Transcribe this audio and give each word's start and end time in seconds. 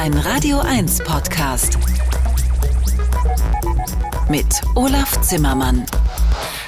Ein 0.00 0.14
Radio 0.14 0.60
1 0.60 1.04
Podcast. 1.04 1.76
Mit 4.30 4.46
Olaf 4.74 5.20
Zimmermann. 5.20 5.84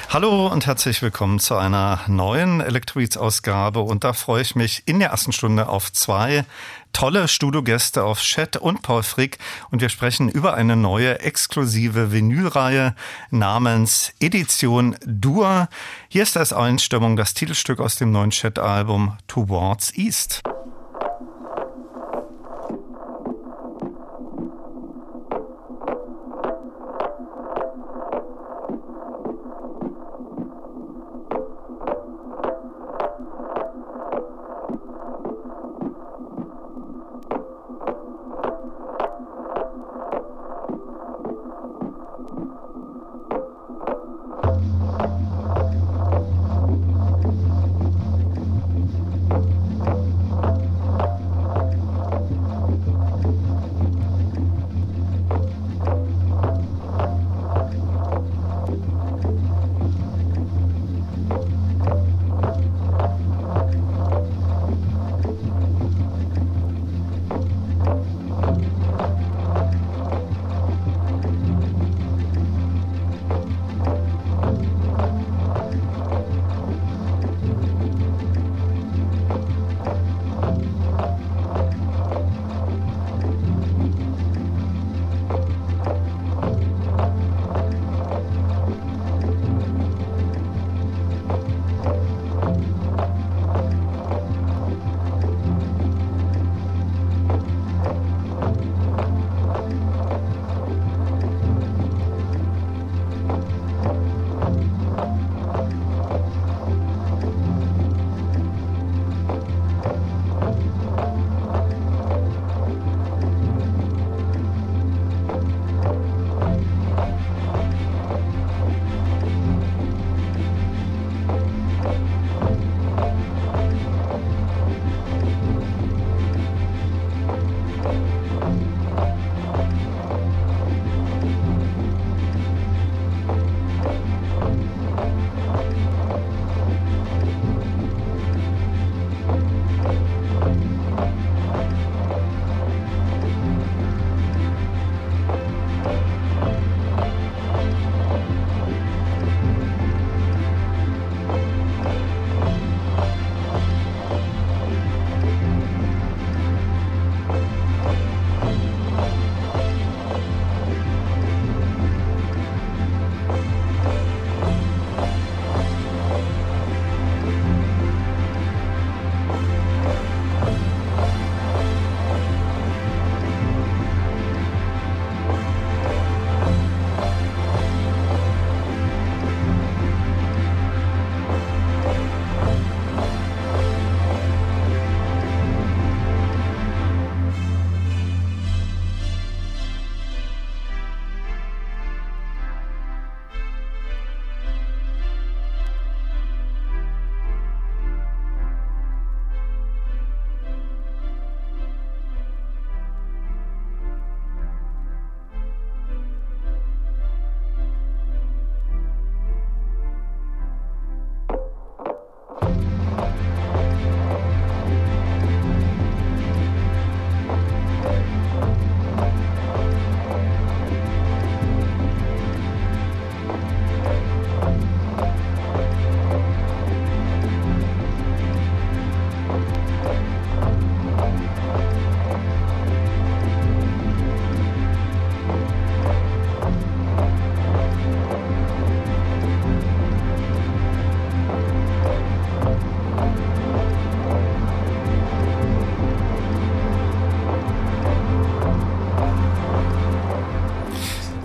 Hallo 0.09 0.45
und 0.45 0.67
herzlich 0.67 1.01
willkommen 1.01 1.39
zu 1.39 1.55
einer 1.55 2.01
neuen 2.05 2.61
Electrobeats-Ausgabe. 2.61 3.79
Und 3.79 4.03
da 4.03 4.13
freue 4.13 4.43
ich 4.43 4.55
mich 4.55 4.83
in 4.85 4.99
der 4.99 5.09
ersten 5.09 5.31
Stunde 5.31 5.67
auf 5.67 5.91
zwei 5.91 6.45
tolle 6.91 7.27
Studiogäste 7.27 8.03
auf 8.03 8.21
Chat 8.21 8.57
und 8.57 8.83
Paul 8.83 9.01
Frick. 9.01 9.39
Und 9.71 9.81
wir 9.81 9.89
sprechen 9.89 10.29
über 10.29 10.53
eine 10.53 10.75
neue 10.75 11.19
exklusive 11.19 12.11
Vinylreihe 12.11 12.93
namens 13.31 14.13
Edition 14.19 14.95
Dur. 15.07 15.69
Hier 16.07 16.21
ist 16.21 16.37
als 16.37 16.53
Einstimmung 16.53 17.15
das 17.15 17.33
Titelstück 17.33 17.79
aus 17.79 17.95
dem 17.95 18.11
neuen 18.11 18.29
Chat-Album 18.29 19.17
Towards 19.25 19.91
East. 19.97 20.43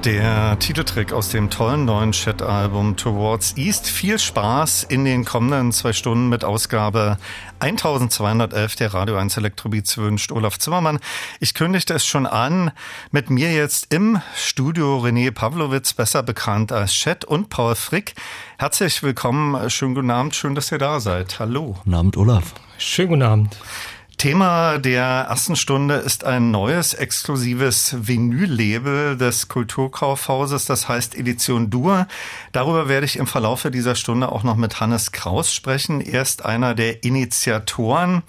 Der 0.08 0.58
Titeltrick 0.58 1.12
aus 1.12 1.28
dem 1.28 1.50
tollen 1.50 1.84
neuen 1.84 2.12
Chat-Album 2.12 2.96
Towards 2.96 3.58
East. 3.58 3.88
Viel 3.88 4.18
Spaß 4.18 4.84
in 4.84 5.04
den 5.04 5.26
kommenden 5.26 5.70
zwei 5.70 5.92
Stunden 5.92 6.30
mit 6.30 6.46
Ausgabe 6.46 7.18
1211 7.60 8.76
der 8.76 8.94
Radio 8.94 9.16
1 9.16 9.36
Elektrobeats 9.36 9.98
wünscht 9.98 10.32
Olaf 10.32 10.58
Zimmermann. 10.58 10.98
Ich 11.40 11.52
kündigte 11.52 11.92
es 11.92 12.06
schon 12.06 12.24
an. 12.24 12.70
Mit 13.10 13.28
mir 13.28 13.52
jetzt 13.52 13.92
im 13.92 14.22
Studio 14.34 14.98
René 14.98 15.30
Pavlovitz, 15.30 15.92
besser 15.92 16.22
bekannt 16.22 16.72
als 16.72 16.94
Chat 16.94 17.26
und 17.26 17.50
Paul 17.50 17.74
Frick. 17.74 18.14
Herzlich 18.56 19.02
willkommen. 19.02 19.68
Schönen 19.68 19.94
guten 19.94 20.10
Abend. 20.10 20.34
Schön, 20.34 20.54
dass 20.54 20.72
ihr 20.72 20.78
da 20.78 21.00
seid. 21.00 21.38
Hallo. 21.38 21.76
Guten 21.84 21.94
Abend, 21.94 22.16
Olaf. 22.16 22.54
Schönen 22.78 23.08
guten 23.08 23.22
Abend. 23.24 23.58
Thema 24.18 24.78
der 24.78 25.26
ersten 25.28 25.54
Stunde 25.54 25.94
ist 25.94 26.24
ein 26.24 26.50
neues 26.50 26.92
exklusives 26.92 27.94
Vinyl-Label 28.00 29.16
des 29.16 29.46
Kulturkaufhauses, 29.46 30.64
das 30.64 30.88
heißt 30.88 31.14
Edition 31.14 31.70
Dur. 31.70 32.08
Darüber 32.50 32.88
werde 32.88 33.06
ich 33.06 33.16
im 33.16 33.28
Verlaufe 33.28 33.70
dieser 33.70 33.94
Stunde 33.94 34.32
auch 34.32 34.42
noch 34.42 34.56
mit 34.56 34.80
Hannes 34.80 35.12
Kraus 35.12 35.54
sprechen. 35.54 36.00
Er 36.00 36.22
ist 36.22 36.44
einer 36.44 36.74
der 36.74 37.04
Initiatoren. 37.04 38.24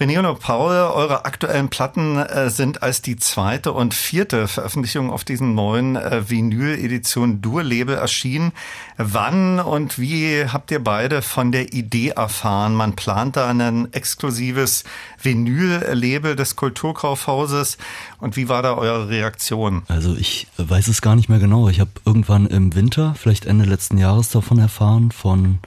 René 0.00 0.18
und 0.18 0.40
Paul, 0.40 0.72
eure 0.72 1.24
aktuellen 1.24 1.68
Platten 1.68 2.16
äh, 2.16 2.50
sind 2.50 2.82
als 2.82 3.00
die 3.00 3.14
zweite 3.14 3.72
und 3.72 3.94
vierte 3.94 4.48
Veröffentlichung 4.48 5.08
auf 5.08 5.22
diesen 5.22 5.54
neuen 5.54 5.94
äh, 5.94 6.28
Vinyl-Edition 6.28 7.40
Dur-Label 7.40 7.94
erschienen. 7.94 8.50
Wann 8.96 9.60
und 9.60 10.00
wie 10.00 10.46
habt 10.48 10.72
ihr 10.72 10.82
beide 10.82 11.22
von 11.22 11.52
der 11.52 11.72
Idee 11.72 12.08
erfahren? 12.08 12.74
Man 12.74 12.96
plant 12.96 13.36
da 13.36 13.48
ein 13.48 13.92
exklusives 13.92 14.82
Vinyl-Label 15.22 16.34
des 16.34 16.56
Kulturkaufhauses. 16.56 17.78
Und 18.18 18.36
wie 18.36 18.48
war 18.48 18.62
da 18.62 18.74
eure 18.74 19.08
Reaktion? 19.08 19.84
Also 19.86 20.16
ich 20.16 20.48
weiß 20.56 20.88
es 20.88 21.02
gar 21.02 21.14
nicht 21.14 21.28
mehr 21.28 21.38
genau. 21.38 21.68
Ich 21.68 21.78
habe 21.78 21.92
irgendwann 22.04 22.48
im 22.48 22.74
Winter, 22.74 23.14
vielleicht 23.16 23.46
Ende 23.46 23.64
letzten 23.64 23.98
Jahres 23.98 24.28
davon 24.30 24.58
erfahren, 24.58 25.12
von 25.12 25.60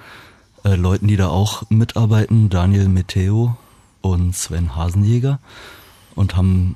äh, 0.65 0.75
Leuten, 0.75 1.07
die 1.07 1.15
da 1.15 1.29
auch 1.29 1.63
mitarbeiten, 1.69 2.49
Daniel 2.49 2.89
Meteo 2.89 3.55
und 4.01 4.35
Sven 4.35 4.75
Hasenjäger 4.75 5.39
und 6.15 6.35
haben 6.35 6.75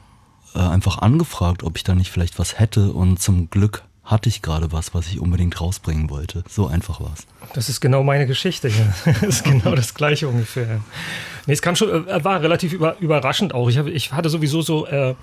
äh, 0.55 0.59
einfach 0.59 0.99
angefragt, 0.99 1.63
ob 1.63 1.77
ich 1.77 1.83
da 1.83 1.95
nicht 1.95 2.11
vielleicht 2.11 2.39
was 2.39 2.59
hätte 2.59 2.91
und 2.91 3.19
zum 3.19 3.49
Glück 3.49 3.83
hatte 4.03 4.29
ich 4.29 4.41
gerade 4.41 4.71
was, 4.71 4.93
was 4.93 5.07
ich 5.07 5.19
unbedingt 5.19 5.61
rausbringen 5.61 6.09
wollte. 6.09 6.43
So 6.49 6.67
einfach 6.67 6.99
war 6.99 7.13
es. 7.13 7.25
Das 7.53 7.69
ist 7.69 7.79
genau 7.81 8.03
meine 8.03 8.27
Geschichte 8.27 8.67
hier. 8.67 8.93
Das 9.21 9.23
ist 9.23 9.43
genau 9.43 9.75
das 9.75 9.93
gleiche 9.93 10.27
ungefähr. 10.27 10.81
Nee, 11.45 11.53
es 11.53 11.61
kam 11.61 11.75
schon, 11.75 12.07
äh, 12.07 12.23
war 12.23 12.41
relativ 12.41 12.73
über, 12.73 12.97
überraschend 12.99 13.53
auch. 13.53 13.69
Ich, 13.69 13.77
hab, 13.77 13.87
ich 13.87 14.11
hatte 14.11 14.29
sowieso 14.29 14.61
so, 14.61 14.85
äh, 14.87 15.15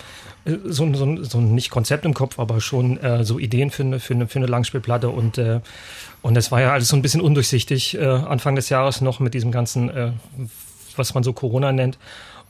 so, 0.64 0.92
so, 0.94 1.22
so 1.22 1.40
nicht 1.40 1.70
Konzept 1.70 2.04
im 2.04 2.14
Kopf, 2.14 2.38
aber 2.38 2.60
schon 2.60 2.96
äh, 2.98 3.24
so 3.24 3.38
Ideen 3.38 3.70
für 3.70 3.82
eine, 3.82 4.00
für 4.00 4.14
eine, 4.14 4.26
für 4.26 4.38
eine 4.38 4.46
Langspielplatte 4.46 5.10
und 5.10 5.38
äh, 5.38 5.60
und 6.20 6.36
es 6.36 6.50
war 6.50 6.60
ja 6.60 6.72
alles 6.72 6.88
so 6.88 6.96
ein 6.96 7.02
bisschen 7.02 7.20
undurchsichtig 7.20 7.96
äh, 7.96 8.04
Anfang 8.04 8.56
des 8.56 8.68
Jahres 8.70 9.00
noch 9.00 9.20
mit 9.20 9.34
diesem 9.34 9.52
ganzen 9.52 9.88
äh, 9.88 10.10
was 10.98 11.14
man 11.14 11.22
so 11.22 11.32
Corona 11.32 11.72
nennt. 11.72 11.98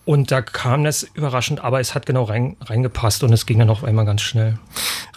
Und 0.09 0.31
da 0.31 0.41
kam 0.41 0.85
das 0.85 1.03
überraschend, 1.03 1.62
aber 1.62 1.81
es 1.81 1.95
hat 1.95 2.06
genau 2.06 2.23
rein, 2.23 2.56
reingepasst 2.65 3.23
und 3.25 3.33
es 3.35 3.45
ging 3.45 3.59
dann 3.59 3.69
auf 3.69 3.85
einmal 3.85 4.06
ganz 4.06 4.23
schnell. 4.23 4.59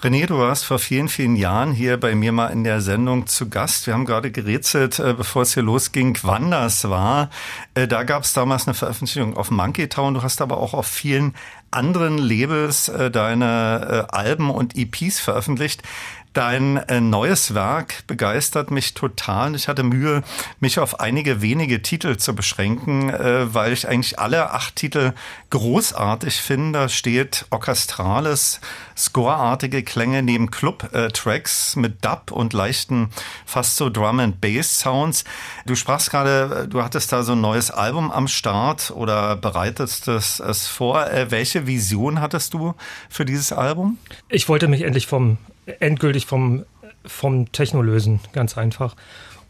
René, 0.01 0.25
du 0.25 0.37
warst 0.37 0.65
vor 0.65 0.79
vielen, 0.79 1.07
vielen 1.07 1.37
Jahren 1.37 1.71
hier 1.71 1.97
bei 1.97 2.13
mir 2.13 2.33
mal 2.33 2.47
in 2.47 2.65
der 2.65 2.81
Sendung 2.81 3.25
zu 3.25 3.47
Gast. 3.47 3.87
Wir 3.87 3.93
haben 3.93 4.03
gerade 4.03 4.31
gerätselt, 4.31 4.99
äh, 4.99 5.13
bevor 5.13 5.43
es 5.43 5.53
hier 5.53 5.63
losging, 5.63 6.17
wann 6.23 6.51
das 6.51 6.89
war. 6.89 7.29
Äh, 7.73 7.87
da 7.87 8.03
gab 8.03 8.23
es 8.23 8.33
damals 8.33 8.67
eine 8.67 8.73
Veröffentlichung 8.73 9.37
auf 9.37 9.49
Monkey 9.49 9.87
Town. 9.87 10.13
Du 10.15 10.23
hast 10.23 10.41
aber 10.41 10.57
auch 10.57 10.73
auf 10.73 10.87
vielen 10.87 11.35
anderen 11.69 12.17
Labels 12.17 12.89
äh, 12.89 13.09
deine 13.09 14.07
Alben 14.11 14.49
und 14.49 14.75
EPs 14.75 15.21
veröffentlicht. 15.21 15.83
Dein 16.33 16.77
äh, 16.77 17.01
neues 17.01 17.53
Werk 17.55 18.07
begeistert 18.07 18.71
mich 18.71 18.93
total. 18.93 19.53
Ich 19.53 19.67
hatte 19.67 19.83
Mühe, 19.83 20.23
mich 20.61 20.79
auf 20.79 21.01
einige 21.01 21.41
wenige 21.41 21.81
Titel 21.81 22.15
zu 22.15 22.33
beschränken, 22.33 23.09
äh, 23.09 23.53
weil 23.53 23.73
ich 23.73 23.85
eigentlich 23.85 24.17
alle 24.17 24.51
acht 24.51 24.77
Titel 24.77 25.11
großartig 25.49 26.35
finde. 26.35 26.79
Da 26.79 26.89
steht 26.89 27.45
orchestrales, 27.49 28.61
scoreartige 28.95 29.83
Klänge 29.83 30.23
neben 30.23 30.51
Club-Tracks 30.51 31.75
mit 31.75 32.05
Dub 32.05 32.31
und 32.31 32.53
leichten, 32.53 33.09
fast 33.45 33.75
so 33.75 33.89
Drum-and-Bass-Sounds. 33.89 35.25
Du 35.65 35.75
sprachst 35.75 36.11
gerade, 36.11 36.65
du 36.69 36.81
hattest 36.81 37.11
da 37.11 37.23
so 37.23 37.33
ein 37.33 37.41
neues 37.41 37.71
Album 37.71 38.09
am 38.09 38.29
Start 38.29 38.91
oder 38.91 39.35
bereitest 39.35 40.07
es, 40.07 40.39
vor. 40.67 41.11
Äh, 41.11 41.29
welche 41.29 41.67
Vision 41.67 42.21
hattest 42.21 42.53
du 42.53 42.73
für 43.09 43.25
dieses 43.25 43.51
Album? 43.51 43.97
Ich 44.29 44.47
wollte 44.47 44.69
mich 44.69 44.83
endlich 44.83 45.07
vom 45.07 45.37
endgültig 45.79 46.25
vom, 46.25 46.65
vom 47.05 47.51
Techno 47.51 47.81
lösen, 47.81 48.19
ganz 48.33 48.57
einfach. 48.57 48.95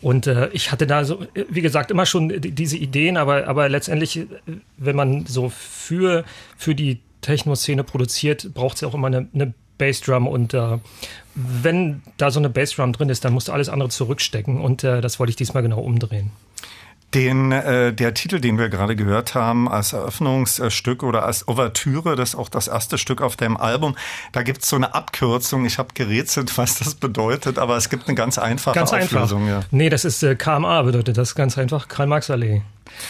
Und 0.01 0.25
äh, 0.27 0.49
ich 0.49 0.71
hatte 0.71 0.87
da 0.87 1.05
so, 1.05 1.25
wie 1.49 1.61
gesagt, 1.61 1.91
immer 1.91 2.05
schon 2.05 2.33
diese 2.41 2.77
Ideen, 2.77 3.17
aber, 3.17 3.47
aber 3.47 3.69
letztendlich, 3.69 4.27
wenn 4.77 4.95
man 4.95 5.25
so 5.27 5.49
für, 5.49 6.23
für 6.57 6.73
die 6.73 6.99
Techno-Szene 7.21 7.83
produziert, 7.83 8.53
braucht 8.53 8.75
es 8.75 8.81
ja 8.81 8.87
auch 8.87 8.95
immer 8.95 9.07
eine, 9.07 9.27
eine 9.33 9.53
Bassdrum 9.77 10.27
und 10.27 10.53
äh, 10.53 10.77
wenn 11.35 12.01
da 12.17 12.29
so 12.31 12.39
eine 12.39 12.49
Bassdrum 12.49 12.93
drin 12.93 13.09
ist, 13.09 13.25
dann 13.25 13.33
musst 13.33 13.47
du 13.47 13.51
alles 13.51 13.69
andere 13.69 13.89
zurückstecken 13.89 14.59
und 14.59 14.83
äh, 14.83 15.01
das 15.01 15.19
wollte 15.19 15.31
ich 15.31 15.35
diesmal 15.35 15.63
genau 15.63 15.79
umdrehen. 15.79 16.31
Den, 17.13 17.51
äh, 17.51 17.93
der 17.93 18.13
Titel, 18.13 18.39
den 18.39 18.57
wir 18.57 18.69
gerade 18.69 18.95
gehört 18.95 19.35
haben, 19.35 19.69
als 19.69 19.91
Eröffnungsstück 19.91 21.03
oder 21.03 21.25
als 21.25 21.47
Ouvertüre, 21.47 22.15
das 22.15 22.29
ist 22.29 22.35
auch 22.35 22.47
das 22.47 22.67
erste 22.67 22.97
Stück 22.97 23.21
auf 23.21 23.35
dem 23.35 23.57
Album, 23.57 23.95
da 24.31 24.43
gibt 24.43 24.63
es 24.63 24.69
so 24.69 24.77
eine 24.77 24.93
Abkürzung. 24.95 25.65
Ich 25.65 25.77
habe 25.77 25.89
gerätselt, 25.93 26.57
was 26.57 26.79
das 26.79 26.95
bedeutet, 26.95 27.59
aber 27.59 27.75
es 27.75 27.89
gibt 27.89 28.07
eine 28.07 28.15
ganz 28.15 28.37
einfache 28.37 28.75
ganz 28.75 28.93
Auflösung. 28.93 29.43
Einfach. 29.43 29.61
Ja. 29.63 29.67
Nee, 29.71 29.89
das 29.89 30.05
ist 30.05 30.23
äh, 30.23 30.35
KMA 30.35 30.81
bedeutet 30.83 31.17
das 31.17 31.35
ganz 31.35 31.57
einfach, 31.57 31.87
Karl-Marx-Allee. 31.87 32.61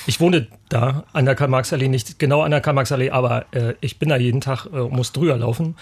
Ich 0.07 0.19
wohne 0.19 0.48
da 0.69 1.03
an 1.13 1.25
der 1.25 1.36
Karl-Marx-Allee, 1.36 1.88
nicht 1.88 2.18
genau 2.18 2.42
an 2.42 2.51
der 2.51 2.62
Karl-Marx-Allee, 2.62 3.12
aber 3.12 3.45
äh, 3.51 3.75
ich 3.81 4.00
bin 4.00 4.09
da 4.09 4.18
jeden 4.18 4.42
Tag, 4.42 4.68
äh, 4.74 4.80
muss 4.80 5.12
drüber 5.12 5.38
laufen 5.38 5.75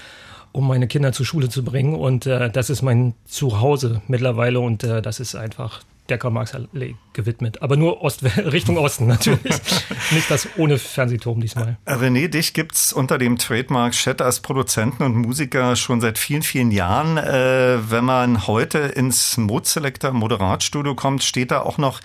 um 0.51 0.67
meine 0.67 0.87
Kinder 0.87 1.11
zur 1.11 1.25
Schule 1.25 1.49
zu 1.49 1.63
bringen. 1.63 1.95
Und 1.95 2.25
äh, 2.25 2.49
das 2.49 2.69
ist 2.69 2.81
mein 2.81 3.13
Zuhause 3.25 4.01
mittlerweile 4.07 4.59
und 4.59 4.83
äh, 4.83 5.01
das 5.01 5.19
ist 5.19 5.35
einfach 5.35 5.81
der 6.09 6.17
Karl-Marx-Allee 6.17 6.95
gewidmet. 7.13 7.61
Aber 7.61 7.77
nur 7.77 8.01
Ost 8.01 8.23
Richtung 8.37 8.77
Osten 8.77 9.07
natürlich. 9.07 9.55
Nicht 10.11 10.29
das 10.29 10.47
ohne 10.57 10.77
Fernsehturm 10.77 11.41
diesmal. 11.41 11.77
René, 11.85 12.27
dich 12.27 12.53
gibt's 12.53 12.93
unter 12.93 13.17
dem 13.17 13.37
Trademark 13.37 13.93
Chat 13.93 14.21
als 14.21 14.39
Produzenten 14.39 15.03
und 15.03 15.15
Musiker 15.15 15.75
schon 15.75 16.01
seit 16.01 16.17
vielen, 16.17 16.43
vielen 16.43 16.71
Jahren. 16.71 17.17
Äh, 17.17 17.91
wenn 17.91 18.05
man 18.05 18.47
heute 18.47 18.79
ins 18.79 19.37
Modeselector 19.37 20.11
Moderatstudio 20.11 20.95
kommt, 20.95 21.23
steht 21.23 21.51
da 21.51 21.61
auch 21.61 21.77
noch 21.77 22.01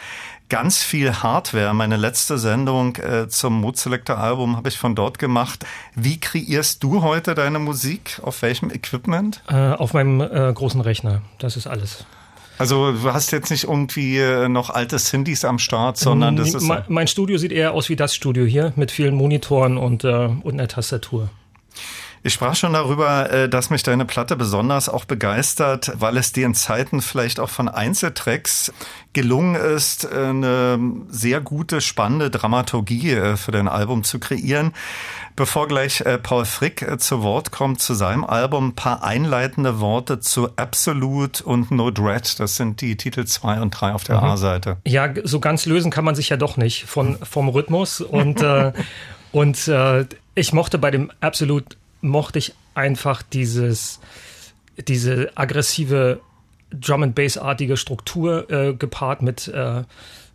ganz 0.49 0.83
viel 0.83 1.13
Hardware. 1.23 1.75
Meine 1.75 1.97
letzte 1.97 2.39
Sendung 2.39 2.97
äh, 2.97 3.29
zum 3.29 3.61
Modeselector 3.61 4.19
Album 4.19 4.57
habe 4.57 4.69
ich 4.69 4.79
von 4.79 4.95
dort 4.95 5.19
gemacht. 5.19 5.65
Wie 5.95 6.21
kreierst 6.21 6.83
du 6.83 7.03
heute 7.03 7.35
deine 7.35 7.59
Musik? 7.59 8.21
Auf 8.23 8.43
welchem 8.43 8.71
Equipment? 8.71 9.43
Äh, 9.49 9.55
auf 9.55 9.95
meinem 9.95 10.21
äh, 10.21 10.53
großen 10.53 10.81
Rechner. 10.81 11.23
Das 11.39 11.57
ist 11.57 11.67
alles. 11.67 12.05
Also 12.59 12.93
du 12.93 13.13
hast 13.13 13.33
jetzt 13.33 13.51
nicht 13.51 13.65
irgendwie 13.65 14.19
äh, 14.19 14.49
noch 14.49 14.71
alte 14.71 14.99
Synthes 14.99 15.45
am 15.45 15.59
Start, 15.59 15.97
sondern 15.97 16.37
das 16.37 16.55
ist... 16.55 16.71
Mein 16.89 17.09
Studio 17.09 17.37
sieht 17.37 17.53
eher 17.53 17.73
aus 17.73 17.89
wie 17.89 17.97
das 17.97 18.15
Studio 18.15 18.45
hier 18.45 18.73
mit 18.77 18.91
vielen 18.91 19.15
Monitoren 19.15 19.77
und, 19.77 20.05
äh, 20.05 20.29
und 20.43 20.53
einer 20.53 20.69
Tastatur. 20.69 21.31
Ich 22.27 22.33
sprach 22.33 22.55
schon 22.55 22.73
darüber, 22.73 23.31
äh, 23.31 23.51
dass 23.51 23.69
mich 23.69 23.83
deine 23.83 24.07
Platte 24.07 24.35
besonders 24.35 24.89
auch 24.89 25.05
begeistert, 25.05 25.93
weil 25.97 26.17
es 26.17 26.33
dir 26.33 26.47
in 26.47 26.55
Zeiten 26.55 27.03
vielleicht 27.03 27.39
auch 27.39 27.51
von 27.51 27.69
Einzeltracks 27.69 28.73
gelungen 29.13 29.57
ist, 29.57 30.11
eine 30.11 30.79
sehr 31.11 31.43
gute, 31.43 31.83
spannende 31.83 32.31
Dramaturgie 32.31 33.11
äh, 33.11 33.37
für 33.37 33.53
dein 33.53 33.69
Album 33.69 34.05
zu 34.05 34.21
kreieren. 34.21 34.73
Bevor 35.37 35.69
gleich 35.69 36.01
äh, 36.01 36.17
Paul 36.17 36.47
Frick 36.47 36.99
zu 36.99 37.23
Wort 37.23 37.51
kommt 37.51 37.83
zu 37.83 37.93
seinem 37.93 38.25
Album, 38.25 38.69
ein 38.69 38.75
paar 38.75 39.05
einleitende 39.05 39.81
Worte 39.81 40.19
zu 40.19 40.49
Absolute 40.57 41.45
und 41.45 41.71
No 41.73 41.91
Dread. 41.91 42.41
Das 42.41 42.57
sind 42.57 42.81
die 42.81 42.97
Titel 42.97 43.27
2 43.27 43.61
und 43.61 43.71
3 43.73 43.93
auf 43.93 44.05
der 44.05 44.17
mhm. 44.17 44.25
A-Seite. 44.25 44.79
Ja, 44.87 45.13
so 45.25 45.41
ganz 45.41 45.67
lösen 45.67 45.91
kann 45.91 46.07
man 46.07 46.15
sich 46.15 46.31
ja 46.31 46.39
doch 46.39 46.57
nicht 46.57 46.87
von, 46.87 47.19
vom 47.23 47.51
Rhythmus. 47.51 48.01
Und, 48.01 48.41
äh, 48.41 48.73
und 49.33 49.69
äh, 49.69 50.07
ich 50.35 50.55
mochte 50.55 50.79
bei 50.79 50.91
dem 50.91 51.13
Absolute 51.21 51.77
mochte 52.05 52.39
ich 52.39 52.55
einfach 52.75 53.23
dieses, 53.23 54.01
diese 54.89 55.33
aggressive 55.37 56.21
Drum 56.71 57.03
and 57.03 57.15
Bass 57.15 57.39
artige 57.39 57.77
Struktur 57.77 58.51
äh, 58.51 58.75
gepaart 58.75 59.23
mit 59.23 59.49
äh, 59.49 59.85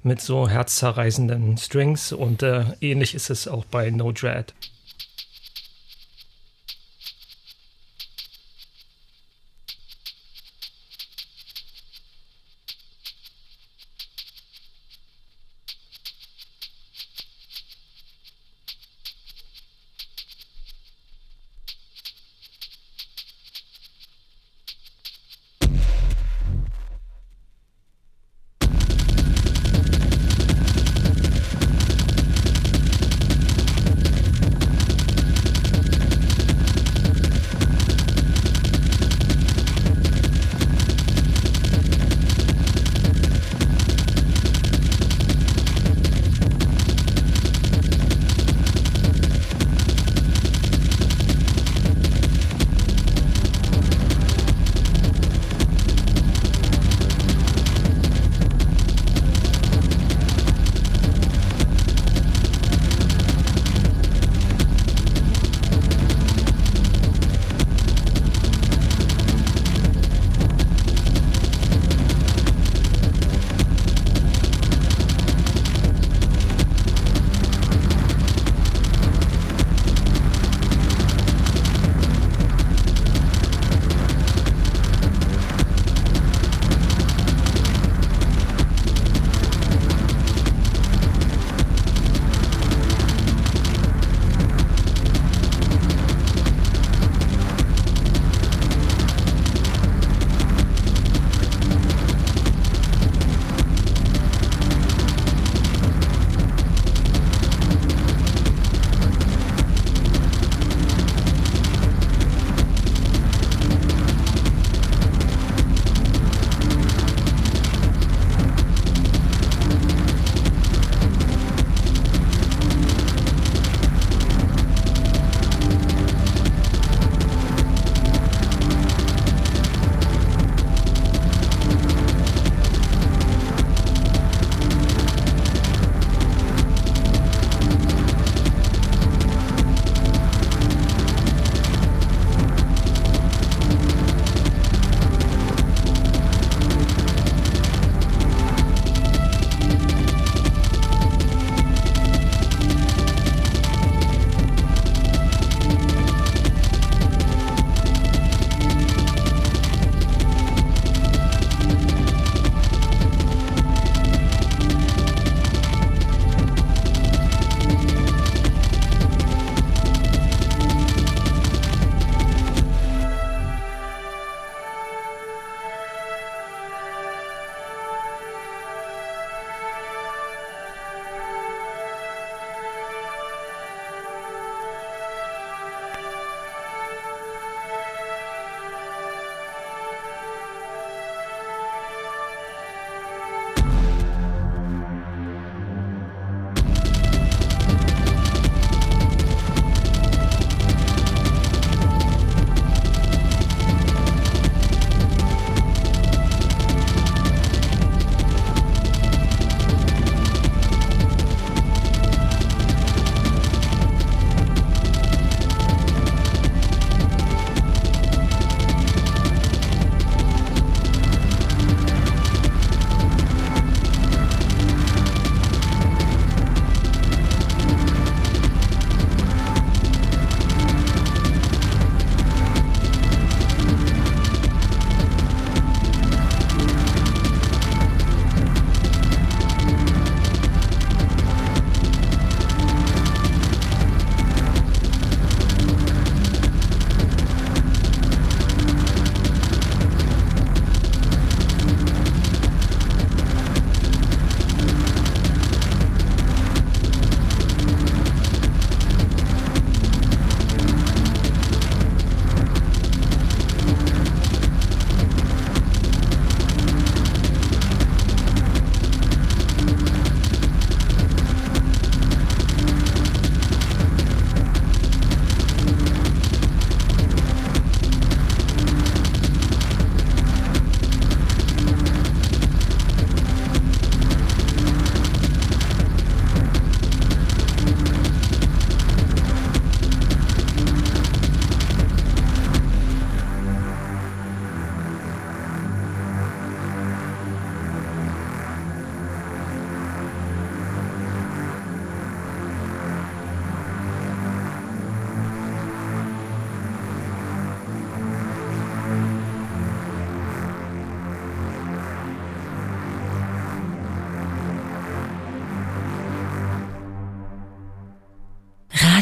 mit 0.03 0.21
so 0.21 0.47
herzzerreißenden 0.47 1.57
Strings 1.57 2.13
und 2.13 2.41
äh, 2.41 2.63
ähnlich 2.81 3.15
ist 3.15 3.29
es 3.29 3.47
auch 3.47 3.65
bei 3.65 3.89
No 3.89 4.11
Dread. 4.11 4.53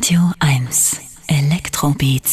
Radio 0.07 0.31
1 0.39 1.01
Elektrobeats. 1.27 2.26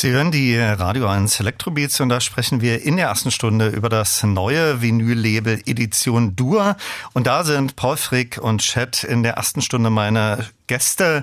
Sie 0.00 0.12
hören 0.12 0.30
die 0.30 0.56
Radio 0.56 1.08
1 1.08 1.40
Elektrobeats 1.40 2.00
und 2.00 2.08
da 2.08 2.22
sprechen 2.22 2.62
wir 2.62 2.80
in 2.80 2.96
der 2.96 3.08
ersten 3.08 3.30
Stunde 3.30 3.68
über 3.68 3.90
das 3.90 4.22
neue 4.22 4.80
Vinyl-Label 4.80 5.60
Edition 5.66 6.34
Dur. 6.36 6.78
Und 7.12 7.26
da 7.26 7.44
sind 7.44 7.76
Paul 7.76 7.98
Frick 7.98 8.38
und 8.38 8.62
Chet 8.62 9.04
in 9.04 9.22
der 9.22 9.34
ersten 9.34 9.60
Stunde 9.60 9.90
meine 9.90 10.46
Gäste. 10.68 11.22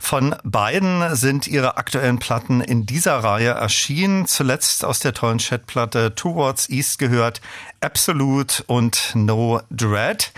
Von 0.00 0.34
beiden 0.42 1.14
sind 1.14 1.46
ihre 1.46 1.76
aktuellen 1.76 2.18
Platten 2.18 2.62
in 2.62 2.86
dieser 2.86 3.18
Reihe 3.18 3.50
erschienen. 3.50 4.24
Zuletzt 4.24 4.86
aus 4.86 5.00
der 5.00 5.12
tollen 5.12 5.36
Chat-Platte 5.36 6.14
Towards 6.14 6.70
East 6.70 6.98
gehört 6.98 7.42
Absolute 7.82 8.64
und 8.66 9.10
No 9.14 9.60
Dread. 9.70 10.32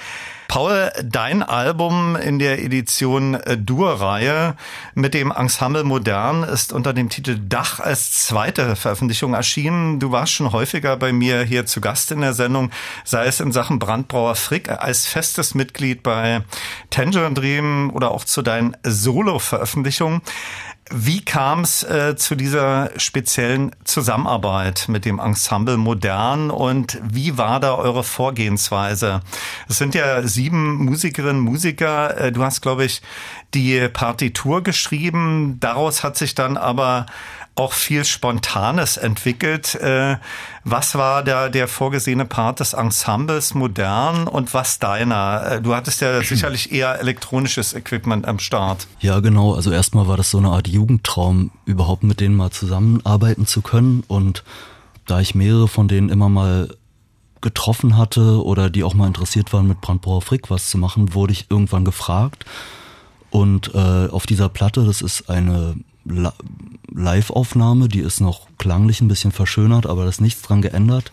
Paul, 0.48 0.92
dein 1.02 1.42
Album 1.42 2.16
in 2.16 2.38
der 2.38 2.62
Edition 2.62 3.34
äh, 3.34 3.58
Dur-Reihe 3.58 4.56
mit 4.94 5.14
dem 5.14 5.30
Ensemble 5.30 5.84
Modern 5.84 6.44
ist 6.44 6.72
unter 6.72 6.92
dem 6.92 7.08
Titel 7.08 7.38
Dach 7.38 7.80
als 7.80 8.12
zweite 8.26 8.76
Veröffentlichung 8.76 9.34
erschienen. 9.34 9.98
Du 9.98 10.12
warst 10.12 10.32
schon 10.32 10.52
häufiger 10.52 10.96
bei 10.96 11.12
mir 11.12 11.42
hier 11.42 11.66
zu 11.66 11.80
Gast 11.80 12.12
in 12.12 12.20
der 12.20 12.32
Sendung, 12.32 12.70
sei 13.04 13.26
es 13.26 13.40
in 13.40 13.52
Sachen 13.52 13.78
Brandbrauer 13.78 14.36
Frick 14.36 14.68
als 14.70 15.06
festes 15.06 15.54
Mitglied 15.54 16.02
bei 16.02 16.42
Tangerine 16.90 17.34
Dream 17.34 17.90
oder 17.92 18.10
auch 18.10 18.24
zu 18.24 18.42
deinen 18.42 18.76
Solo-Veröffentlichungen. 18.84 20.22
Wie 20.90 21.24
kam 21.24 21.62
es 21.62 21.82
äh, 21.82 22.14
zu 22.16 22.36
dieser 22.36 22.90
speziellen 22.96 23.74
Zusammenarbeit 23.82 24.86
mit 24.88 25.04
dem 25.04 25.18
Ensemble 25.18 25.76
Modern 25.76 26.50
und 26.50 27.00
wie 27.02 27.36
war 27.36 27.58
da 27.58 27.74
eure 27.74 28.04
Vorgehensweise? 28.04 29.20
Es 29.68 29.78
sind 29.78 29.96
ja 29.96 30.22
sieben 30.22 30.76
Musikerinnen, 30.84 31.40
Musiker. 31.40 32.16
Äh, 32.16 32.30
du 32.30 32.44
hast, 32.44 32.60
glaube 32.60 32.84
ich, 32.84 33.02
die 33.52 33.88
Partitur 33.88 34.62
geschrieben. 34.62 35.58
Daraus 35.58 36.04
hat 36.04 36.16
sich 36.16 36.36
dann 36.36 36.56
aber 36.56 37.06
auch 37.56 37.72
viel 37.72 38.04
Spontanes 38.04 38.98
entwickelt. 38.98 39.74
Äh, 39.76 40.18
was 40.64 40.94
war 40.94 41.24
da 41.24 41.48
der 41.48 41.68
vorgesehene 41.68 42.26
Part 42.26 42.60
des 42.60 42.74
Ensembles 42.74 43.54
modern 43.54 44.28
und 44.28 44.52
was 44.52 44.78
deiner? 44.78 45.52
Äh, 45.52 45.62
du 45.62 45.74
hattest 45.74 46.02
ja 46.02 46.22
sicherlich 46.22 46.70
eher 46.70 47.00
elektronisches 47.00 47.72
Equipment 47.72 48.26
am 48.26 48.38
Start. 48.38 48.86
Ja, 49.00 49.20
genau. 49.20 49.54
Also 49.54 49.72
erstmal 49.72 50.06
war 50.06 50.18
das 50.18 50.30
so 50.30 50.38
eine 50.38 50.50
Art 50.50 50.68
Jugendtraum, 50.68 51.50
überhaupt 51.64 52.04
mit 52.04 52.20
denen 52.20 52.36
mal 52.36 52.50
zusammenarbeiten 52.50 53.46
zu 53.46 53.62
können. 53.62 54.04
Und 54.06 54.44
da 55.06 55.20
ich 55.20 55.34
mehrere 55.34 55.66
von 55.66 55.88
denen 55.88 56.10
immer 56.10 56.28
mal 56.28 56.68
getroffen 57.40 57.96
hatte 57.96 58.44
oder 58.44 58.68
die 58.68 58.84
auch 58.84 58.94
mal 58.94 59.06
interessiert 59.06 59.52
waren, 59.52 59.66
mit 59.66 59.80
Brandbrauer 59.80 60.20
Frick 60.20 60.50
was 60.50 60.68
zu 60.68 60.76
machen, 60.78 61.14
wurde 61.14 61.32
ich 61.32 61.46
irgendwann 61.48 61.84
gefragt. 61.84 62.44
Und 63.30 63.74
äh, 63.74 64.08
auf 64.08 64.26
dieser 64.26 64.48
Platte, 64.50 64.84
das 64.84 65.00
ist 65.00 65.30
eine 65.30 65.76
Live-Aufnahme, 66.92 67.88
die 67.88 68.00
ist 68.00 68.20
noch 68.20 68.46
klanglich 68.58 69.00
ein 69.00 69.08
bisschen 69.08 69.32
verschönert, 69.32 69.86
aber 69.86 70.02
da 70.02 70.08
ist 70.08 70.20
nichts 70.20 70.42
dran 70.42 70.62
geändert. 70.62 71.12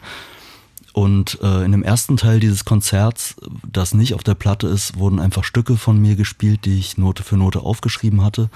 Und 0.94 1.40
äh, 1.42 1.66
in 1.66 1.72
dem 1.72 1.84
ersten 1.84 2.18
Teil 2.18 2.40
dieses 2.40 2.66
Konzerts, 2.66 3.36
das 3.70 3.96
nicht 3.96 4.14
auf 4.14 4.24
der 4.24 4.36
Platte 4.36 4.68
ist, 4.68 4.98
wurden 4.98 5.20
einfach 5.20 5.44
Stücke 5.44 5.76
von 5.76 6.00
mir 6.00 6.16
gespielt, 6.16 6.66
die 6.66 6.78
ich 6.78 7.00
Note 7.00 7.24
für 7.24 7.36
Note 7.36 7.62
aufgeschrieben 7.62 8.24
hatte. 8.24 8.50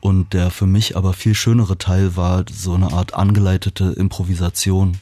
Und 0.00 0.32
der 0.32 0.50
für 0.50 0.66
mich 0.66 0.96
aber 0.96 1.12
viel 1.12 1.34
schönere 1.34 1.78
Teil 1.78 2.16
war 2.16 2.44
so 2.52 2.74
eine 2.74 2.92
Art 2.92 3.14
angeleitete 3.14 3.92
Improvisation. 3.96 4.98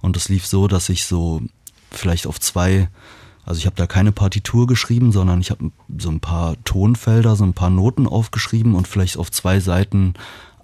Und 0.00 0.16
es 0.16 0.28
lief 0.28 0.44
so, 0.46 0.66
dass 0.66 0.88
ich 0.88 1.04
so 1.06 1.42
vielleicht 1.90 2.26
auf 2.26 2.40
zwei 2.40 2.88
also 3.48 3.60
ich 3.60 3.64
habe 3.64 3.76
da 3.76 3.86
keine 3.86 4.12
Partitur 4.12 4.66
geschrieben, 4.66 5.10
sondern 5.10 5.40
ich 5.40 5.50
habe 5.50 5.70
so 5.96 6.10
ein 6.10 6.20
paar 6.20 6.62
Tonfelder, 6.64 7.34
so 7.34 7.44
ein 7.44 7.54
paar 7.54 7.70
Noten 7.70 8.06
aufgeschrieben 8.06 8.74
und 8.74 8.86
vielleicht 8.86 9.16
auf 9.16 9.30
zwei 9.30 9.58
Seiten 9.58 10.12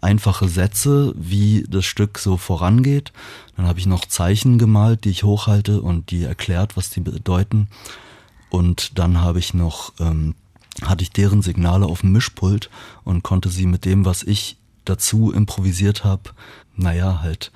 einfache 0.03 0.51
Sätze, 0.51 1.14
wie 1.16 1.64
das 1.66 1.87
Stück 1.87 2.18
so 2.18 2.37
vorangeht. 2.37 3.14
Dann 3.57 3.66
habe 3.66 3.79
ich 3.79 3.87
noch 3.87 4.05
Zeichen 4.05 4.59
gemalt, 4.59 5.05
die 5.05 5.09
ich 5.09 5.25
hochhalte 5.25 5.81
und 5.81 6.11
die 6.11 6.25
erklärt, 6.25 6.77
was 6.77 6.90
die 6.90 7.01
bedeuten. 7.01 7.68
Und 8.51 8.99
dann 8.99 9.23
habe 9.23 9.38
ich 9.38 9.55
noch, 9.55 9.94
ähm, 9.99 10.35
hatte 10.83 11.05
ich 11.05 11.11
deren 11.11 11.40
Signale 11.40 11.87
auf 11.87 12.03
dem 12.03 12.12
Mischpult 12.12 12.68
und 13.03 13.23
konnte 13.23 13.49
sie 13.49 13.64
mit 13.64 13.87
dem, 13.87 14.05
was 14.05 14.23
ich 14.23 14.59
dazu 14.85 15.33
improvisiert 15.33 16.05
habe, 16.05 16.33
naja, 16.77 17.23
halt 17.23 17.51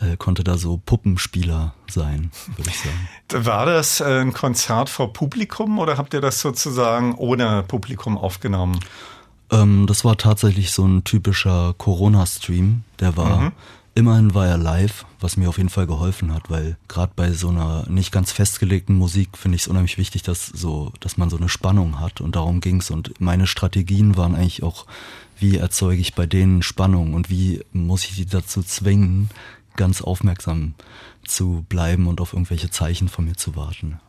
äh, 0.00 0.16
konnte 0.16 0.44
da 0.44 0.58
so 0.58 0.80
Puppenspieler 0.84 1.74
sein, 1.88 2.30
würde 2.56 2.70
ich 2.70 2.78
sagen. 2.78 3.44
War 3.46 3.66
das 3.66 4.00
äh, 4.00 4.20
ein 4.20 4.32
Konzert 4.32 4.88
vor 4.88 5.12
Publikum 5.12 5.78
oder 5.78 5.96
habt 5.96 6.14
ihr 6.14 6.20
das 6.20 6.40
sozusagen 6.40 7.14
ohne 7.14 7.62
Publikum 7.62 8.18
aufgenommen? 8.18 8.80
Ähm, 9.50 9.86
das 9.86 10.04
war 10.04 10.16
tatsächlich 10.16 10.72
so 10.72 10.86
ein 10.86 11.04
typischer 11.04 11.74
Corona-Stream. 11.78 12.82
Der 12.98 13.16
war, 13.16 13.40
mhm. 13.40 13.52
immerhin 13.94 14.34
war 14.34 14.46
er 14.46 14.58
live, 14.58 15.06
was 15.20 15.36
mir 15.36 15.48
auf 15.48 15.58
jeden 15.58 15.68
Fall 15.68 15.86
geholfen 15.86 16.34
hat, 16.34 16.50
weil 16.50 16.76
gerade 16.88 17.12
bei 17.14 17.32
so 17.32 17.48
einer 17.48 17.84
nicht 17.88 18.12
ganz 18.12 18.32
festgelegten 18.32 18.96
Musik 18.96 19.36
finde 19.36 19.56
ich 19.56 19.62
es 19.62 19.68
unheimlich 19.68 19.98
wichtig, 19.98 20.22
dass 20.22 20.46
so, 20.46 20.92
dass 21.00 21.16
man 21.16 21.30
so 21.30 21.36
eine 21.36 21.48
Spannung 21.48 22.00
hat 22.00 22.20
und 22.20 22.36
darum 22.36 22.60
ging's. 22.60 22.90
Und 22.90 23.20
meine 23.20 23.46
Strategien 23.46 24.16
waren 24.16 24.34
eigentlich 24.34 24.62
auch, 24.62 24.86
wie 25.38 25.58
erzeuge 25.58 26.00
ich 26.00 26.14
bei 26.14 26.26
denen 26.26 26.62
Spannung 26.62 27.14
und 27.14 27.30
wie 27.30 27.62
muss 27.72 28.04
ich 28.04 28.16
die 28.16 28.26
dazu 28.26 28.62
zwingen, 28.62 29.30
ganz 29.76 30.02
aufmerksam 30.02 30.74
zu 31.24 31.64
bleiben 31.68 32.06
und 32.06 32.20
auf 32.20 32.32
irgendwelche 32.32 32.70
Zeichen 32.70 33.08
von 33.08 33.24
mir 33.24 33.36
zu 33.36 33.56
warten. 33.56 34.00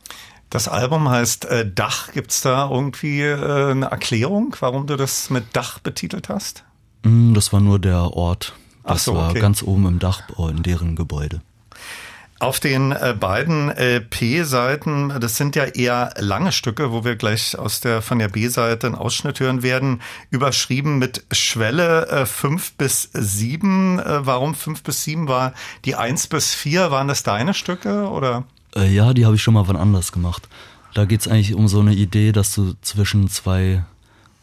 Das 0.49 0.67
Album 0.67 1.09
heißt 1.09 1.45
äh, 1.45 1.69
Dach. 1.69 2.13
Gibt 2.13 2.31
es 2.31 2.41
da 2.41 2.69
irgendwie 2.69 3.21
äh, 3.21 3.71
eine 3.71 3.87
Erklärung, 3.87 4.55
warum 4.59 4.87
du 4.87 4.95
das 4.95 5.29
mit 5.29 5.43
Dach 5.53 5.79
betitelt 5.79 6.29
hast? 6.29 6.63
Mm, 7.03 7.33
das 7.33 7.51
war 7.51 7.59
nur 7.59 7.79
der 7.79 8.13
Ort. 8.13 8.53
Das 8.83 9.03
so, 9.03 9.15
war 9.15 9.33
ganz 9.33 9.61
oben 9.63 9.85
im 9.85 9.99
Dach 9.99 10.23
in 10.37 10.63
deren 10.63 10.95
Gebäude. 10.95 11.41
Auf 12.39 12.59
den 12.59 12.91
äh, 12.91 13.15
beiden 13.19 13.71
LP-Seiten, 13.71 15.11
das 15.19 15.37
sind 15.37 15.55
ja 15.55 15.63
eher 15.63 16.13
lange 16.19 16.51
Stücke, 16.51 16.91
wo 16.91 17.03
wir 17.03 17.15
gleich 17.15 17.57
aus 17.57 17.81
der 17.81 18.03
von 18.03 18.19
der 18.19 18.27
B-Seite 18.27 18.85
einen 18.85 18.95
Ausschnitt 18.95 19.39
hören 19.39 19.63
werden, 19.63 20.01
überschrieben 20.29 20.99
mit 20.99 21.25
Schwelle 21.31 22.07
äh, 22.09 22.25
5 22.27 22.73
bis 22.73 23.09
7. 23.11 23.97
Äh, 23.97 24.25
warum 24.25 24.53
5 24.53 24.83
bis 24.83 25.03
7 25.03 25.27
war 25.27 25.53
die 25.85 25.95
1 25.95 26.27
bis 26.27 26.53
4? 26.53 26.91
Waren 26.91 27.07
das 27.07 27.23
deine 27.23 27.55
Stücke 27.55 28.07
oder? 28.07 28.43
Äh, 28.75 28.93
ja, 28.93 29.13
die 29.15 29.25
habe 29.25 29.35
ich 29.35 29.41
schon 29.41 29.55
mal 29.55 29.67
wann 29.67 29.75
anders 29.75 30.11
gemacht. 30.11 30.47
Da 30.93 31.05
geht 31.05 31.21
es 31.21 31.27
eigentlich 31.27 31.55
um 31.55 31.67
so 31.67 31.79
eine 31.79 31.95
Idee, 31.95 32.33
dass 32.33 32.53
du 32.53 32.73
zwischen 32.81 33.29
zwei 33.29 33.83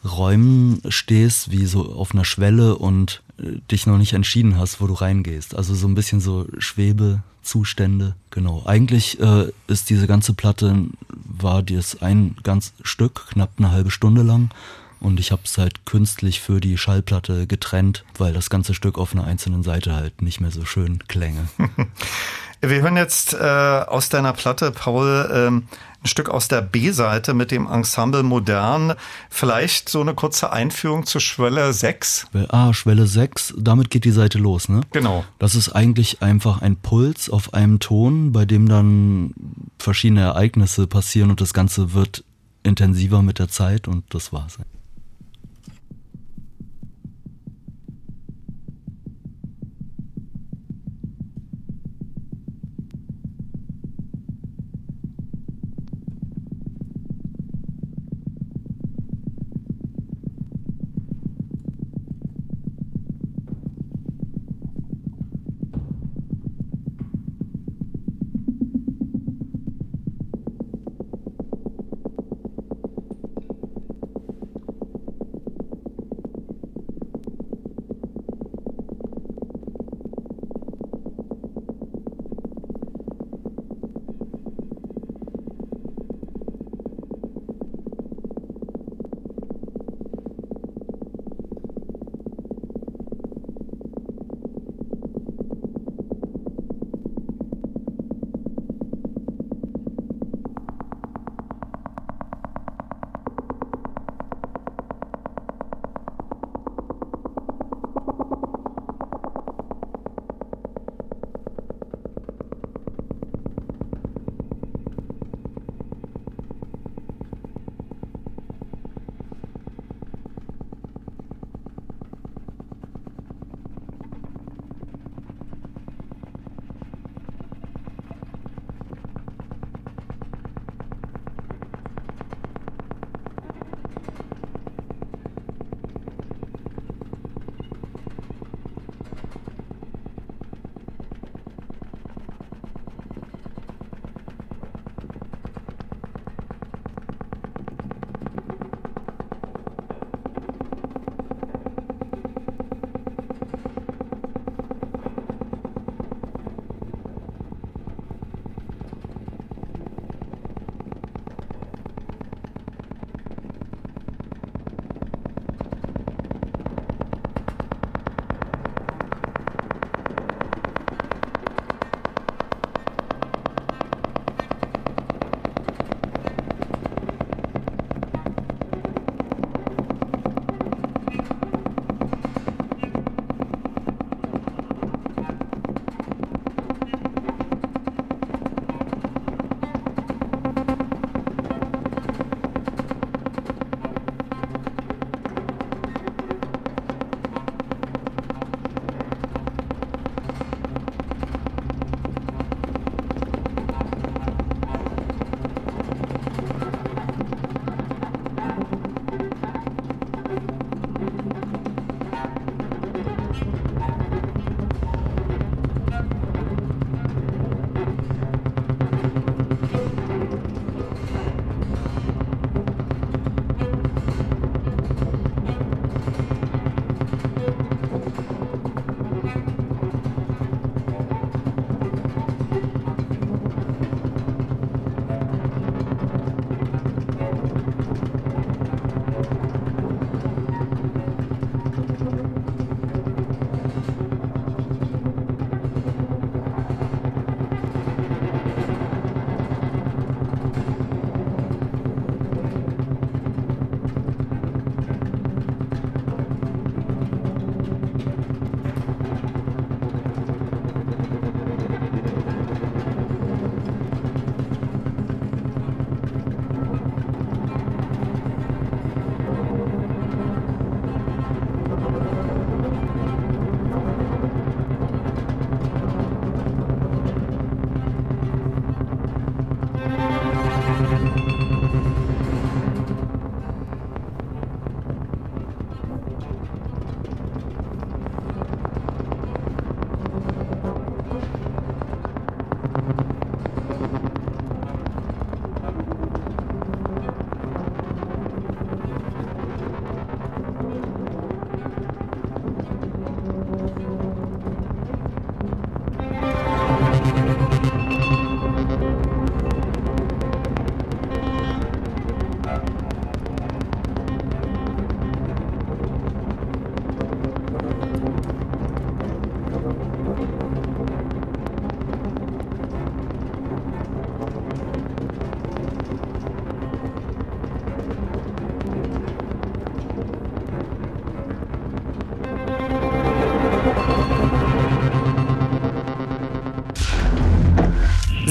Räumen 0.03 0.81
stehst, 0.89 1.51
wie 1.51 1.65
so 1.65 1.93
auf 1.93 2.13
einer 2.13 2.25
Schwelle 2.25 2.75
und 2.75 3.21
äh, 3.24 3.24
dich 3.37 3.85
noch 3.85 3.97
nicht 3.97 4.13
entschieden 4.13 4.57
hast, 4.57 4.81
wo 4.81 4.87
du 4.87 4.93
reingehst. 4.93 5.55
Also 5.55 5.75
so 5.75 5.87
ein 5.87 5.95
bisschen 5.95 6.21
so 6.21 6.47
Schwebezustände, 6.57 8.15
genau. 8.31 8.63
Eigentlich 8.65 9.19
äh, 9.19 9.51
ist 9.67 9.89
diese 9.89 10.07
ganze 10.07 10.33
Platte, 10.33 10.85
war 11.09 11.63
das 11.63 12.01
ein 12.01 12.35
ganz 12.43 12.73
Stück, 12.83 13.27
knapp 13.29 13.51
eine 13.57 13.71
halbe 13.71 13.91
Stunde 13.91 14.21
lang. 14.21 14.49
Und 15.01 15.19
ich 15.19 15.31
habe 15.31 15.41
es 15.45 15.57
halt 15.57 15.85
künstlich 15.85 16.39
für 16.39 16.59
die 16.59 16.77
Schallplatte 16.77 17.45
getrennt, 17.45 18.05
weil 18.17 18.33
das 18.33 18.49
ganze 18.49 18.73
Stück 18.73 18.97
auf 18.97 19.13
einer 19.13 19.25
einzelnen 19.25 19.61
Seite 19.61 19.93
halt 19.93 20.21
nicht 20.21 20.41
mehr 20.41 20.51
so 20.51 20.65
schön 20.65 20.99
klänge. 21.07 21.47
Wir 22.61 22.81
hören 22.81 22.97
jetzt 22.97 23.33
äh, 23.33 23.37
aus 23.37 24.09
deiner 24.09 24.33
Platte, 24.33 24.71
Paul, 24.71 25.29
ähm, 25.31 25.63
ein 26.05 26.07
Stück 26.07 26.29
aus 26.29 26.47
der 26.47 26.61
B-Seite 26.61 27.33
mit 27.33 27.51
dem 27.51 27.67
Ensemble 27.67 28.23
Modern. 28.23 28.93
Vielleicht 29.29 29.89
so 29.89 30.01
eine 30.01 30.13
kurze 30.13 30.53
Einführung 30.53 31.05
zu 31.05 31.19
Schwelle 31.19 31.73
6. 31.73 32.27
Ah, 32.49 32.73
Schwelle 32.73 33.07
6, 33.07 33.55
damit 33.57 33.89
geht 33.89 34.05
die 34.05 34.11
Seite 34.11 34.37
los, 34.37 34.69
ne? 34.69 34.81
Genau. 34.91 35.25
Das 35.39 35.55
ist 35.55 35.69
eigentlich 35.69 36.21
einfach 36.21 36.61
ein 36.61 36.75
Puls 36.75 37.29
auf 37.29 37.53
einem 37.53 37.79
Ton, 37.79 38.31
bei 38.31 38.45
dem 38.45 38.69
dann 38.69 39.33
verschiedene 39.79 40.21
Ereignisse 40.21 40.85
passieren 40.85 41.31
und 41.31 41.41
das 41.41 41.53
Ganze 41.53 41.93
wird 41.93 42.23
intensiver 42.61 43.21
mit 43.21 43.39
der 43.39 43.49
Zeit 43.49 43.87
und 43.87 44.03
das 44.13 44.31
war's. 44.31 44.59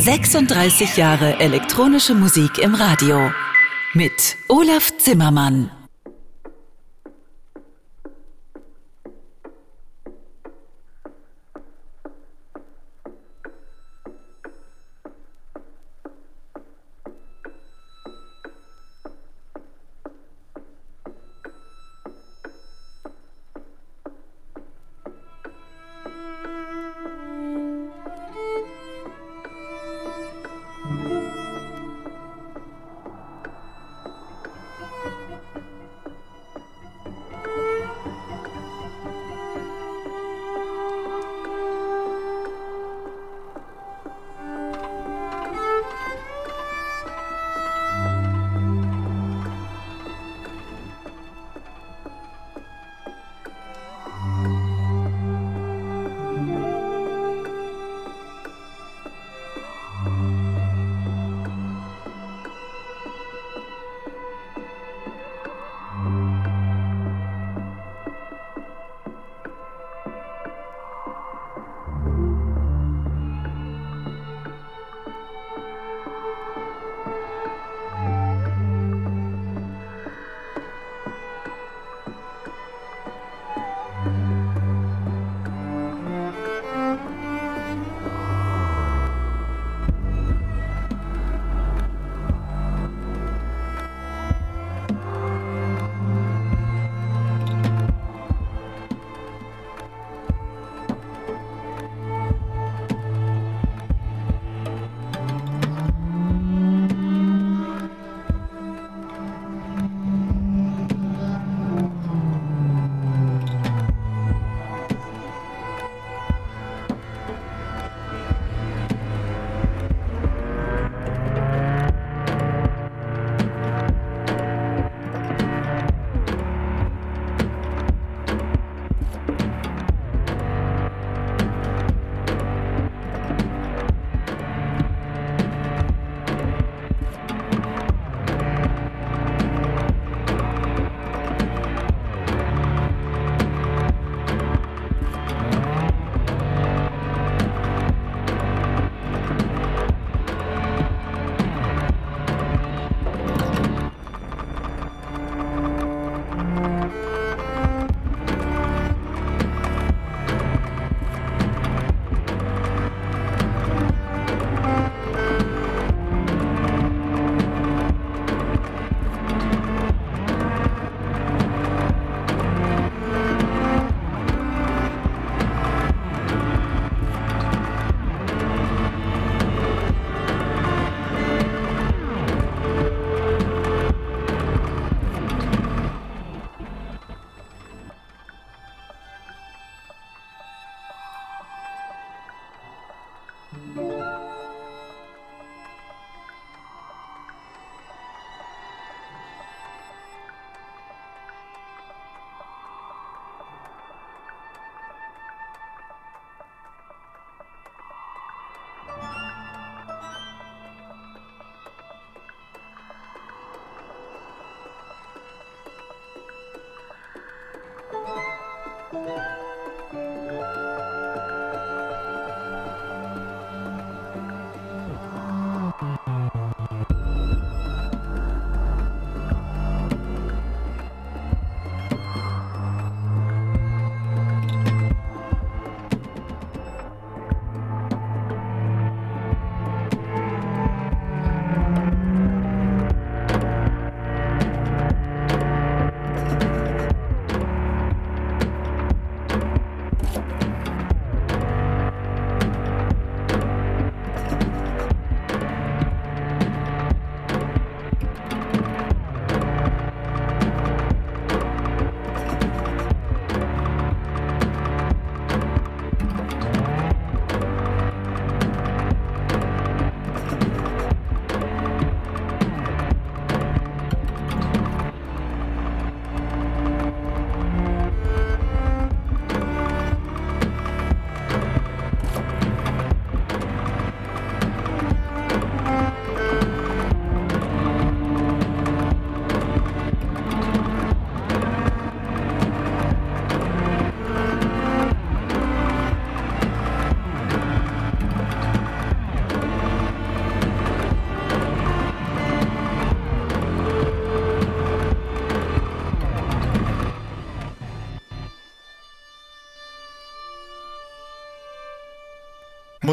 36 0.04 0.98
Jahre 0.98 1.40
elektronische 1.40 2.14
Musik 2.14 2.58
im 2.58 2.74
Radio 2.74 3.30
mit 3.94 4.36
Olaf 4.48 4.94
Zimmermann. 4.98 5.70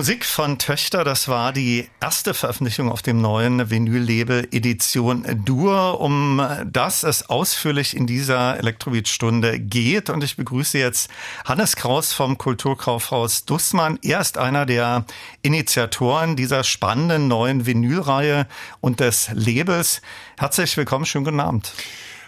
Musik 0.01 0.25
von 0.25 0.57
Töchter, 0.57 1.03
das 1.03 1.27
war 1.27 1.53
die 1.53 1.87
erste 2.01 2.33
Veröffentlichung 2.33 2.91
auf 2.91 3.03
dem 3.03 3.21
neuen 3.21 3.69
Vinyl-Label 3.69 4.47
Edition 4.51 5.23
Dur, 5.45 6.01
um 6.01 6.41
das 6.65 7.03
es 7.03 7.29
ausführlich 7.29 7.95
in 7.95 8.07
dieser 8.07 8.57
Elektrobeat-Stunde 8.57 9.59
geht. 9.59 10.09
Und 10.09 10.23
ich 10.23 10.37
begrüße 10.37 10.79
jetzt 10.79 11.11
Hannes 11.45 11.75
Kraus 11.75 12.13
vom 12.13 12.39
Kulturkaufhaus 12.39 13.45
Dussmann. 13.45 13.99
Er 14.01 14.21
ist 14.21 14.39
einer 14.39 14.65
der 14.65 15.05
Initiatoren 15.43 16.35
dieser 16.35 16.63
spannenden 16.63 17.27
neuen 17.27 17.67
Vinylreihe 17.67 18.47
und 18.79 19.01
des 19.01 19.29
Labels. 19.35 20.01
Herzlich 20.39 20.75
willkommen, 20.77 21.05
schönen 21.05 21.25
guten 21.25 21.39
Abend. 21.39 21.73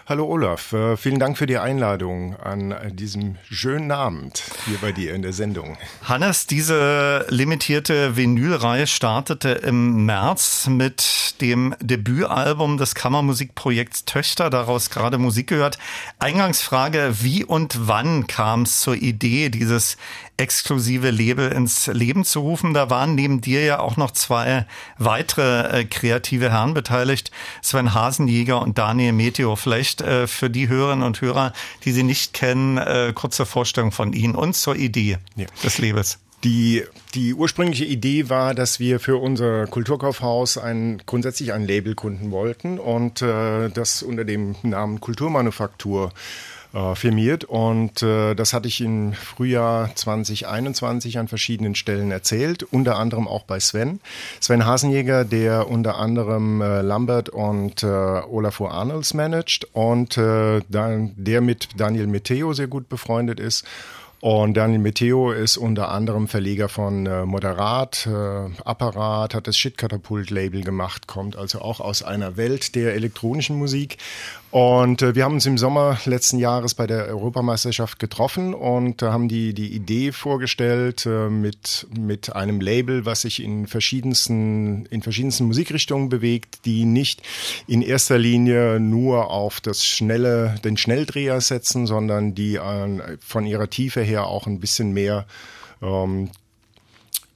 Hallo 0.06 0.26
Olaf, 0.26 0.74
äh, 0.74 0.98
vielen 0.98 1.18
Dank 1.18 1.38
für 1.38 1.46
die 1.46 1.56
Einladung 1.56 2.36
an 2.36 2.74
diesem 2.94 3.36
schönen 3.50 3.90
Abend 3.90 4.42
hier 4.66 4.76
bei 4.76 4.92
dir 4.92 5.14
in 5.14 5.22
der 5.22 5.32
Sendung. 5.32 5.78
Hannes, 6.02 6.46
diese 6.46 7.24
limitierte 7.30 8.14
Vinylreihe 8.14 8.86
startete 8.86 9.48
im 9.48 10.04
März 10.04 10.66
mit 10.66 11.40
dem 11.40 11.74
Debütalbum 11.80 12.76
des 12.76 12.94
Kammermusikprojekts 12.94 14.04
Töchter, 14.04 14.50
daraus 14.50 14.90
gerade 14.90 15.16
Musik 15.16 15.46
gehört. 15.46 15.78
Eingangsfrage, 16.18 17.22
wie 17.22 17.42
und 17.42 17.88
wann 17.88 18.26
kam 18.26 18.64
es 18.64 18.80
zur 18.80 18.96
Idee, 18.96 19.48
dieses 19.48 19.96
exklusive 20.36 21.10
Label 21.10 21.50
ins 21.50 21.86
Leben 21.86 22.24
zu 22.24 22.40
rufen. 22.40 22.74
Da 22.74 22.90
waren 22.90 23.14
neben 23.14 23.40
dir 23.40 23.64
ja 23.64 23.80
auch 23.80 23.96
noch 23.96 24.10
zwei 24.10 24.66
weitere 24.98 25.80
äh, 25.80 25.84
kreative 25.84 26.50
Herren 26.50 26.74
beteiligt, 26.74 27.30
Sven 27.62 27.94
Hasenjäger 27.94 28.60
und 28.60 28.78
Daniel 28.78 29.12
Meteo. 29.12 29.56
Vielleicht 29.56 30.00
äh, 30.00 30.26
für 30.26 30.50
die 30.50 30.68
Hörerinnen 30.68 31.04
und 31.04 31.20
Hörer, 31.20 31.52
die 31.84 31.92
Sie 31.92 32.02
nicht 32.02 32.32
kennen, 32.32 32.78
äh, 32.78 33.12
kurze 33.14 33.46
Vorstellung 33.46 33.92
von 33.92 34.12
Ihnen 34.12 34.34
und 34.34 34.54
zur 34.54 34.76
Idee 34.76 35.18
ja. 35.36 35.46
des 35.62 35.78
Labels. 35.78 36.18
Die, 36.42 36.82
die 37.14 37.32
ursprüngliche 37.32 37.86
Idee 37.86 38.28
war, 38.28 38.54
dass 38.54 38.78
wir 38.78 39.00
für 39.00 39.16
unser 39.16 39.66
Kulturkaufhaus 39.66 40.58
ein, 40.58 41.00
grundsätzlich 41.06 41.54
ein 41.54 41.66
Label 41.66 41.94
gründen 41.94 42.32
wollten 42.32 42.78
und 42.78 43.22
äh, 43.22 43.70
das 43.70 44.02
unter 44.02 44.26
dem 44.26 44.54
Namen 44.62 45.00
Kulturmanufaktur 45.00 46.08
äh, 46.08 46.53
firmiert. 46.94 47.44
Und 47.44 48.02
äh, 48.02 48.34
das 48.34 48.52
hatte 48.52 48.68
ich 48.68 48.80
im 48.80 49.12
Frühjahr 49.12 49.94
2021 49.94 51.18
an 51.18 51.28
verschiedenen 51.28 51.74
Stellen 51.74 52.10
erzählt, 52.10 52.62
unter 52.64 52.96
anderem 52.96 53.28
auch 53.28 53.44
bei 53.44 53.60
Sven. 53.60 54.00
Sven 54.40 54.66
Hasenjäger, 54.66 55.24
der 55.24 55.68
unter 55.68 55.96
anderem 55.98 56.60
äh, 56.60 56.82
Lambert 56.82 57.28
und 57.28 57.82
äh, 57.82 57.86
Olafur 57.86 58.72
Arnolds 58.72 59.14
managt 59.14 59.68
und 59.72 60.18
äh, 60.18 60.62
dann, 60.68 61.12
der 61.16 61.40
mit 61.40 61.68
Daniel 61.76 62.06
Meteo 62.06 62.52
sehr 62.52 62.68
gut 62.68 62.88
befreundet 62.88 63.40
ist. 63.40 63.64
Und 64.24 64.54
Daniel 64.54 64.78
Meteo 64.78 65.32
ist 65.32 65.58
unter 65.58 65.90
anderem 65.90 66.28
Verleger 66.28 66.70
von 66.70 67.04
äh, 67.04 67.26
Moderat, 67.26 68.06
äh, 68.06 68.62
Apparat, 68.64 69.34
hat 69.34 69.46
das 69.46 69.58
Shit-Katapult-Label 69.58 70.62
gemacht, 70.64 71.06
kommt 71.06 71.36
also 71.36 71.60
auch 71.60 71.78
aus 71.78 72.02
einer 72.02 72.38
Welt 72.38 72.74
der 72.74 72.94
elektronischen 72.94 73.58
Musik. 73.58 73.98
Und 74.54 75.02
äh, 75.02 75.16
wir 75.16 75.24
haben 75.24 75.34
uns 75.34 75.46
im 75.46 75.58
Sommer 75.58 75.98
letzten 76.04 76.38
Jahres 76.38 76.74
bei 76.74 76.86
der 76.86 77.08
Europameisterschaft 77.08 77.98
getroffen 77.98 78.54
und 78.54 79.02
äh, 79.02 79.06
haben 79.06 79.26
die, 79.26 79.52
die 79.52 79.74
Idee 79.74 80.12
vorgestellt 80.12 81.06
äh, 81.06 81.28
mit, 81.28 81.88
mit 81.98 82.36
einem 82.36 82.60
Label, 82.60 83.04
was 83.04 83.22
sich 83.22 83.42
in 83.42 83.66
verschiedensten, 83.66 84.86
in 84.86 85.02
verschiedensten 85.02 85.46
Musikrichtungen 85.46 86.08
bewegt, 86.08 86.66
die 86.66 86.84
nicht 86.84 87.20
in 87.66 87.82
erster 87.82 88.16
Linie 88.16 88.78
nur 88.78 89.28
auf 89.28 89.60
das 89.60 89.84
schnelle, 89.84 90.54
den 90.62 90.76
Schnelldreher 90.76 91.40
setzen, 91.40 91.88
sondern 91.88 92.36
die 92.36 92.54
äh, 92.54 93.18
von 93.18 93.46
ihrer 93.46 93.68
Tiefe 93.68 94.02
her 94.02 94.28
auch 94.28 94.46
ein 94.46 94.60
bisschen 94.60 94.92
mehr 94.92 95.26
ähm, 95.82 96.30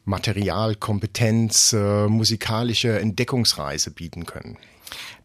Material, 0.04 0.76
Kompetenz, 0.76 1.72
äh, 1.72 2.06
musikalische 2.06 2.96
Entdeckungsreise 3.00 3.90
bieten 3.90 4.24
können. 4.24 4.56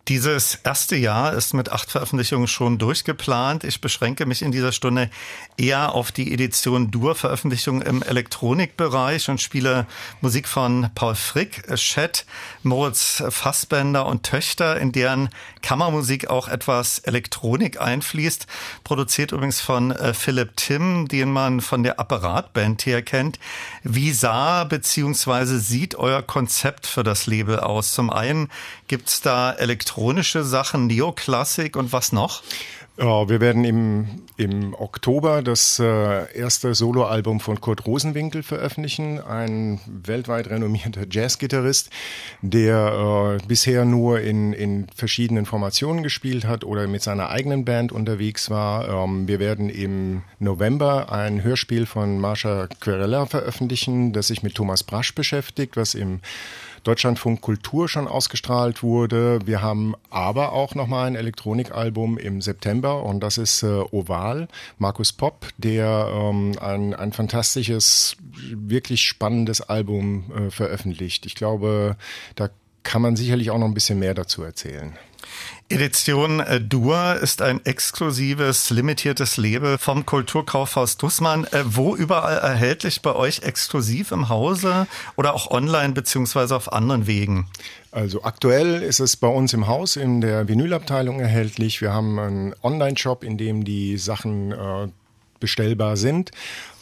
Dieses 0.10 0.56
erste 0.66 0.98
Jahr 0.98 1.32
ist 1.32 1.54
mit 1.54 1.72
acht 1.72 1.90
Veröffentlichungen 1.90 2.48
schon 2.48 2.78
durchgeplant. 2.78 3.64
Ich 3.64 3.80
beschränke 3.80 4.26
mich 4.26 4.42
in 4.42 4.52
dieser 4.52 4.74
Stunde 4.74 5.10
eher 5.56 5.96
auf 5.96 6.12
die 6.12 6.34
Edition 6.34 6.92
Dur-Veröffentlichung 6.92 7.82
im 7.82 8.04
Elektronikbereich 8.04 9.30
und 9.30 9.42
spiele 9.42 9.88
Musik 10.20 10.50
von 10.50 10.90
Paul 10.94 11.16
Frick, 11.16 11.74
Chet, 11.76 12.26
Moritz 12.64 13.24
Fassbender 13.30 14.06
und 14.06 14.24
Töchter, 14.24 14.78
in 14.78 14.92
deren 14.92 15.30
Kammermusik 15.62 16.30
auch 16.30 16.50
etwas 16.50 17.00
Elektronik 17.00 17.80
einfließt. 17.80 18.46
Produziert 18.84 19.32
übrigens 19.32 19.62
von 19.62 19.92
äh, 19.92 20.14
Philipp 20.14 20.58
Tim, 20.58 21.08
den 21.08 21.32
man 21.32 21.62
von 21.62 21.82
der 21.82 21.98
Apparatband 22.02 22.86
her 22.86 23.04
kennt. 23.04 23.40
Wie 23.84 24.12
sah 24.12 24.66
bzw. 24.66 25.60
sieht 25.60 25.96
euer 25.96 26.22
Konzept 26.22 26.88
für 26.88 27.04
das 27.04 27.26
Label 27.26 27.62
aus? 27.62 27.94
Zum 27.94 28.10
einen 28.10 28.50
gibt's 28.90 29.22
da 29.22 29.54
Elektronik 29.54 29.93
elektronische 29.94 30.44
Sachen, 30.44 30.88
Neoklassik 30.88 31.76
und 31.76 31.94
was 31.94 32.12
noch? 32.12 32.42
Ja, 32.98 33.28
wir 33.28 33.42
werden 33.42 33.64
im, 33.64 34.08
im 34.38 34.76
Oktober 34.76 35.42
das 35.42 35.80
äh, 35.80 36.38
erste 36.38 36.76
Soloalbum 36.76 37.40
von 37.40 37.60
Kurt 37.60 37.88
Rosenwinkel 37.88 38.44
veröffentlichen, 38.44 39.20
ein 39.20 39.80
weltweit 39.88 40.48
renommierter 40.48 41.06
Jazzgitarrist, 41.10 41.90
der 42.42 43.40
äh, 43.42 43.48
bisher 43.48 43.86
nur 43.86 44.20
in, 44.22 44.54
in 44.54 44.88
verschiedenen 44.96 45.46
Formationen 45.48 46.04
gespielt 46.04 46.46
hat 46.46 46.64
oder 46.64 46.88
mit 46.88 47.02
seiner 47.02 47.30
eigenen 47.30 47.66
Band 47.66 47.92
unterwegs 47.92 48.52
war. 48.52 48.88
Ähm, 48.88 49.28
wir 49.28 49.40
werden 49.40 49.70
im 49.70 50.22
November 50.40 51.12
ein 51.12 51.44
Hörspiel 51.44 51.88
von 51.88 52.20
Marsha 52.20 52.68
Querella 52.80 53.26
veröffentlichen, 53.26 54.14
das 54.14 54.28
sich 54.28 54.44
mit 54.44 54.54
Thomas 54.54 54.84
Brasch 54.84 55.16
beschäftigt, 55.16 55.78
was 55.78 55.96
im 55.96 56.20
Deutschlandfunk 56.84 57.42
Kultur 57.42 57.88
schon 57.88 58.08
ausgestrahlt 58.08 58.84
wurde. 58.84 59.40
Wir 59.46 59.62
haben 59.62 59.96
aber 60.10 60.52
auch 60.52 60.76
nochmal 60.76 61.08
ein 61.08 61.16
Elektronikalbum 61.16 62.18
im 62.18 62.42
September 62.42 63.04
und 63.04 63.22
das 63.22 63.38
ist 63.38 63.64
äh, 63.64 63.68
Oval, 63.92 64.48
Markus 64.78 65.14
Popp, 65.14 65.48
der 65.58 66.10
ähm, 66.14 66.54
ein, 66.60 66.94
ein 66.94 67.14
fantastisches, 67.14 68.18
wirklich 68.52 69.02
spannendes 69.02 69.62
Album 69.62 70.32
äh, 70.36 70.52
veröffentlicht. 70.52 71.26
Ich 71.26 71.36
glaube, 71.36 71.96
da 72.36 72.50
kann 72.84 73.02
man 73.02 73.16
sicherlich 73.16 73.50
auch 73.52 73.58
noch 73.58 73.68
ein 73.68 73.74
bisschen 73.74 74.00
mehr 74.00 74.14
dazu 74.14 74.44
erzählen. 74.44 74.98
Edition 75.74 76.40
äh, 76.40 76.62
Dur 76.62 77.16
ist 77.16 77.42
ein 77.42 77.66
exklusives, 77.66 78.70
limitiertes 78.70 79.38
Label 79.38 79.80
vom 79.80 80.06
Kulturkaufhaus 80.06 80.98
Dussmann. 80.98 81.46
Äh, 81.46 81.64
wo 81.66 81.96
überall 81.96 82.38
erhältlich 82.38 83.02
bei 83.02 83.16
euch 83.16 83.40
exklusiv 83.40 84.12
im 84.12 84.30
Hause 84.30 84.86
oder 85.16 85.34
auch 85.34 85.50
online 85.50 85.94
beziehungsweise 85.94 86.56
auf 86.56 86.72
anderen 86.72 87.08
Wegen? 87.08 87.48
Also 87.92 88.24
aktuell 88.24 88.84
ist 88.84 89.00
es 89.00 89.18
bei 89.18 89.28
uns 89.28 89.54
im 89.54 89.66
Haus 89.66 89.96
in 89.96 90.22
der 90.22 90.48
Vinylabteilung 90.48 91.20
erhältlich. 91.20 91.82
Wir 91.82 91.92
haben 91.92 92.20
einen 92.20 92.56
Online-Shop, 92.62 93.24
in 93.24 93.40
dem 93.40 93.64
die 93.64 93.98
Sachen 93.98 94.52
äh, 94.52 94.90
bestellbar 95.40 95.98
sind. 95.98 96.30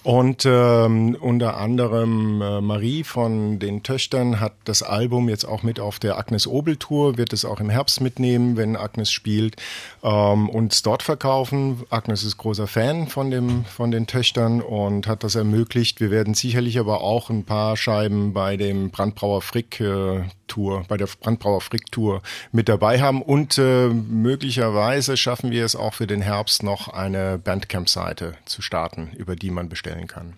Und 0.03 0.47
ähm, 0.47 1.15
unter 1.19 1.57
anderem 1.57 2.41
äh, 2.41 2.59
Marie 2.59 3.03
von 3.03 3.59
den 3.59 3.83
Töchtern 3.83 4.39
hat 4.39 4.53
das 4.63 4.81
Album 4.81 5.29
jetzt 5.29 5.45
auch 5.45 5.61
mit 5.61 5.79
auf 5.79 5.99
der 5.99 6.17
Agnes 6.17 6.47
Obel 6.47 6.77
Tour, 6.77 7.17
wird 7.17 7.33
es 7.33 7.45
auch 7.45 7.59
im 7.59 7.69
Herbst 7.69 8.01
mitnehmen, 8.01 8.57
wenn 8.57 8.75
Agnes 8.75 9.11
spielt, 9.11 9.57
ähm, 10.03 10.49
uns 10.49 10.81
dort 10.81 11.03
verkaufen. 11.03 11.83
Agnes 11.91 12.23
ist 12.23 12.37
großer 12.37 12.65
Fan 12.65 13.09
von, 13.09 13.29
dem, 13.29 13.63
von 13.65 13.91
den 13.91 14.07
Töchtern 14.07 14.61
und 14.61 15.05
hat 15.05 15.23
das 15.23 15.35
ermöglicht. 15.35 16.01
Wir 16.01 16.09
werden 16.09 16.33
sicherlich 16.33 16.79
aber 16.79 17.01
auch 17.01 17.29
ein 17.29 17.43
paar 17.43 17.77
Scheiben 17.77 18.33
bei 18.33 18.57
dem 18.57 18.89
Brandbrauer 18.89 19.43
Frick 19.43 19.79
äh, 19.81 20.23
Tour, 20.47 20.83
bei 20.87 20.97
der 20.97 21.07
Brandbrauer 21.07 21.61
Frick 21.61 21.91
Tour 21.91 22.23
mit 22.51 22.69
dabei 22.69 22.99
haben 23.01 23.21
und 23.21 23.59
äh, 23.59 23.87
möglicherweise 23.87 25.15
schaffen 25.15 25.51
wir 25.51 25.63
es 25.63 25.75
auch 25.75 25.93
für 25.93 26.07
den 26.07 26.21
Herbst 26.21 26.63
noch 26.63 26.87
eine 26.87 27.37
Bandcamp-Seite 27.37 28.33
zu 28.45 28.63
starten, 28.63 29.11
über 29.15 29.35
die 29.35 29.51
man 29.51 29.69
bestellt 29.69 29.90
stellen 29.91 30.07
kann. 30.07 30.33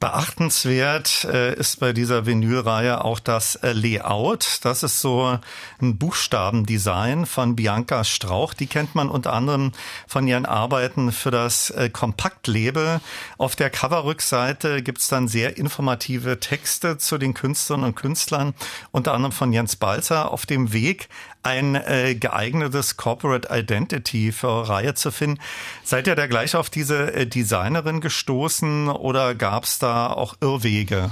Beachtenswert 0.00 1.24
äh, 1.24 1.54
ist 1.54 1.80
bei 1.80 1.94
dieser 1.94 2.26
Vinylreihe 2.26 3.02
auch 3.02 3.20
das 3.20 3.54
äh, 3.56 3.72
Layout. 3.72 4.58
Das 4.62 4.82
ist 4.82 5.00
so 5.00 5.38
ein 5.80 5.96
Buchstabendesign 5.96 7.24
von 7.24 7.56
Bianca 7.56 8.04
Strauch. 8.04 8.52
Die 8.52 8.66
kennt 8.66 8.94
man 8.94 9.08
unter 9.08 9.32
anderem 9.32 9.72
von 10.06 10.26
ihren 10.26 10.44
Arbeiten 10.44 11.10
für 11.10 11.30
das 11.30 11.70
äh, 11.70 11.88
Kompaktlabel. 11.88 13.00
Auf 13.38 13.56
der 13.56 13.70
Coverrückseite 13.70 14.82
gibt's 14.82 15.08
dann 15.08 15.26
sehr 15.26 15.56
informative 15.56 16.38
Texte 16.38 16.98
zu 16.98 17.16
den 17.16 17.32
Künstlern 17.32 17.82
und 17.82 17.94
Künstlern, 17.94 18.52
unter 18.90 19.14
anderem 19.14 19.32
von 19.32 19.54
Jens 19.54 19.76
Balzer 19.76 20.32
auf 20.32 20.44
dem 20.44 20.74
Weg 20.74 21.08
ein 21.44 21.74
äh, 21.74 22.14
geeignetes 22.14 22.96
Corporate 22.96 23.48
Identity 23.50 24.32
für 24.32 24.68
Reihe 24.68 24.94
zu 24.94 25.10
finden. 25.10 25.40
Seid 25.84 26.06
ihr 26.06 26.14
da 26.14 26.26
gleich 26.26 26.56
auf 26.56 26.70
diese 26.70 27.12
äh, 27.12 27.26
Designerin 27.26 28.00
gestoßen 28.00 28.88
oder 28.88 29.34
gab 29.34 29.64
es 29.64 29.78
da 29.78 30.08
auch 30.08 30.36
Irrwege? 30.40 31.10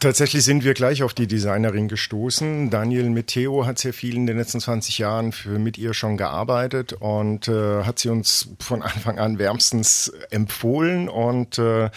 Tatsächlich 0.00 0.44
sind 0.44 0.64
wir 0.64 0.72
gleich 0.72 1.02
auf 1.02 1.12
die 1.14 1.26
Designerin 1.26 1.88
gestoßen. 1.88 2.70
Daniel 2.70 3.10
Meteo 3.10 3.66
hat 3.66 3.78
sehr 3.78 3.92
viel 3.92 4.16
in 4.16 4.26
den 4.26 4.38
letzten 4.38 4.60
20 4.60 4.98
Jahren 4.98 5.32
für, 5.32 5.58
mit 5.58 5.76
ihr 5.76 5.94
schon 5.94 6.16
gearbeitet 6.16 6.94
und 6.94 7.48
äh, 7.48 7.82
hat 7.82 7.98
sie 7.98 8.08
uns 8.08 8.48
von 8.60 8.82
Anfang 8.82 9.18
an 9.18 9.38
wärmstens 9.38 10.12
empfohlen 10.30 11.08
und 11.08 11.58
äh, 11.58 11.90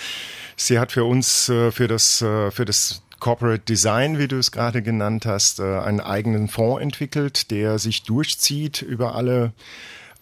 sie 0.56 0.80
hat 0.80 0.92
für 0.92 1.06
uns 1.06 1.50
äh, 1.50 1.72
für 1.72 1.88
das 1.88 2.22
äh, 2.22 2.52
für 2.52 2.66
das 2.66 3.04
Corporate 3.20 3.64
Design, 3.64 4.18
wie 4.18 4.28
du 4.28 4.38
es 4.38 4.52
gerade 4.52 4.82
genannt 4.82 5.26
hast, 5.26 5.60
äh, 5.60 5.80
einen 5.80 6.00
eigenen 6.00 6.48
Fonds 6.48 6.82
entwickelt, 6.82 7.52
der 7.52 7.80
sich 7.80 8.04
durchzieht 8.04 8.82
über 8.82 9.16
alle 9.16 9.52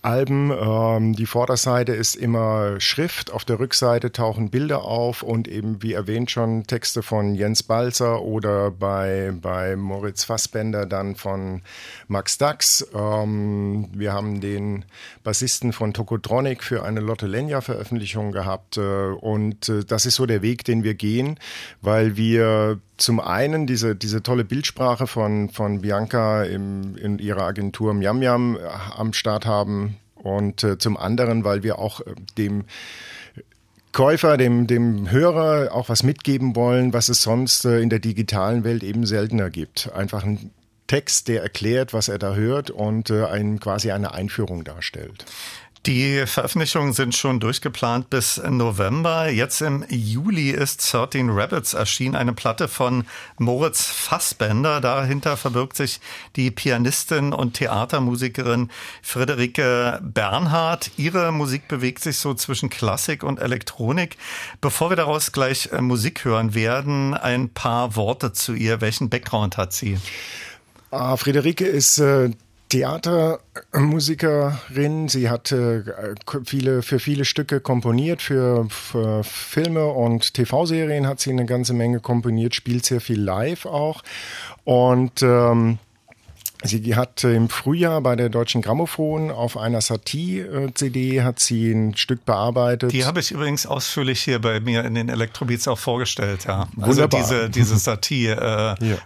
Alben. 0.06 0.52
Ähm, 0.52 1.14
die 1.14 1.26
Vorderseite 1.26 1.94
ist 1.94 2.16
immer 2.16 2.80
Schrift, 2.80 3.32
auf 3.32 3.44
der 3.44 3.60
Rückseite 3.60 4.12
tauchen 4.12 4.52
Bilder 4.52 4.84
auf 4.84 5.24
und 5.24 5.48
eben, 5.48 5.82
wie 5.82 5.94
erwähnt 5.94 6.30
schon, 6.30 6.68
Texte 6.68 7.02
von 7.02 7.34
Jens 7.34 7.64
Balzer 7.64 8.22
oder 8.22 8.72
bei, 8.72 9.34
bei 9.42 9.76
Moritz 9.76 10.24
Fassbender 10.24 10.86
dann 10.86 11.16
von 11.16 11.64
Max 12.08 12.38
Dax. 12.38 12.88
Ähm, 12.94 13.90
wir 13.94 14.14
haben 14.14 14.42
den 14.42 14.86
Bassisten 15.24 15.74
von 15.74 15.94
Tokotronic 15.94 16.64
für 16.64 16.84
eine 16.84 17.00
Lotte 17.00 17.26
Lenya 17.26 17.62
Veröffentlichung 17.62 18.32
gehabt 18.32 18.78
äh, 18.78 18.82
und 18.82 19.70
äh, 19.70 19.84
das 19.84 20.06
ist 20.06 20.16
so 20.16 20.26
der 20.28 20.44
Weg, 20.44 20.64
den 20.66 20.84
wir 20.84 20.94
gehen, 20.94 21.40
weil 21.82 22.16
wir 22.16 22.80
zum 22.98 23.20
einen 23.20 23.68
diese, 23.68 23.96
diese 23.96 24.24
tolle 24.24 24.46
Bildsprache 24.46 25.08
von, 25.08 25.50
von 25.50 25.82
Bianca 25.82 26.44
im, 26.44 26.96
in 26.98 27.20
ihrer 27.20 27.44
Agentur 27.44 27.94
Miam 27.94 28.20
Miam 28.20 28.56
äh, 28.56 28.60
am 28.96 29.14
Start 29.14 29.46
haben 29.46 29.98
und 30.16 30.64
äh, 30.64 30.78
zum 30.78 30.98
anderen, 30.98 31.44
weil 31.44 31.64
wir 31.64 31.80
auch 31.80 32.02
äh, 32.02 32.16
dem 32.38 32.66
Käufer, 33.92 34.36
dem, 34.36 34.68
dem 34.68 35.10
Hörer 35.10 35.74
auch 35.74 35.88
was 35.88 36.04
mitgeben 36.04 36.56
wollen, 36.56 36.92
was 36.92 37.08
es 37.08 37.22
sonst 37.22 37.64
äh, 37.64 37.80
in 37.80 37.90
der 37.90 38.00
digitalen 38.00 38.64
Welt 38.64 38.84
eben 38.84 39.06
seltener 39.06 39.50
gibt. 39.50 39.92
Einfach 39.94 40.24
ein 40.26 40.52
Text, 40.88 41.28
der 41.30 41.42
erklärt, 41.42 41.94
was 41.94 42.10
er 42.10 42.20
da 42.20 42.36
hört 42.36 42.70
und 42.70 43.10
äh, 43.10 43.26
ein, 43.26 43.60
quasi 43.60 43.92
eine 43.92 44.14
Einführung 44.14 44.64
darstellt. 44.64 45.26
Die 45.86 46.26
Veröffentlichungen 46.26 46.94
sind 46.94 47.14
schon 47.14 47.40
durchgeplant 47.40 48.10
bis 48.10 48.42
November. 48.44 49.30
Jetzt 49.30 49.62
im 49.62 49.86
Juli 49.88 50.50
ist 50.50 50.92
13 50.92 51.30
Rabbits 51.30 51.76
erschienen, 51.76 52.16
eine 52.16 52.34
Platte 52.34 52.68
von 52.68 53.06
Moritz 53.38 53.86
Fassbender. 53.86 54.82
Dahinter 54.82 55.38
verbirgt 55.38 55.78
sich 55.78 56.00
die 56.36 56.50
Pianistin 56.50 57.34
und 57.34 57.54
Theatermusikerin 57.54 58.72
Friederike 59.04 60.00
Bernhard. 60.02 60.90
Ihre 60.98 61.32
Musik 61.32 61.68
bewegt 61.68 62.02
sich 62.02 62.18
so 62.18 62.34
zwischen 62.34 62.72
Klassik 62.72 63.22
und 63.22 63.40
Elektronik. 63.40 64.18
Bevor 64.62 64.90
wir 64.90 64.98
daraus 64.98 65.34
gleich 65.34 65.70
äh, 65.72 65.82
Musik 65.82 66.26
hören 66.26 66.56
werden, 66.56 67.14
ein 67.14 67.50
paar 67.50 67.96
Worte 67.96 68.34
zu 68.34 68.56
ihr. 68.56 68.82
Welchen 68.82 69.12
Background 69.12 69.58
hat 69.58 69.72
sie? 69.72 70.00
Ah, 70.90 71.16
Friederike 71.16 71.66
ist 71.66 72.00
äh, 72.00 72.32
Theatermusikerin. 72.76 75.08
Sie 75.08 75.30
hat 75.30 75.54
äh, 75.54 75.84
viele, 76.44 76.82
für 76.82 77.00
viele 77.00 77.24
Stücke 77.24 77.62
komponiert, 77.62 78.22
für, 78.22 78.68
für 78.70 79.24
Filme 79.24 79.86
und 79.86 80.34
TV-Serien 80.34 81.08
hat 81.08 81.22
sie 81.22 81.30
eine 81.30 81.46
ganze 81.46 81.74
Menge 81.74 82.02
komponiert, 82.02 82.54
spielt 82.54 82.86
sehr 82.86 83.00
viel 83.00 83.22
live 83.22 83.66
auch. 83.66 84.04
Und 84.66 85.22
ähm, 85.22 85.78
Sie 86.64 86.96
hat 86.96 87.24
im 87.24 87.50
Frühjahr 87.50 88.02
bei 88.02 88.16
der 88.16 88.30
Deutschen 88.30 88.62
Grammophon 88.62 89.32
auf 89.32 89.58
einer 89.58 89.82
Satie-CD 89.82 91.22
hat 91.22 91.40
sie 91.40 91.72
ein 91.72 91.96
Stück 91.98 92.26
bearbeitet. 92.26 92.92
Die 92.92 93.06
habe 93.06 93.20
ich 93.20 93.32
übrigens 93.32 93.66
ausführlich 93.66 94.22
hier 94.22 94.40
bei 94.40 94.60
mir 94.60 94.84
in 94.86 94.96
den 94.96 95.10
Electrobeats 95.10 95.68
auch 95.68 95.78
vorgestellt, 95.78 96.46
ja. 96.46 96.68
Also 96.78 96.92
Wunderbar. 96.92 97.22
Also 97.22 97.36
diese, 97.36 97.50
diese 97.50 97.78
Satie 97.78 98.28
äh, 98.28 98.36
ja. 98.38 98.98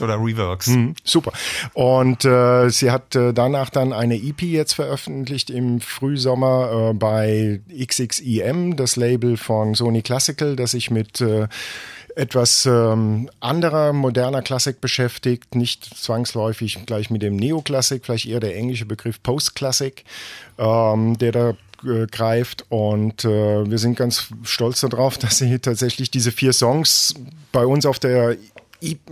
Oder 0.00 0.16
Reworks. 0.16 0.68
Mhm, 0.68 0.94
super. 1.04 1.32
Und 1.74 2.24
äh, 2.24 2.68
sie 2.70 2.90
hat 2.90 3.14
äh, 3.14 3.32
danach 3.32 3.70
dann 3.70 3.92
eine 3.92 4.16
EP 4.16 4.42
jetzt 4.42 4.74
veröffentlicht 4.74 5.50
im 5.50 5.80
Frühsommer 5.80 6.90
äh, 6.90 6.94
bei 6.94 7.60
XXIM, 7.72 8.76
das 8.76 8.96
Label 8.96 9.36
von 9.36 9.74
Sony 9.74 10.02
Classical, 10.02 10.56
das 10.56 10.72
sich 10.72 10.90
mit 10.90 11.20
äh, 11.20 11.48
etwas 12.16 12.66
ähm, 12.66 13.30
anderer 13.40 13.92
moderner 13.92 14.42
Klassik 14.42 14.80
beschäftigt, 14.80 15.54
nicht 15.54 15.84
zwangsläufig 15.84 16.84
gleich 16.86 17.10
mit 17.10 17.22
dem 17.22 17.36
Neoklassik, 17.36 18.04
vielleicht 18.04 18.26
eher 18.26 18.40
der 18.40 18.56
englische 18.56 18.86
Begriff 18.86 19.22
Postklassik, 19.22 20.04
ähm, 20.58 21.18
der 21.18 21.32
da 21.32 21.50
äh, 21.84 22.06
greift. 22.06 22.64
Und 22.68 23.24
äh, 23.24 23.70
wir 23.70 23.78
sind 23.78 23.96
ganz 23.96 24.28
stolz 24.44 24.80
darauf, 24.80 25.18
dass 25.18 25.38
sie 25.38 25.58
tatsächlich 25.58 26.10
diese 26.10 26.32
vier 26.32 26.52
Songs 26.52 27.14
bei 27.50 27.66
uns 27.66 27.86
auf 27.86 27.98
der 27.98 28.36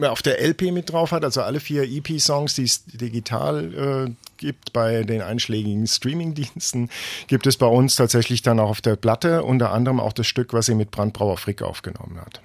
auf 0.02 0.22
der 0.22 0.40
LP 0.40 0.72
mit 0.72 0.90
drauf 0.90 1.12
hat, 1.12 1.24
also 1.24 1.42
alle 1.42 1.60
vier 1.60 1.84
EP-Songs, 1.84 2.54
die 2.54 2.64
es 2.64 2.84
digital 2.84 4.06
äh, 4.08 4.12
gibt 4.36 4.72
bei 4.72 5.04
den 5.04 5.22
einschlägigen 5.22 5.86
Streaming-Diensten, 5.86 6.90
gibt 7.28 7.46
es 7.46 7.56
bei 7.56 7.66
uns 7.66 7.94
tatsächlich 7.94 8.42
dann 8.42 8.58
auch 8.58 8.70
auf 8.70 8.80
der 8.80 8.96
Platte, 8.96 9.44
unter 9.44 9.72
anderem 9.72 10.00
auch 10.00 10.12
das 10.12 10.26
Stück, 10.26 10.52
was 10.52 10.66
sie 10.66 10.74
mit 10.74 10.90
Brandbrauer 10.90 11.36
Frick 11.36 11.62
aufgenommen 11.62 12.20
hat. 12.20 12.40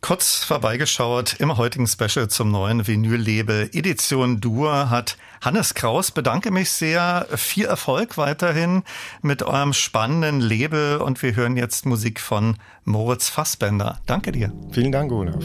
Kurz 0.00 0.44
vorbeigeschaut 0.44 1.36
im 1.38 1.56
heutigen 1.56 1.86
Special 1.86 2.28
zum 2.28 2.50
neuen 2.50 2.86
Vinyl-Label 2.86 3.70
Edition 3.72 4.40
Dur 4.40 4.90
hat 4.90 5.16
Hannes 5.40 5.74
Kraus. 5.74 6.10
Bedanke 6.10 6.50
mich 6.50 6.70
sehr. 6.70 7.26
Viel 7.36 7.66
Erfolg 7.66 8.18
weiterhin 8.18 8.82
mit 9.22 9.42
eurem 9.42 9.72
spannenden 9.72 10.40
Label 10.40 10.98
und 10.98 11.22
wir 11.22 11.36
hören 11.36 11.56
jetzt 11.56 11.86
Musik 11.86 12.20
von 12.20 12.56
Moritz 12.84 13.28
Fassbender. 13.28 13.98
Danke 14.06 14.32
dir. 14.32 14.52
Vielen 14.72 14.92
Dank, 14.92 15.12
Olaf. 15.12 15.44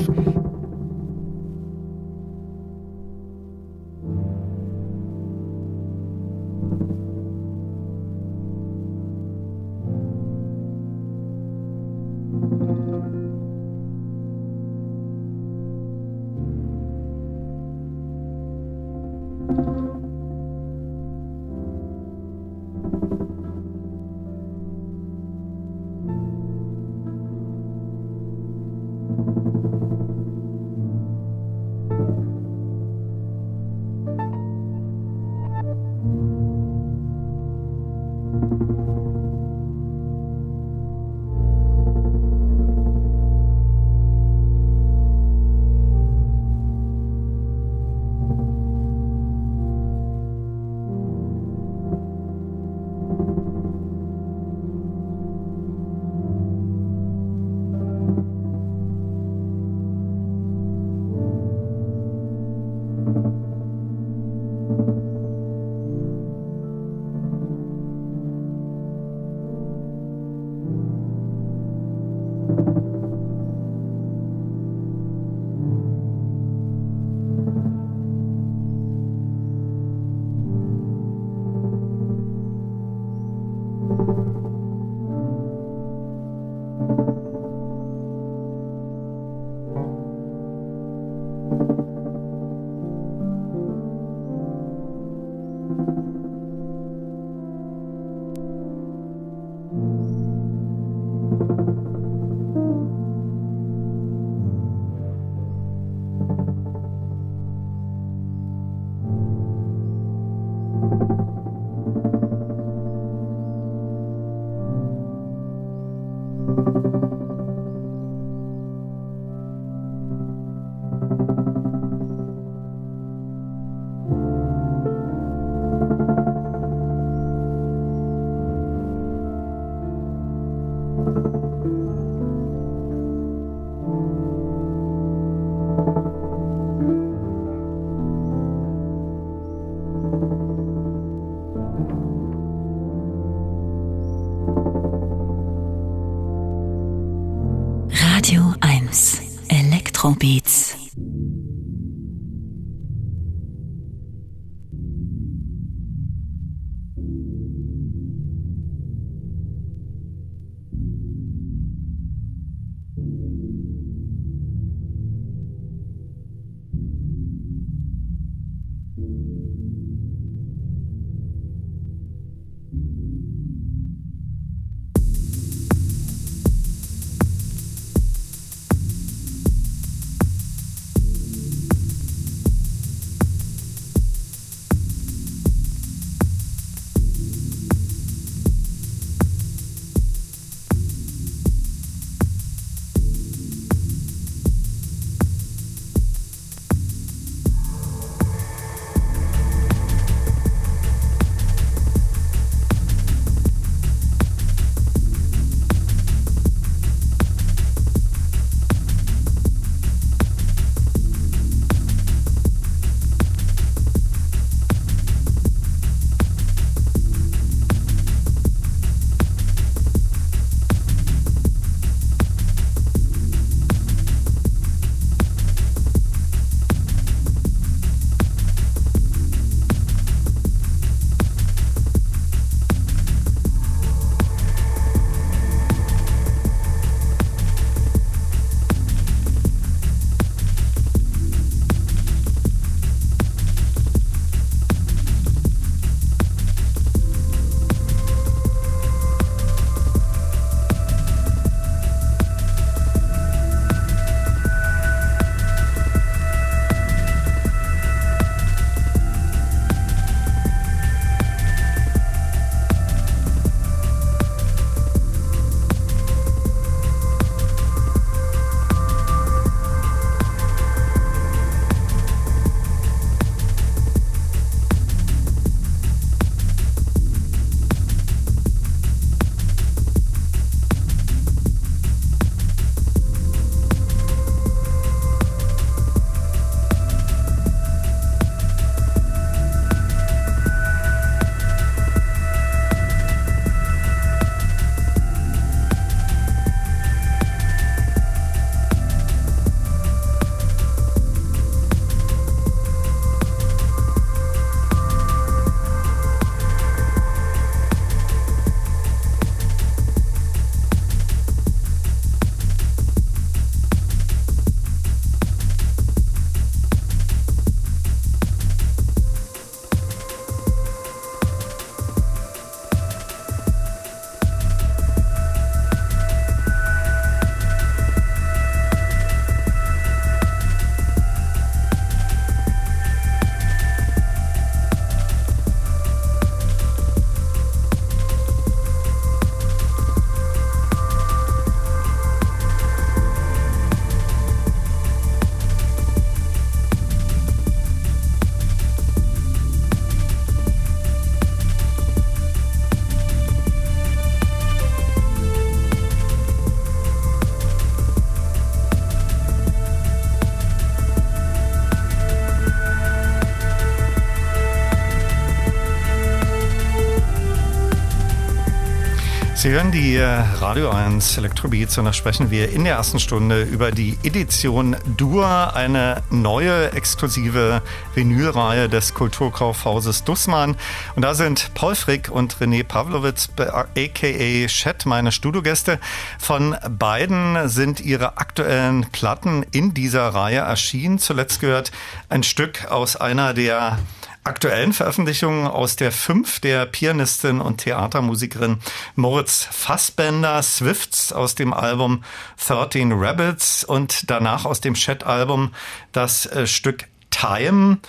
Sie 369.40 369.52
hören 369.52 369.72
die 369.72 369.96
äh, 369.96 370.06
Radio 370.06 370.70
1 370.70 371.18
Elektrobeats 371.18 371.78
und 371.78 371.86
da 371.86 371.94
sprechen 371.94 372.30
wir 372.30 372.52
in 372.52 372.66
der 372.66 372.74
ersten 372.74 373.00
Stunde 373.00 373.44
über 373.44 373.72
die 373.72 373.98
Edition 374.04 374.76
Dur, 374.98 375.56
eine 375.56 376.04
neue 376.10 376.74
exklusive 376.74 377.62
Vinylreihe 377.96 378.68
des 378.68 378.94
Kulturkaufhauses 378.94 380.04
Dussmann. 380.04 380.58
Und 380.98 381.04
da 381.04 381.14
sind 381.14 381.54
Paul 381.54 381.76
Frick 381.76 382.12
und 382.12 382.36
René 382.36 382.66
Pavlovitz, 382.66 383.30
aka 383.38 384.48
Chet, 384.48 384.86
meine 384.86 385.14
Studiogäste. 385.14 385.80
Von 386.20 386.58
beiden 386.78 387.48
sind 387.48 387.80
ihre 387.80 388.18
aktuellen 388.18 388.88
Platten 388.92 389.46
in 389.52 389.74
dieser 389.74 390.10
Reihe 390.10 390.40
erschienen. 390.40 391.00
Zuletzt 391.00 391.40
gehört 391.40 391.72
ein 392.10 392.24
Stück 392.24 392.70
aus 392.70 392.98
einer 392.98 393.34
der 393.34 393.80
aktuellen 394.24 394.74
Veröffentlichungen 394.74 395.48
aus 395.48 395.76
der 395.76 395.92
Fünf 395.92 396.40
der 396.40 396.66
Pianistin 396.66 397.42
und 397.42 397.58
Theatermusikerin 397.58 398.58
Moritz 398.96 399.48
Fassbender, 399.52 400.42
Swifts 400.44 401.14
aus 401.14 401.36
dem 401.36 401.54
Album 401.54 402.04
13 402.46 402.92
Rabbits 402.92 403.64
und 403.64 404.10
danach 404.10 404.46
aus 404.46 404.62
dem 404.62 404.74
Chat-Album 404.74 405.54
das 405.92 406.26
äh, 406.26 406.48
Stück 406.48 406.86
Time. 407.10 407.80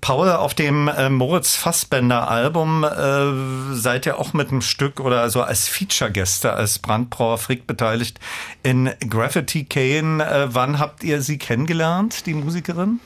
Paul, 0.00 0.30
auf 0.30 0.54
dem 0.54 0.86
äh, 0.86 1.08
Moritz 1.08 1.56
Fassbender 1.56 2.30
Album 2.30 2.84
äh, 2.84 3.74
seid 3.74 4.06
ihr 4.06 4.18
auch 4.20 4.34
mit 4.34 4.50
einem 4.50 4.62
Stück 4.62 5.00
oder 5.00 5.20
also 5.20 5.42
als 5.42 5.68
Feature-Gäste, 5.68 6.52
als 6.52 6.78
Brandbrauer 6.78 7.38
Frick 7.38 7.66
beteiligt 7.66 8.20
in 8.62 8.90
Graffiti 9.00 9.64
Kane. 9.64 10.24
Äh, 10.24 10.54
wann 10.54 10.78
habt 10.78 11.02
ihr 11.02 11.22
sie 11.22 11.38
kennengelernt, 11.38 12.26
die 12.26 12.34
Musikerin? 12.34 13.00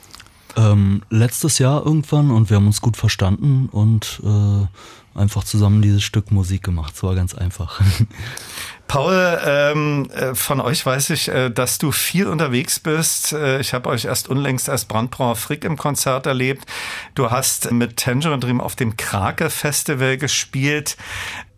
Ähm, 0.57 1.03
letztes 1.09 1.59
Jahr 1.59 1.85
irgendwann 1.85 2.31
und 2.31 2.49
wir 2.49 2.57
haben 2.57 2.67
uns 2.67 2.81
gut 2.81 2.97
verstanden 2.97 3.69
und 3.71 4.21
äh, 4.23 5.19
einfach 5.19 5.43
zusammen 5.43 5.81
dieses 5.81 6.03
Stück 6.03 6.31
Musik 6.31 6.63
gemacht. 6.63 6.93
Es 6.95 7.03
war 7.03 7.15
ganz 7.15 7.33
einfach. 7.33 7.81
Paul, 8.87 9.39
ähm, 9.45 10.09
äh, 10.11 10.35
von 10.35 10.59
euch 10.59 10.85
weiß 10.85 11.11
ich, 11.11 11.29
äh, 11.29 11.49
dass 11.49 11.77
du 11.77 11.93
viel 11.93 12.27
unterwegs 12.27 12.79
bist. 12.79 13.31
Äh, 13.31 13.61
ich 13.61 13.73
habe 13.73 13.89
euch 13.89 14.03
erst 14.03 14.27
unlängst 14.27 14.69
als 14.69 14.83
Brandbrauer 14.83 15.37
Frick 15.37 15.63
im 15.63 15.77
Konzert 15.77 16.25
erlebt. 16.25 16.65
Du 17.15 17.31
hast 17.31 17.71
mit 17.71 17.95
Tangerine 17.95 18.39
Dream 18.39 18.59
auf 18.59 18.75
dem 18.75 18.97
Krake 18.97 19.49
Festival 19.49 20.17
gespielt. 20.17 20.97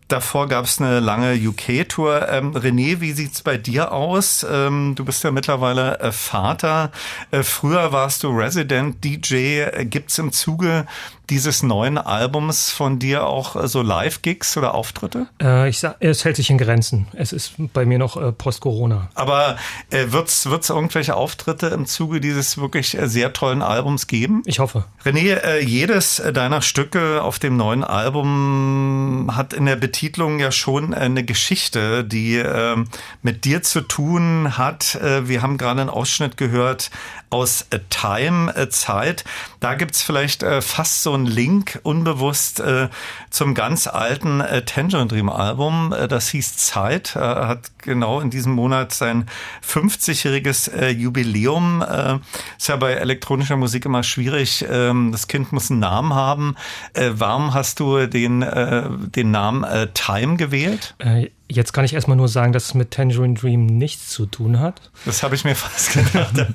Davor 0.08 0.48
gab 0.48 0.66
es 0.66 0.80
eine 0.80 1.00
lange 1.00 1.34
UK-Tour. 1.34 2.28
Ähm, 2.28 2.52
René, 2.52 3.00
wie 3.00 3.12
sieht's 3.12 3.40
bei 3.40 3.56
dir 3.56 3.92
aus? 3.92 4.46
Ähm, 4.48 4.94
du 4.94 5.04
bist 5.04 5.24
ja 5.24 5.30
mittlerweile 5.30 5.98
äh, 6.00 6.12
Vater. 6.12 6.92
Äh, 7.30 7.42
früher 7.42 7.90
warst 7.90 8.22
du 8.22 8.28
Resident 8.28 9.02
DJ. 9.02 9.62
Äh, 9.62 9.86
gibt's 9.86 10.18
im 10.18 10.30
Zuge 10.30 10.86
dieses 11.30 11.62
neuen 11.62 11.98
Albums 11.98 12.70
von 12.70 12.98
dir 12.98 13.26
auch 13.26 13.56
äh, 13.56 13.68
so 13.68 13.82
Live-Gigs 13.82 14.56
oder 14.56 14.74
Auftritte? 14.74 15.26
Äh, 15.40 15.68
ich 15.68 15.78
sag, 15.78 15.96
es 16.00 16.24
hält 16.24 16.36
sich 16.36 16.50
in 16.50 16.58
Grenzen. 16.58 17.06
Es 17.12 17.32
ist 17.32 17.54
bei 17.72 17.84
mir 17.84 17.98
noch 17.98 18.16
äh, 18.16 18.32
Post-Corona. 18.32 19.08
Aber 19.14 19.56
äh, 19.90 20.06
wird's 20.08 20.46
wird's 20.46 20.70
irgendwelche 20.70 21.16
Auftritte 21.16 21.68
im 21.68 21.86
Zuge 21.86 22.20
dieses 22.20 22.58
wirklich 22.58 22.98
äh, 22.98 23.08
sehr 23.08 23.32
tollen 23.32 23.62
Albums 23.62 24.06
geben? 24.06 24.42
Ich 24.44 24.58
hoffe. 24.58 24.84
René, 25.04 25.36
äh, 25.36 25.64
jedes 25.64 26.22
deiner 26.32 26.62
Stücke 26.62 27.22
auf 27.22 27.38
dem 27.38 27.56
neuen 27.56 27.84
Album 27.84 29.30
hat 29.34 29.52
in 29.52 29.66
der 29.66 29.76
Betitlung 29.76 30.38
ja 30.40 30.52
schon 30.52 30.94
eine 30.94 31.24
Geschichte, 31.24 32.04
die 32.04 32.36
äh, 32.36 32.76
mit 33.22 33.44
dir 33.44 33.62
zu 33.62 33.80
tun 33.80 34.56
hat. 34.58 34.96
Äh, 34.96 35.28
wir 35.28 35.42
haben 35.42 35.56
gerade 35.58 35.80
einen 35.80 35.90
Ausschnitt 35.90 36.36
gehört 36.36 36.90
aus 37.30 37.66
Time, 37.90 38.54
äh, 38.54 38.68
Zeit. 38.68 39.24
Da 39.60 39.74
gibt's 39.74 40.02
vielleicht 40.02 40.42
äh, 40.42 40.62
fast 40.62 41.02
so 41.02 41.13
einen 41.14 41.26
Link 41.26 41.80
unbewusst 41.82 42.60
äh, 42.60 42.88
zum 43.30 43.54
ganz 43.54 43.86
alten 43.86 44.40
äh, 44.40 44.64
Tangerine 44.64 45.08
Dream 45.08 45.28
Album. 45.28 45.92
Äh, 45.92 46.08
das 46.08 46.28
hieß 46.28 46.56
Zeit, 46.56 47.16
äh, 47.16 47.20
hat 47.20 47.70
genau 47.78 48.20
in 48.20 48.30
diesem 48.30 48.52
Monat 48.52 48.92
sein 48.92 49.26
50-jähriges 49.66 50.72
äh, 50.72 50.90
Jubiläum. 50.90 51.82
Äh, 51.82 52.18
ist 52.58 52.68
ja 52.68 52.76
bei 52.76 52.92
elektronischer 52.92 53.56
Musik 53.56 53.84
immer 53.84 54.02
schwierig. 54.02 54.64
Ähm, 54.68 55.12
das 55.12 55.28
Kind 55.28 55.52
muss 55.52 55.70
einen 55.70 55.80
Namen 55.80 56.14
haben. 56.14 56.56
Äh, 56.92 57.10
warum 57.14 57.54
hast 57.54 57.80
du 57.80 58.06
den, 58.06 58.42
äh, 58.42 58.84
den 58.90 59.30
Namen 59.30 59.64
äh, 59.64 59.88
Time 59.92 60.36
gewählt? 60.36 60.94
Äh, 60.98 61.30
Jetzt 61.50 61.72
kann 61.72 61.84
ich 61.84 61.92
erstmal 61.92 62.16
nur 62.16 62.28
sagen, 62.28 62.52
dass 62.54 62.64
es 62.66 62.74
mit 62.74 62.90
Tangerine 62.90 63.34
Dream 63.34 63.66
nichts 63.66 64.08
zu 64.08 64.24
tun 64.24 64.60
hat. 64.60 64.90
Das 65.04 65.22
habe 65.22 65.34
ich 65.34 65.44
mir 65.44 65.54
fast 65.54 65.92
gedacht. 65.92 66.46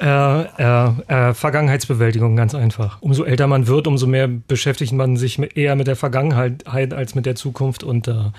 äh, 0.00 0.42
äh, 0.42 1.30
äh, 1.30 1.34
Vergangenheitsbewältigung, 1.34 2.36
ganz 2.36 2.54
einfach. 2.54 3.02
Umso 3.02 3.24
älter 3.24 3.48
man 3.48 3.66
wird, 3.66 3.88
umso 3.88 4.06
mehr 4.06 4.28
beschäftigt 4.28 4.92
man 4.92 5.16
sich 5.16 5.38
eher 5.56 5.74
mit 5.74 5.88
der 5.88 5.96
Vergangenheit 5.96 6.66
als 6.66 7.14
mit 7.16 7.26
der 7.26 7.34
Zukunft. 7.34 7.82
Und 7.82 8.06
äh, 8.06 8.30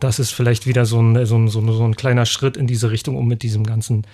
das 0.00 0.18
ist 0.18 0.30
vielleicht 0.30 0.66
wieder 0.66 0.86
so 0.86 1.00
ein, 1.00 1.26
so, 1.26 1.36
ein, 1.36 1.48
so, 1.48 1.60
ein, 1.60 1.72
so 1.72 1.84
ein 1.84 1.96
kleiner 1.96 2.24
Schritt 2.24 2.56
in 2.56 2.66
diese 2.66 2.90
Richtung, 2.90 3.16
um 3.16 3.28
mit 3.28 3.42
diesem 3.42 3.64
ganzen 3.64 4.06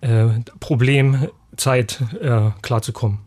äh, 0.00 0.26
Problem 0.58 1.28
Zeit 1.56 2.02
äh, 2.20 2.50
klarzukommen. 2.62 3.18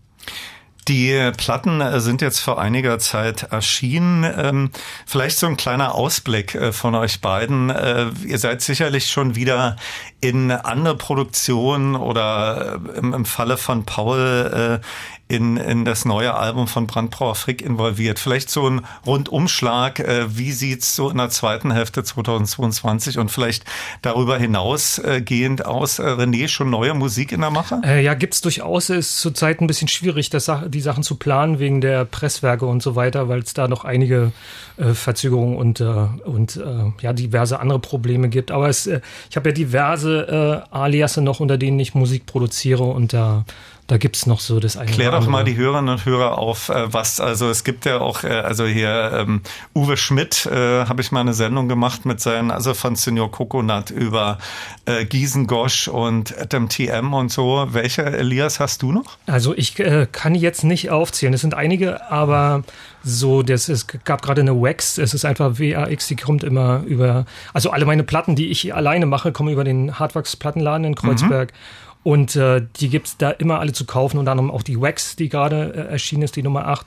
Die 0.87 1.31
Platten 1.35 1.81
äh, 1.81 1.99
sind 1.99 2.21
jetzt 2.21 2.39
vor 2.39 2.59
einiger 2.61 2.99
Zeit 2.99 3.43
erschienen. 3.43 4.23
Ähm, 4.37 4.69
vielleicht 5.07 5.37
so 5.39 5.47
ein 5.47 5.57
kleiner 5.57 5.95
Ausblick 5.95 6.53
äh, 6.53 6.71
von 6.71 6.93
euch 6.93 7.21
beiden. 7.21 7.71
Äh, 7.71 8.09
ihr 8.25 8.37
seid 8.37 8.61
sicherlich 8.61 9.09
schon 9.09 9.35
wieder 9.35 9.77
in 10.21 10.51
andere 10.51 10.95
Produktionen 10.95 11.95
oder 11.95 12.79
im, 12.95 13.25
Falle 13.25 13.57
von 13.57 13.85
Paul 13.85 14.81
in, 15.27 15.57
in 15.57 15.85
das 15.85 16.05
neue 16.05 16.35
Album 16.35 16.67
von 16.67 16.85
Brandbrauer 16.85 17.33
Frick 17.33 17.63
involviert. 17.63 18.19
Vielleicht 18.19 18.51
so 18.51 18.69
ein 18.69 18.81
Rundumschlag, 19.07 19.99
äh, 19.99 20.37
wie 20.37 20.51
sieht's 20.51 20.95
so 20.95 21.09
in 21.09 21.17
der 21.17 21.29
zweiten 21.29 21.71
Hälfte 21.71 22.03
2022 22.03 23.17
und 23.17 23.31
vielleicht 23.31 23.65
darüber 24.03 24.37
hinausgehend 24.37 25.61
äh, 25.61 25.63
aus? 25.63 25.97
Äh, 25.97 26.03
René, 26.03 26.47
schon 26.47 26.69
neue 26.69 26.93
Musik 26.93 27.31
in 27.31 27.41
der 27.41 27.49
Mache? 27.49 27.81
Äh, 27.83 28.03
ja, 28.03 28.13
gibt's 28.13 28.41
durchaus. 28.41 28.91
Ist 28.91 29.19
zurzeit 29.19 29.61
ein 29.61 29.67
bisschen 29.67 29.87
schwierig, 29.87 30.29
das, 30.29 30.51
die 30.67 30.81
Sachen 30.81 31.01
zu 31.01 31.15
planen 31.15 31.57
wegen 31.57 31.81
der 31.81 32.05
Presswerke 32.05 32.67
und 32.67 32.83
so 32.83 32.95
weiter, 32.95 33.27
weil 33.27 33.39
es 33.39 33.55
da 33.55 33.67
noch 33.67 33.83
einige 33.83 34.31
äh, 34.77 34.93
Verzögerungen 34.93 35.57
und, 35.57 35.79
äh, 35.79 35.85
und 36.23 36.57
äh, 36.57 36.91
ja, 37.01 37.13
diverse 37.13 37.59
andere 37.59 37.79
Probleme 37.79 38.29
gibt. 38.29 38.51
Aber 38.51 38.69
es, 38.69 38.85
ich 38.85 39.35
habe 39.35 39.49
ja 39.49 39.53
diverse 39.53 40.65
Aliasse 40.69 41.21
noch, 41.21 41.39
unter 41.39 41.57
denen 41.57 41.79
ich 41.79 41.95
Musik 41.95 42.25
produziere 42.25 42.83
und 42.83 43.13
da 43.13 43.45
da 43.87 43.97
gibt's 43.97 44.25
noch 44.25 44.39
so 44.39 44.59
das 44.59 44.77
eine. 44.77 44.89
Klär 44.89 45.11
doch 45.11 45.27
mal 45.27 45.43
die 45.43 45.55
Hörerinnen 45.55 45.89
und 45.89 46.05
Hörer 46.05 46.39
auf, 46.39 46.69
äh, 46.69 46.91
was, 46.91 47.19
also 47.19 47.49
es 47.49 47.63
gibt 47.63 47.85
ja 47.85 47.99
auch, 47.99 48.23
äh, 48.23 48.29
also 48.29 48.65
hier 48.65 49.11
ähm, 49.13 49.41
Uwe 49.75 49.95
Schmidt, 49.95 50.47
äh, 50.47 50.85
habe 50.85 51.01
ich 51.01 51.11
mal 51.11 51.21
eine 51.21 51.35
Sendung 51.35 51.67
gemacht 51.67 52.05
mit 52.05 52.19
seinen, 52.19 52.49
also 52.49 52.73
von 52.73 52.95
Senior 52.95 53.29
Coconut 53.31 53.91
über 53.91 54.39
äh, 54.85 55.05
Giesen 55.05 55.45
Gosch 55.45 55.87
und 55.87 56.35
Adam 56.35 56.67
TM 56.67 57.13
und 57.13 57.31
so. 57.31 57.67
Welche 57.71 58.03
Elias 58.03 58.59
hast 58.59 58.81
du 58.81 58.91
noch? 58.91 59.17
Also 59.27 59.55
ich 59.55 59.77
äh, 59.79 60.07
kann 60.11 60.33
jetzt 60.33 60.63
nicht 60.63 60.89
aufzählen, 60.89 61.33
es 61.35 61.41
sind 61.41 61.53
einige, 61.53 62.09
aber 62.09 62.63
so, 63.03 63.43
das, 63.43 63.69
es 63.69 63.85
gab 63.85 64.23
gerade 64.23 64.41
eine 64.41 64.59
Wax, 64.59 64.97
es 64.97 65.13
ist 65.13 65.25
einfach 65.25 65.59
WAX, 65.59 66.07
die 66.07 66.15
kommt 66.15 66.43
immer 66.43 66.81
über, 66.87 67.25
also 67.53 67.69
alle 67.69 67.85
meine 67.85 68.03
Platten, 68.03 68.35
die 68.35 68.47
ich 68.47 68.73
alleine 68.73 69.05
mache, 69.05 69.31
kommen 69.31 69.49
über 69.53 69.63
den 69.63 69.99
Hardwax 69.99 70.35
Plattenladen 70.37 70.85
in 70.85 70.95
Kreuzberg. 70.95 71.51
Mhm. 71.51 71.84
Und 72.05 72.35
äh, 72.35 72.61
die 72.75 72.89
gibt's 72.89 73.17
da 73.17 73.31
immer 73.31 73.59
alle 73.59 73.73
zu 73.73 73.83
kaufen, 73.83 74.19
unter 74.19 74.29
anderem 74.29 74.51
auch 74.51 74.61
die 74.61 74.79
Wax, 74.79 75.15
die 75.15 75.27
gerade 75.27 75.73
äh, 75.73 75.91
erschienen 75.91 76.21
ist, 76.21 76.35
die 76.35 76.43
Nummer 76.43 76.67
8. 76.67 76.85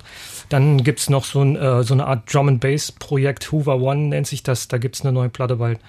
Dann 0.48 0.84
gibt's 0.84 1.10
noch 1.10 1.24
so, 1.24 1.42
ein, 1.42 1.56
äh, 1.56 1.82
so 1.82 1.92
eine 1.92 2.06
Art 2.06 2.32
Drum 2.32 2.46
and 2.46 2.60
Bass 2.60 2.92
Projekt, 2.92 3.50
Hoover 3.50 3.80
One 3.80 4.10
nennt 4.10 4.28
sich 4.28 4.44
das, 4.44 4.68
da 4.68 4.78
gibt's 4.78 5.00
eine 5.00 5.10
neue 5.10 5.28
Platte 5.28 5.56
bald. 5.56 5.80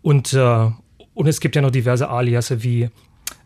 Und, 0.00 0.32
äh, 0.32 0.70
und 1.12 1.26
es 1.26 1.40
gibt 1.40 1.54
ja 1.54 1.60
noch 1.60 1.70
diverse 1.70 2.08
Aliasse 2.08 2.62
wie 2.62 2.88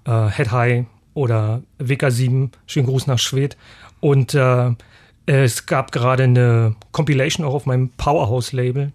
äh, 0.05 0.29
Head 0.31 0.53
High 0.53 0.85
oder 1.13 1.63
WK7, 1.81 2.51
schönen 2.67 2.87
Gruß 2.87 3.09
nach 3.09 3.19
Schwed. 3.19 3.57
Und 3.99 4.35
äh, 4.35 4.71
es 5.27 5.67
gab 5.67 5.91
gerade 5.91 6.23
eine 6.23 6.77
Compilation 6.93 7.45
auch 7.45 7.55
auf 7.55 7.67
meinem 7.67 7.89
Powerhouse-Label. 7.97 8.93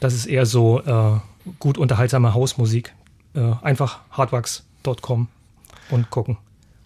Das 0.00 0.14
ist 0.14 0.24
eher 0.24 0.46
so 0.46 0.80
äh, 0.80 1.18
gut 1.58 1.76
unterhaltsame 1.76 2.32
Hausmusik. 2.32 2.94
Äh, 3.34 3.52
einfach 3.60 3.98
hardwax.com 4.12 5.28
und 5.90 6.10
gucken. 6.10 6.38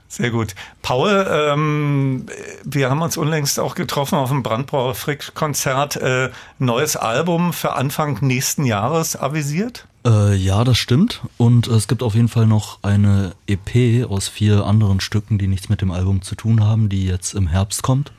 Sehr 0.09 0.31
gut. 0.31 0.55
Paul, 0.81 1.27
ähm, 1.29 2.27
wir 2.63 2.89
haben 2.89 3.03
uns 3.03 3.17
unlängst 3.17 3.59
auch 3.59 3.75
getroffen 3.75 4.17
auf 4.17 4.29
dem 4.29 4.45
Brandbrauer 4.45 4.95
Frick-Konzert. 4.95 5.97
Äh, 5.97 6.31
neues 6.61 6.97
Album 6.97 7.53
für 7.53 7.73
Anfang 7.73 8.19
nächsten 8.21 8.65
Jahres 8.65 9.17
avisiert? 9.17 9.89
Äh, 10.07 10.37
ja, 10.37 10.63
das 10.63 10.79
stimmt. 10.79 11.23
Und 11.37 11.67
es 11.67 11.89
gibt 11.89 12.03
auf 12.05 12.15
jeden 12.15 12.29
Fall 12.29 12.47
noch 12.47 12.79
eine 12.83 13.33
EP 13.49 14.09
aus 14.09 14.29
vier 14.29 14.65
anderen 14.65 15.01
Stücken, 15.01 15.39
die 15.39 15.49
nichts 15.49 15.69
mit 15.69 15.81
dem 15.81 15.91
Album 15.91 16.23
zu 16.23 16.37
tun 16.37 16.63
haben, 16.63 16.89
die 16.89 17.07
jetzt 17.07 17.35
im 17.35 17.49
Herbst 17.49 17.83
kommt. 17.83 18.13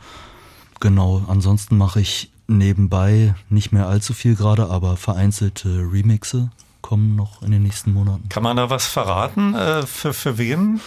Genau, 0.82 1.24
ansonsten 1.28 1.78
mache 1.78 2.02
ich 2.02 2.30
nebenbei 2.48 3.36
nicht 3.50 3.72
mehr 3.72 3.88
allzu 3.88 4.14
viel 4.14 4.36
gerade, 4.36 4.70
aber 4.70 4.98
vereinzelte 4.98 5.70
Remixe 5.92 6.50
kommen 6.86 7.16
noch 7.16 7.42
in 7.42 7.50
den 7.50 7.64
nächsten 7.64 7.94
Monaten. 7.94 8.30
Kann 8.30 8.44
man 8.44 8.58
da 8.58 8.70
was 8.70 8.86
verraten? 8.86 9.56
Äh, 9.56 9.88
für, 9.88 10.14
für 10.14 10.38
wen? 10.38 10.80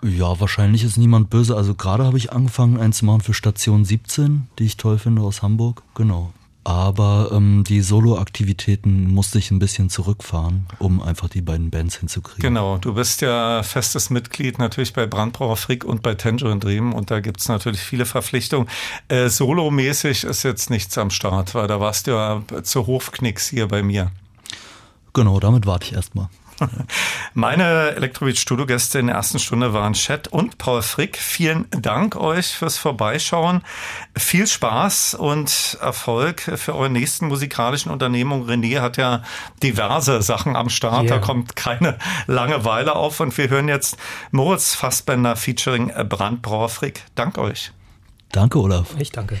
Ja, 0.00 0.38
wahrscheinlich 0.38 0.84
ist 0.84 0.96
niemand 0.96 1.28
böse. 1.28 1.56
Also 1.56 1.74
gerade 1.74 2.04
habe 2.04 2.18
ich 2.18 2.30
angefangen, 2.32 2.78
eins 2.78 2.98
zu 2.98 3.06
machen 3.06 3.20
für 3.20 3.34
Station 3.34 3.84
17, 3.84 4.46
die 4.60 4.64
ich 4.64 4.76
toll 4.76 4.98
finde 4.98 5.22
aus 5.22 5.42
Hamburg. 5.42 5.82
Genau. 5.96 6.32
Aber 6.62 7.30
ähm, 7.32 7.64
die 7.66 7.80
Solo-Aktivitäten 7.80 9.12
musste 9.12 9.40
ich 9.40 9.50
ein 9.50 9.58
bisschen 9.58 9.90
zurückfahren, 9.90 10.68
um 10.78 11.02
einfach 11.02 11.28
die 11.28 11.42
beiden 11.42 11.70
Bands 11.70 11.96
hinzukriegen. 11.96 12.40
Genau, 12.40 12.78
du 12.78 12.94
bist 12.94 13.22
ja 13.22 13.64
festes 13.64 14.08
Mitglied 14.08 14.60
natürlich 14.60 14.92
bei 14.92 15.06
Brandbrauer 15.06 15.56
Frick 15.56 15.84
und 15.84 16.02
bei 16.02 16.14
Tangerine 16.14 16.60
Dream 16.60 16.94
und 16.94 17.10
da 17.10 17.18
gibt's 17.18 17.48
natürlich 17.48 17.80
viele 17.80 18.06
Verpflichtungen. 18.06 18.68
Äh, 19.08 19.28
Solo-mäßig 19.28 20.22
ist 20.22 20.44
jetzt 20.44 20.70
nichts 20.70 20.96
am 20.96 21.10
Start, 21.10 21.56
weil 21.56 21.66
da 21.66 21.80
warst 21.80 22.06
du 22.06 22.12
ja 22.12 22.44
zu 22.62 22.86
Hofknicks 22.86 23.48
hier 23.48 23.66
bei 23.66 23.82
mir. 23.82 24.12
Genau, 25.12 25.40
damit 25.40 25.66
warte 25.66 25.86
ich 25.86 25.92
erstmal. 25.94 26.28
Meine 27.34 27.92
Elektrobeat 27.94 28.38
Studio 28.38 28.66
Gäste 28.66 28.98
in 28.98 29.06
der 29.06 29.16
ersten 29.16 29.38
Stunde 29.38 29.72
waren 29.72 29.94
Chat 29.94 30.28
und 30.28 30.58
Paul 30.58 30.82
Frick. 30.82 31.16
Vielen 31.16 31.66
Dank 31.70 32.16
euch 32.16 32.48
fürs 32.48 32.78
Vorbeischauen. 32.78 33.62
Viel 34.16 34.46
Spaß 34.46 35.14
und 35.14 35.78
Erfolg 35.80 36.40
für 36.40 36.74
eure 36.74 36.90
nächsten 36.90 37.28
musikalischen 37.28 37.90
Unternehmungen. 37.90 38.48
René 38.48 38.80
hat 38.80 38.96
ja 38.96 39.22
diverse 39.62 40.22
Sachen 40.22 40.56
am 40.56 40.68
Start. 40.68 41.04
Yeah. 41.04 41.18
Da 41.18 41.18
kommt 41.18 41.56
keine 41.56 41.98
Langeweile 42.26 42.94
auf 42.94 43.20
und 43.20 43.36
wir 43.36 43.48
hören 43.48 43.68
jetzt 43.68 43.96
Moritz 44.30 44.74
Fassbender 44.74 45.36
featuring 45.36 45.92
Brandbrauer 46.08 46.68
Frick. 46.68 47.04
Dank 47.14 47.38
euch. 47.38 47.72
Danke, 48.30 48.58
Olaf. 48.58 48.94
Ich 48.98 49.10
danke. 49.10 49.40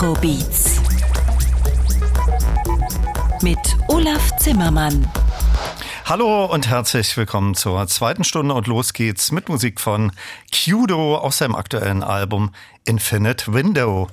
Elektrobeats 0.00 0.80
mit 3.42 3.58
Olaf 3.88 4.34
Zimmermann. 4.38 5.06
Hallo 6.06 6.46
und 6.46 6.70
herzlich 6.70 7.14
willkommen 7.18 7.54
zur 7.54 7.86
zweiten 7.86 8.24
Stunde 8.24 8.54
und 8.54 8.66
los 8.66 8.94
geht's 8.94 9.30
mit 9.30 9.50
Musik 9.50 9.78
von 9.78 10.10
Kudo 10.50 11.18
aus 11.18 11.36
seinem 11.36 11.54
aktuellen 11.54 12.02
Album 12.02 12.50
Infinite 12.86 13.52
Window. 13.52 14.08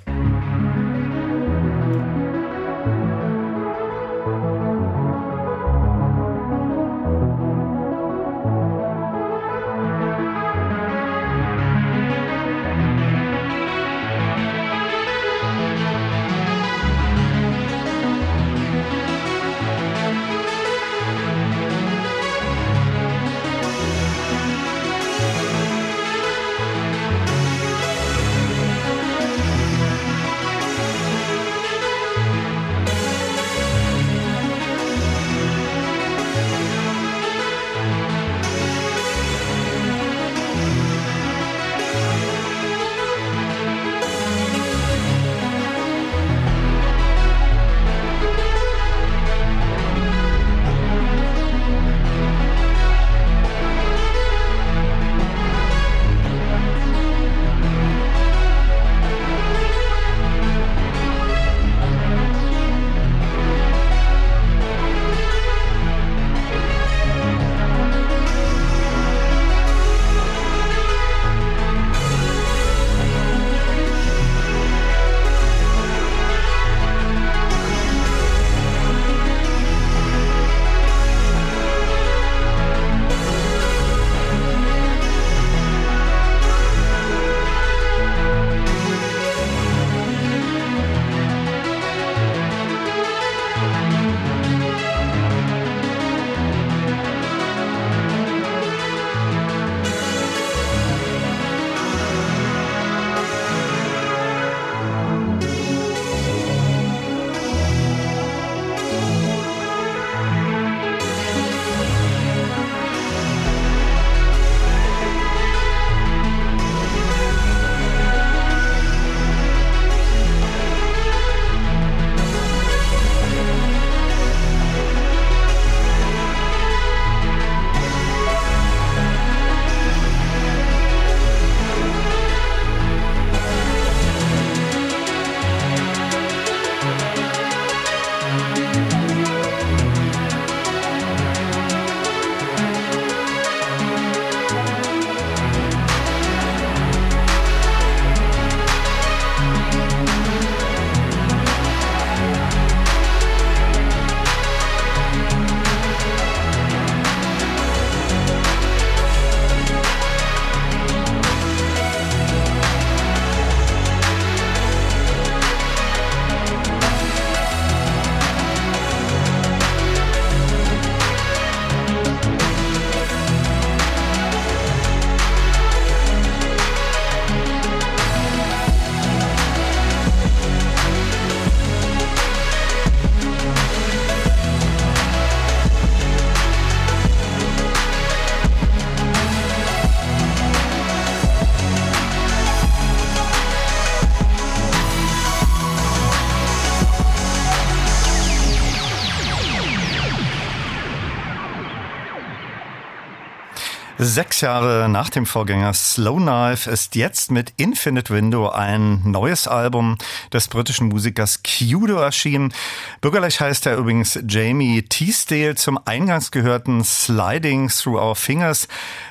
Sechs 204.00 204.42
Jahre 204.42 204.88
nach 204.90 205.10
dem 205.10 205.26
Vorgänger 205.26 205.74
Slow 205.74 206.18
Knife 206.18 206.70
ist 206.70 206.96
jetzt 206.96 207.32
mit 207.32 207.54
Infinite 207.58 208.14
Window 208.14 208.48
ein 208.48 209.02
neues 209.04 209.48
Album 209.48 209.98
des 210.32 210.48
britischen 210.48 210.90
Musikers 210.90 211.42
Kudo 211.42 211.96
erschienen. 211.96 212.54
Bürgerlich 213.02 213.40
heißt 213.40 213.66
er 213.66 213.78
übrigens 213.78 214.20
Jamie 214.28 214.84
Teasdale. 214.84 215.56
Zum 215.56 215.80
eingangs 215.86 216.30
gehörten 216.30 216.84
Sliding 216.84 217.70
Through 217.70 218.00
Our 218.00 218.16
Fingers 218.16 218.68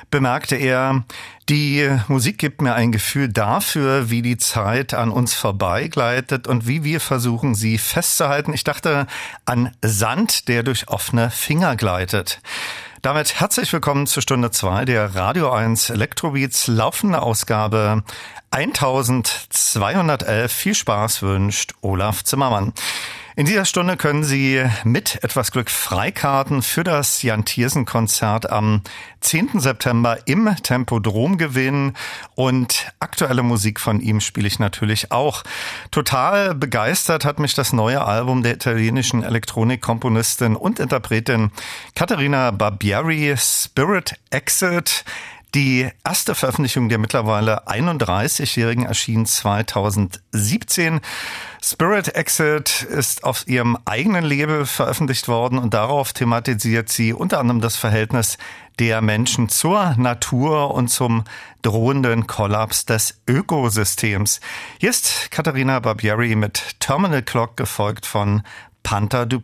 bemerkte 0.09 0.55
er, 0.55 1.03
die 1.49 1.89
Musik 2.07 2.37
gibt 2.37 2.61
mir 2.61 2.73
ein 2.73 2.93
Gefühl 2.93 3.27
dafür, 3.27 4.09
wie 4.09 4.21
die 4.21 4.37
Zeit 4.37 4.93
an 4.93 5.11
uns 5.11 5.33
vorbeigleitet 5.33 6.47
und 6.47 6.65
wie 6.65 6.85
wir 6.85 7.01
versuchen, 7.01 7.55
sie 7.55 7.77
festzuhalten. 7.77 8.53
Ich 8.53 8.63
dachte 8.63 9.05
an 9.43 9.75
Sand, 9.81 10.47
der 10.47 10.63
durch 10.63 10.87
offene 10.87 11.29
Finger 11.29 11.75
gleitet. 11.75 12.39
Damit 13.03 13.39
herzlich 13.39 13.71
willkommen 13.71 14.07
zur 14.07 14.23
Stunde 14.23 14.49
2 14.49 14.85
der 14.85 15.13
Radio 15.13 15.51
1 15.51 15.91
Elektrobeats 15.91 16.67
laufende 16.67 17.21
Ausgabe 17.21 18.03
1211. 18.51 20.51
Viel 20.51 20.75
Spaß 20.75 21.21
wünscht 21.21 21.73
Olaf 21.81 22.23
Zimmermann. 22.23 22.73
In 23.37 23.45
dieser 23.45 23.65
Stunde 23.65 23.97
können 23.97 24.23
Sie 24.23 24.65
mit 24.83 25.23
etwas 25.23 25.51
Glück 25.51 25.69
Freikarten 25.69 26.63
für 26.63 26.83
das 26.83 27.21
Jan 27.21 27.45
Thiersen 27.45 27.85
Konzert 27.85 28.49
am 28.49 28.81
10. 29.19 29.59
September 29.59 30.17
im 30.25 30.55
Tempodrom 30.63 31.37
gewinnen 31.37 31.93
und 32.33 32.91
aktuelle 32.99 33.43
Musik 33.43 33.79
von 33.79 34.01
ihm 34.01 34.21
spiele 34.21 34.47
ich 34.47 34.57
natürlich 34.57 35.11
auch. 35.11 35.43
Total 35.91 36.55
begeistert 36.55 37.25
hat 37.25 37.37
mich 37.37 37.53
das 37.53 37.73
neue 37.73 38.03
Album 38.03 38.41
der 38.41 38.55
italienischen 38.55 39.21
Elektronikkomponistin 39.21 40.55
und 40.55 40.79
Interpretin 40.79 41.51
Caterina 41.93 42.49
Barbieri 42.49 43.35
Spirit 43.37 44.15
Exit 44.31 45.05
Die 45.57 45.89
erste 46.05 46.35
Veröffentlichung 46.35 46.87
der 46.87 46.99
mittlerweile 46.99 47.67
31-Jährigen 47.67 48.85
erschien 48.85 49.25
2017. 49.25 50.99
Spirit 51.63 52.09
Exit 52.09 52.83
ist 52.83 53.23
auf 53.23 53.47
ihrem 53.47 53.75
eigenen 53.83 54.23
Label 54.23 54.67
veröffentlicht 54.67 55.27
worden 55.27 55.57
und 55.57 55.73
darauf 55.73 56.13
thematisiert 56.13 56.89
sie 56.89 57.11
unter 57.11 57.39
anderem 57.39 57.59
das 57.59 57.75
Verhältnis 57.75 58.37
der 58.77 59.01
Menschen 59.01 59.49
zur 59.49 59.95
Natur 59.97 60.75
und 60.75 60.89
zum 60.89 61.23
drohenden 61.63 62.27
Kollaps 62.27 62.85
des 62.85 63.19
Ökosystems. 63.27 64.41
Hier 64.77 64.91
ist 64.91 65.31
Katharina 65.31 65.79
Barbieri 65.79 66.35
mit 66.35 66.79
Terminal 66.79 67.23
Clock 67.23 67.57
gefolgt 67.57 68.05
von 68.05 68.43
Panther 68.83 69.25
du 69.25 69.39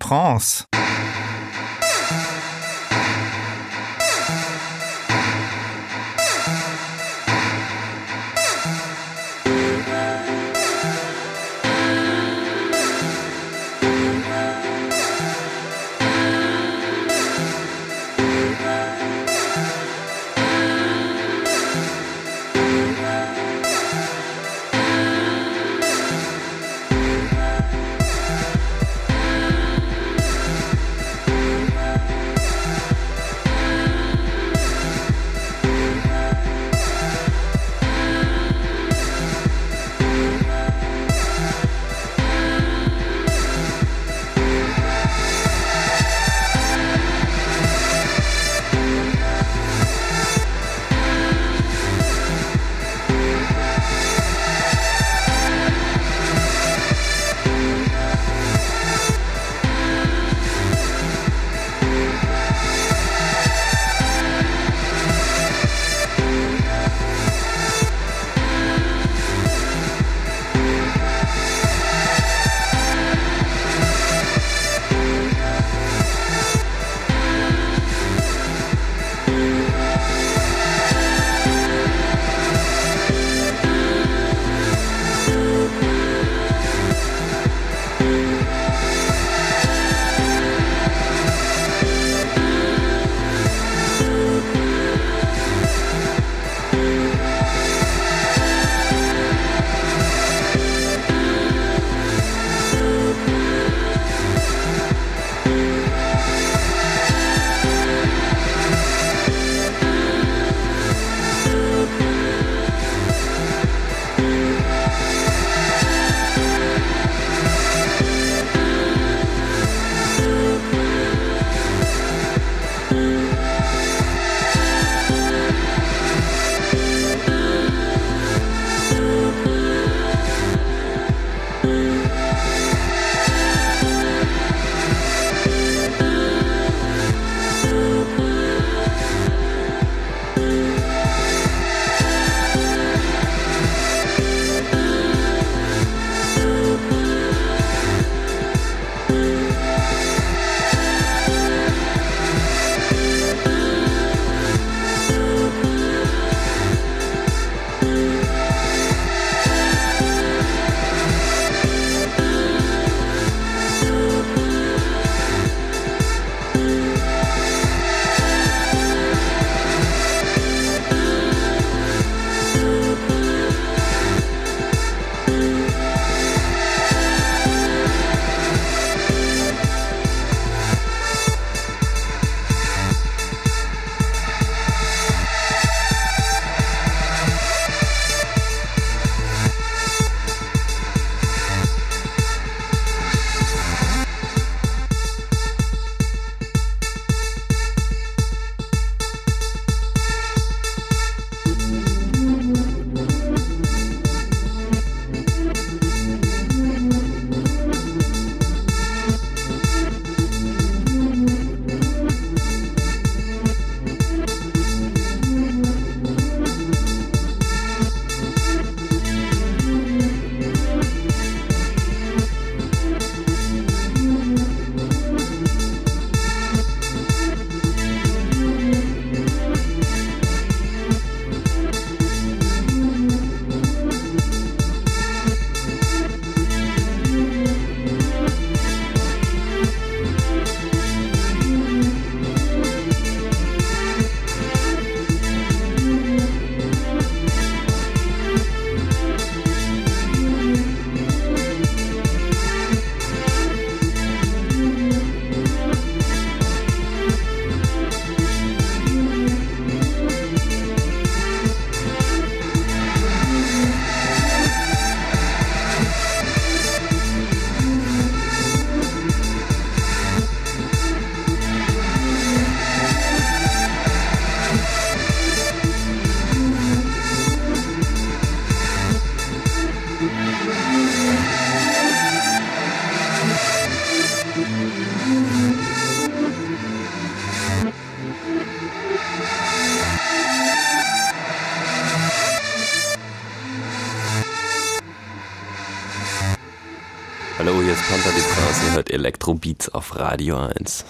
Elektrobeats 299.34 299.70
auf 299.70 299.96
Radio 299.96 300.38
1. 300.38 300.83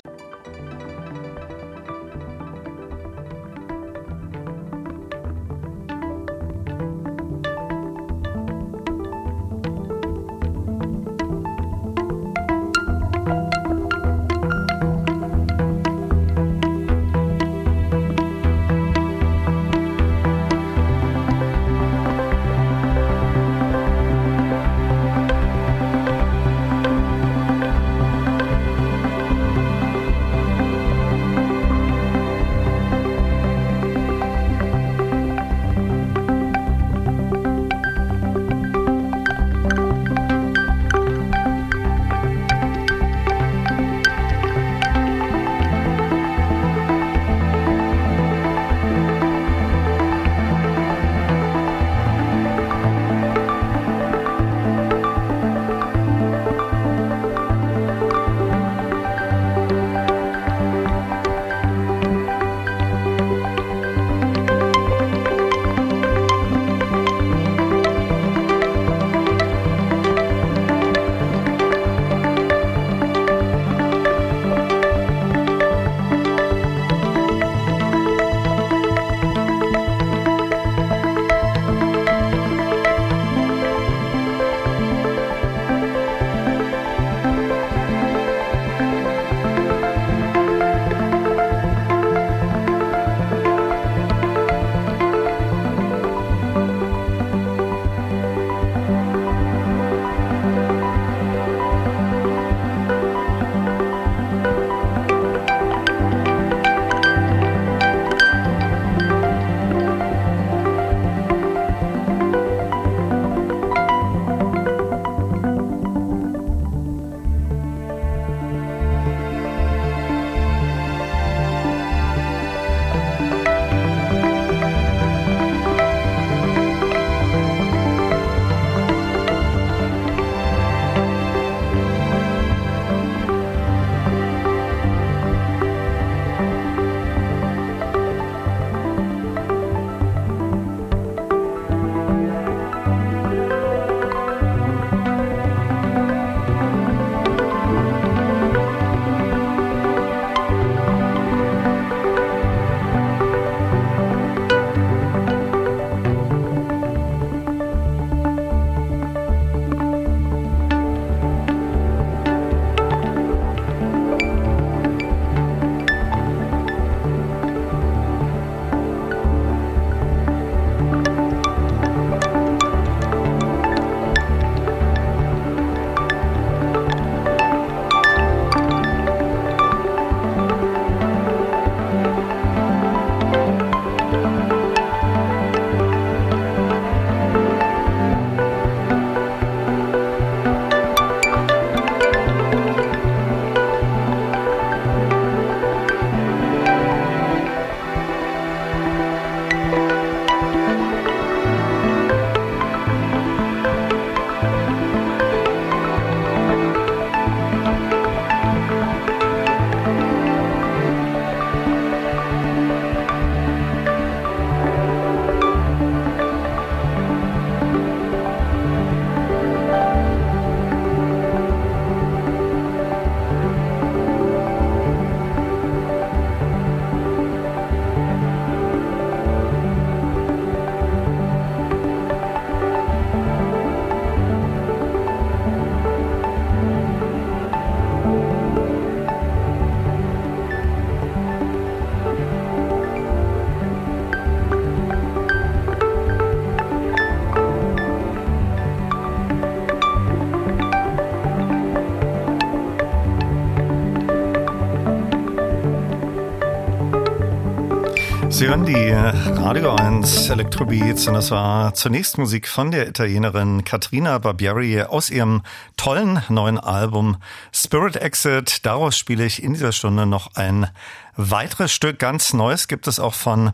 Sie 258.44 258.50
hören 258.50 258.66
die 258.66 258.92
Radio 258.92 259.74
1 259.74 260.30
Electrobeats 260.30 261.08
und 261.08 261.14
das 261.14 261.32
war 261.32 261.74
zunächst 261.76 262.18
Musik 262.18 262.50
von 262.50 262.72
der 262.72 262.90
Italienerin 262.90 263.64
Katrina 263.64 264.18
Barbieri 264.18 264.82
aus 264.82 265.10
ihrem 265.10 265.44
tollen 265.78 266.22
neuen 266.28 266.60
Album 266.60 267.16
Spirit 267.54 267.96
Exit. 267.96 268.66
Daraus 268.66 268.98
spiele 268.98 269.24
ich 269.24 269.42
in 269.42 269.54
dieser 269.54 269.72
Stunde 269.72 270.06
noch 270.06 270.36
ein 270.36 270.68
weiteres 271.16 271.72
Stück. 271.72 272.00
Ganz 272.00 272.34
Neues 272.34 272.68
gibt 272.68 272.88
es 272.88 273.00
auch 273.00 273.14
von 273.14 273.54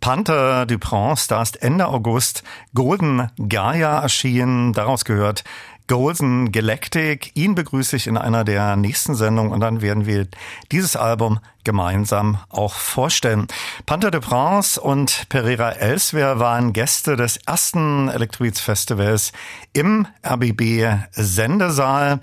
Panther 0.00 0.64
Dupont. 0.64 1.30
Da 1.30 1.42
ist 1.42 1.62
Ende 1.62 1.88
August 1.88 2.42
Golden 2.74 3.30
Gaia 3.46 4.00
erschienen. 4.00 4.72
Daraus 4.72 5.04
gehört 5.04 5.44
Golden 5.90 6.52
Galactic. 6.52 7.32
Ihn 7.34 7.56
begrüße 7.56 7.96
ich 7.96 8.06
in 8.06 8.16
einer 8.16 8.44
der 8.44 8.76
nächsten 8.76 9.16
Sendungen 9.16 9.50
und 9.50 9.58
dann 9.58 9.82
werden 9.82 10.06
wir 10.06 10.28
dieses 10.70 10.94
Album 10.94 11.40
gemeinsam 11.64 12.38
auch 12.48 12.74
vorstellen. 12.74 13.48
Panther 13.86 14.12
de 14.12 14.20
Prince 14.20 14.80
und 14.80 15.28
Pereira 15.30 15.72
Elsewhere 15.72 16.38
waren 16.38 16.72
Gäste 16.72 17.16
des 17.16 17.38
ersten 17.38 18.08
Elektrobeats 18.08 18.60
Festivals 18.60 19.32
im 19.72 20.06
RBB 20.24 21.08
Sendesaal. 21.10 22.20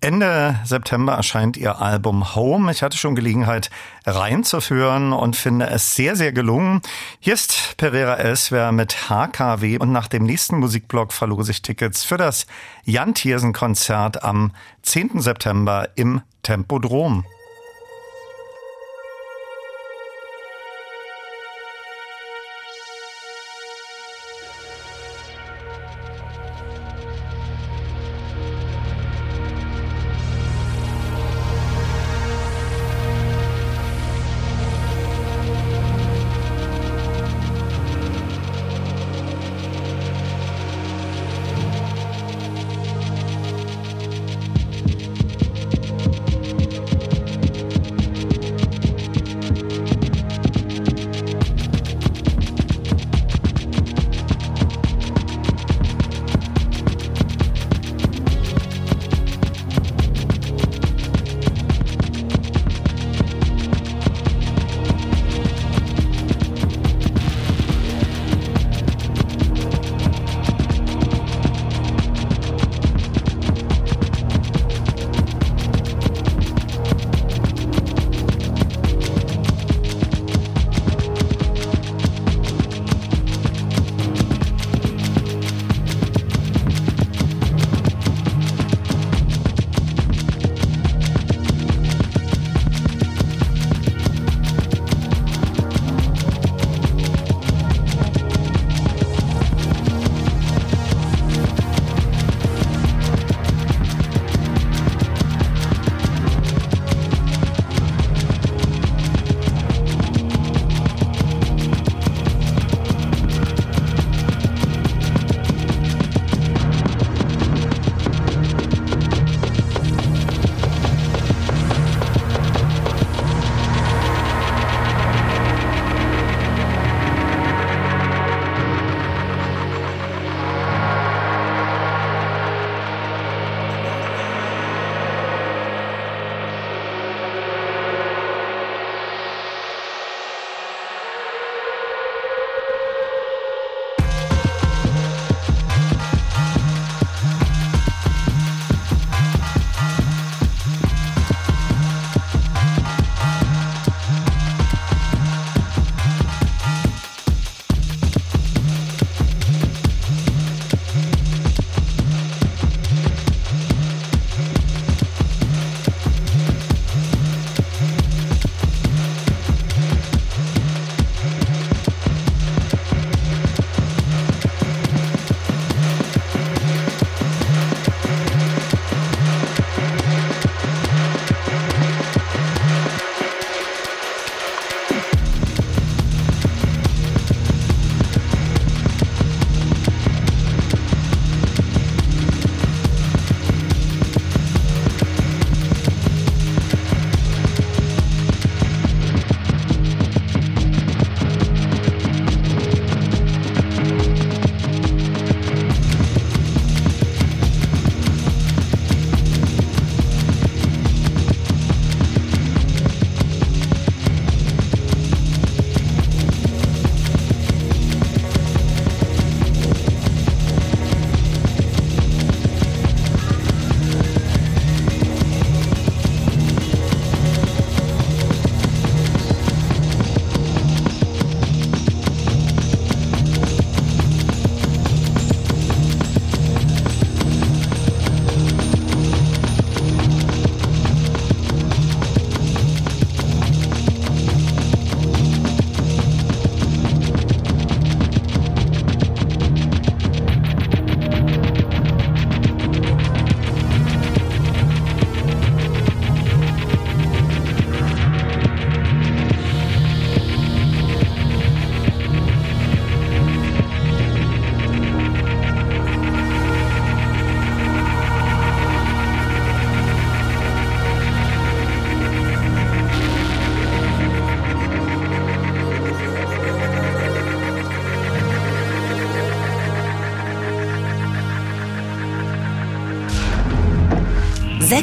Ende 0.00 0.60
September 0.64 1.14
erscheint 1.14 1.56
ihr 1.56 1.80
Album 1.80 2.36
Home. 2.36 2.70
Ich 2.70 2.82
hatte 2.82 2.96
schon 2.96 3.16
Gelegenheit 3.16 3.68
reinzuführen 4.06 5.12
und 5.12 5.34
finde 5.34 5.66
es 5.70 5.96
sehr, 5.96 6.14
sehr 6.14 6.32
gelungen. 6.32 6.82
Hier 7.18 7.34
ist 7.34 7.74
Pereira 7.78 8.14
Elsewhere 8.14 8.72
mit 8.72 9.10
HKW 9.10 9.78
und 9.78 9.90
nach 9.90 10.06
dem 10.06 10.22
nächsten 10.22 10.58
Musikblog 10.58 11.12
verlose 11.12 11.50
ich 11.50 11.62
Tickets 11.62 12.04
für 12.04 12.16
das 12.16 12.46
Jan 12.84 13.14
Thiersen 13.14 13.52
Konzert 13.52 14.22
am 14.22 14.52
10. 14.82 15.20
September 15.20 15.88
im 15.96 16.22
Tempodrom. 16.44 17.24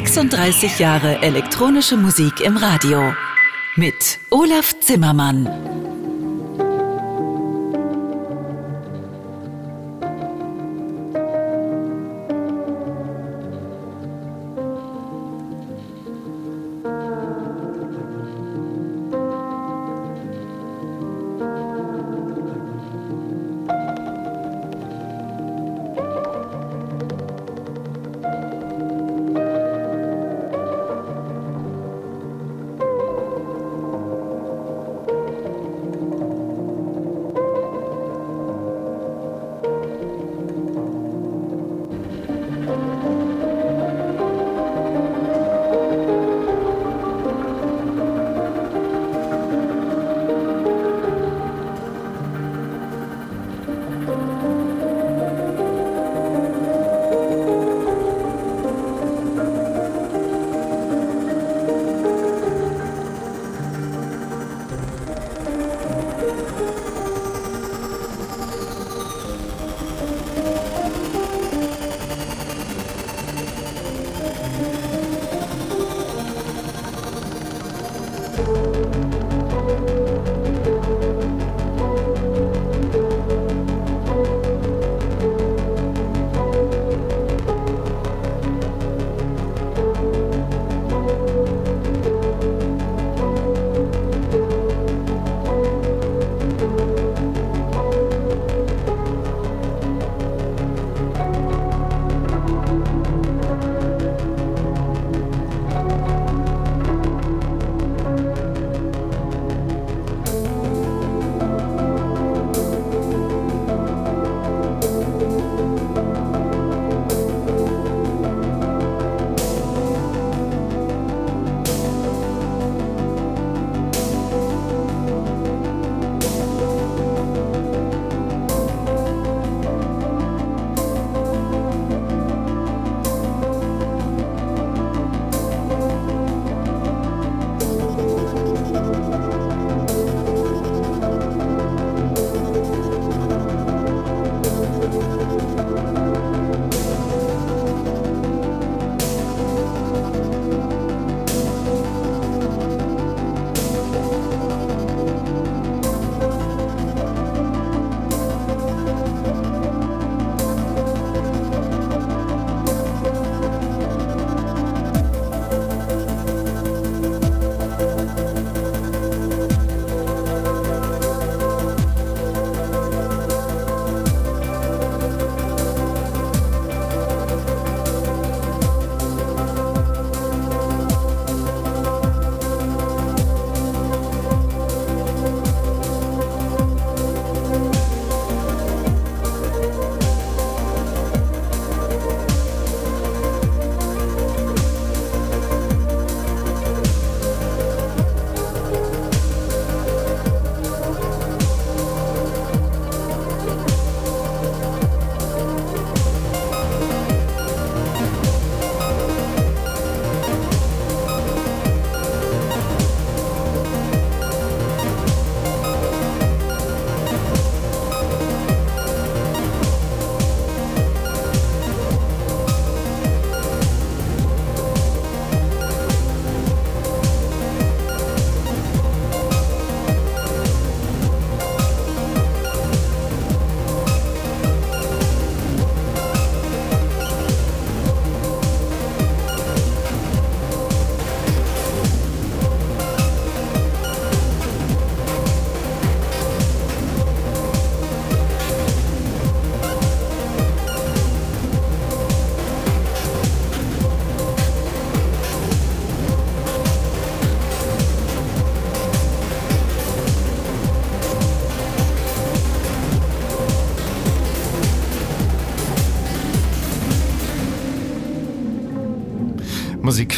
36 0.06 0.78
Jahre 0.78 1.20
elektronische 1.22 1.96
Musik 1.96 2.40
im 2.40 2.56
Radio. 2.56 3.12
mit 3.76 4.20
Olaf 4.30 4.78
Zimmermann. 4.80 5.75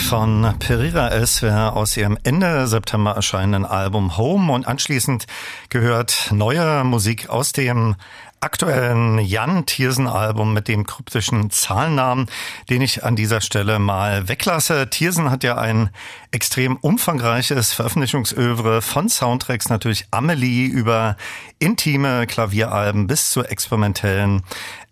Von 0.09 0.55
Pereira 0.59 1.09
Elswer 1.09 1.77
aus 1.77 1.95
ihrem 1.95 2.17
Ende 2.23 2.67
September 2.67 3.11
erscheinenden 3.13 3.67
Album 3.67 4.17
Home 4.17 4.51
und 4.51 4.67
anschließend 4.67 5.27
gehört 5.69 6.31
neue 6.33 6.83
Musik 6.83 7.29
aus 7.29 7.53
dem 7.53 7.95
aktuellen 8.41 9.19
Jan 9.19 9.67
Thiersen 9.67 10.07
Album 10.07 10.55
mit 10.55 10.67
dem 10.67 10.87
kryptischen 10.87 11.51
Zahlennamen, 11.51 12.27
den 12.71 12.81
ich 12.81 13.05
an 13.05 13.17
dieser 13.17 13.43
Stelle 13.43 13.79
mal 13.79 14.29
weglasse. 14.29 14.89
Thiersen 14.89 15.31
hat 15.31 15.45
ja 15.45 15.59
ein 15.59 15.91
extrem 16.31 16.77
umfangreiches 16.77 17.75
Veröffentlichungsövre 17.75 18.81
von 18.81 19.11
Soundtracks 19.11 19.69
natürlich 19.69 20.07
Amelie 20.11 20.69
über 20.69 21.17
intime 21.59 22.27
Klavieralben 22.27 23.09
bis 23.09 23.31
zu 23.31 23.45
experimentellen 23.45 24.43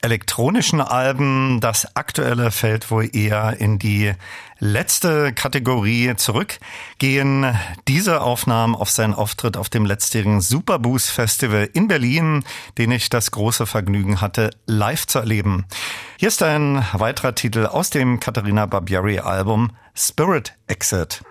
elektronischen 0.03 0.81
Alben. 0.81 1.61
Das 1.61 1.97
aktuelle 1.97 2.51
fällt 2.51 2.91
wohl 2.91 3.09
eher 3.15 3.59
in 3.59 3.79
die 3.79 4.13
letzte 4.59 5.33
Kategorie 5.33 6.15
zurück. 6.16 6.59
Gehen 6.99 7.57
diese 7.89 8.20
Aufnahmen 8.20 8.74
auf 8.74 8.91
seinen 8.91 9.15
Auftritt 9.15 9.57
auf 9.57 9.69
dem 9.69 9.87
letztjährigen 9.87 10.41
Superboost 10.41 11.11
Festival 11.11 11.69
in 11.73 11.89
Berlin, 11.89 12.45
den 12.78 12.91
ich 12.91 13.09
das 13.09 13.31
große 13.31 13.66
Vergnügen 13.66 14.20
hatte, 14.20 14.51
live 14.66 15.07
zu 15.07 15.19
erleben. 15.19 15.66
Hier 16.19 16.28
ist 16.28 16.43
ein 16.43 16.85
weiterer 16.93 17.35
Titel 17.35 17.66
aus 17.66 17.91
dem 17.91 18.20
Katharina 18.20 18.66
Barbieri 18.66 19.19
Album 19.20 19.73
Spirit 19.95 20.55
Exit. 20.66 21.23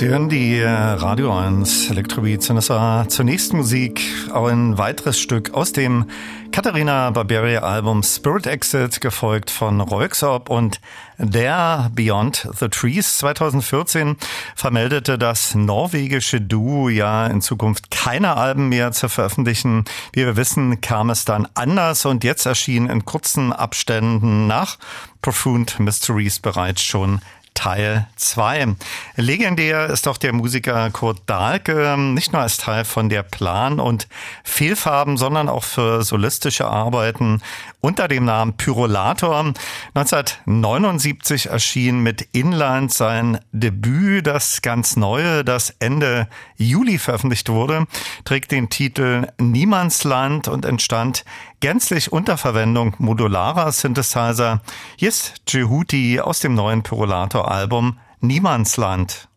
Sie 0.00 0.08
hören 0.08 0.30
die 0.30 0.56
äh, 0.56 0.66
Radio 0.66 1.38
1 1.38 1.90
Elektrobeats 1.90 2.48
und 2.48 2.56
das 2.56 2.70
war 2.70 3.06
zunächst 3.10 3.52
Musik, 3.52 4.00
auch 4.32 4.46
ein 4.46 4.78
weiteres 4.78 5.20
Stück 5.20 5.52
aus 5.52 5.72
dem 5.72 6.06
Katharina 6.52 7.10
Barberia 7.10 7.60
Album 7.60 8.02
Spirit 8.02 8.46
Exit, 8.46 9.02
gefolgt 9.02 9.50
von 9.50 9.78
Roixop 9.82 10.48
und 10.48 10.80
der 11.18 11.90
Beyond 11.94 12.48
the 12.58 12.68
Trees 12.68 13.18
2014 13.18 14.16
vermeldete 14.56 15.18
das 15.18 15.54
norwegische 15.54 16.40
Duo 16.40 16.88
ja 16.88 17.26
in 17.26 17.42
Zukunft 17.42 17.90
keine 17.90 18.38
Alben 18.38 18.70
mehr 18.70 18.92
zu 18.92 19.10
veröffentlichen. 19.10 19.84
Wie 20.14 20.24
wir 20.24 20.36
wissen, 20.36 20.80
kam 20.80 21.10
es 21.10 21.26
dann 21.26 21.46
anders 21.52 22.06
und 22.06 22.24
jetzt 22.24 22.46
erschien 22.46 22.88
in 22.88 23.04
kurzen 23.04 23.52
Abständen 23.52 24.46
nach 24.46 24.78
Profound 25.20 25.78
Mysteries 25.78 26.40
bereits 26.40 26.80
schon 26.82 27.20
Teil 27.60 28.06
2. 28.16 28.74
Legendär 29.16 29.90
ist 29.90 30.08
auch 30.08 30.16
der 30.16 30.32
Musiker 30.32 30.88
Kurt 30.92 31.18
Dahlke, 31.26 31.94
nicht 31.98 32.32
nur 32.32 32.40
als 32.40 32.56
Teil 32.56 32.86
von 32.86 33.10
der 33.10 33.22
Plan- 33.22 33.80
und 33.80 34.08
Fehlfarben, 34.44 35.18
sondern 35.18 35.50
auch 35.50 35.64
für 35.64 36.02
solistische 36.02 36.66
Arbeiten 36.66 37.42
unter 37.80 38.08
dem 38.08 38.24
Namen 38.24 38.56
Pyrolator. 38.56 39.52
1979 39.94 41.46
erschien 41.46 42.00
mit 42.00 42.22
Inland 42.32 42.92
sein 42.92 43.40
Debüt, 43.52 44.26
das 44.26 44.62
ganz 44.62 44.96
neue, 44.96 45.44
das 45.44 45.74
Ende 45.78 46.28
Juli 46.56 46.98
veröffentlicht 46.98 47.48
wurde, 47.48 47.86
trägt 48.24 48.52
den 48.52 48.68
Titel 48.70 49.28
Niemandsland 49.38 50.48
und 50.48 50.64
entstand 50.64 51.24
gänzlich 51.60 52.12
unter 52.12 52.36
Verwendung 52.36 52.94
modularer 52.98 53.72
Synthesizer. 53.72 54.60
Hier 54.96 55.08
ist 55.08 55.42
Jehuti 55.48 56.20
aus 56.20 56.40
dem 56.40 56.54
neuen 56.54 56.82
Pyrolator-Album 56.82 57.98
Niemandsland. 58.20 59.28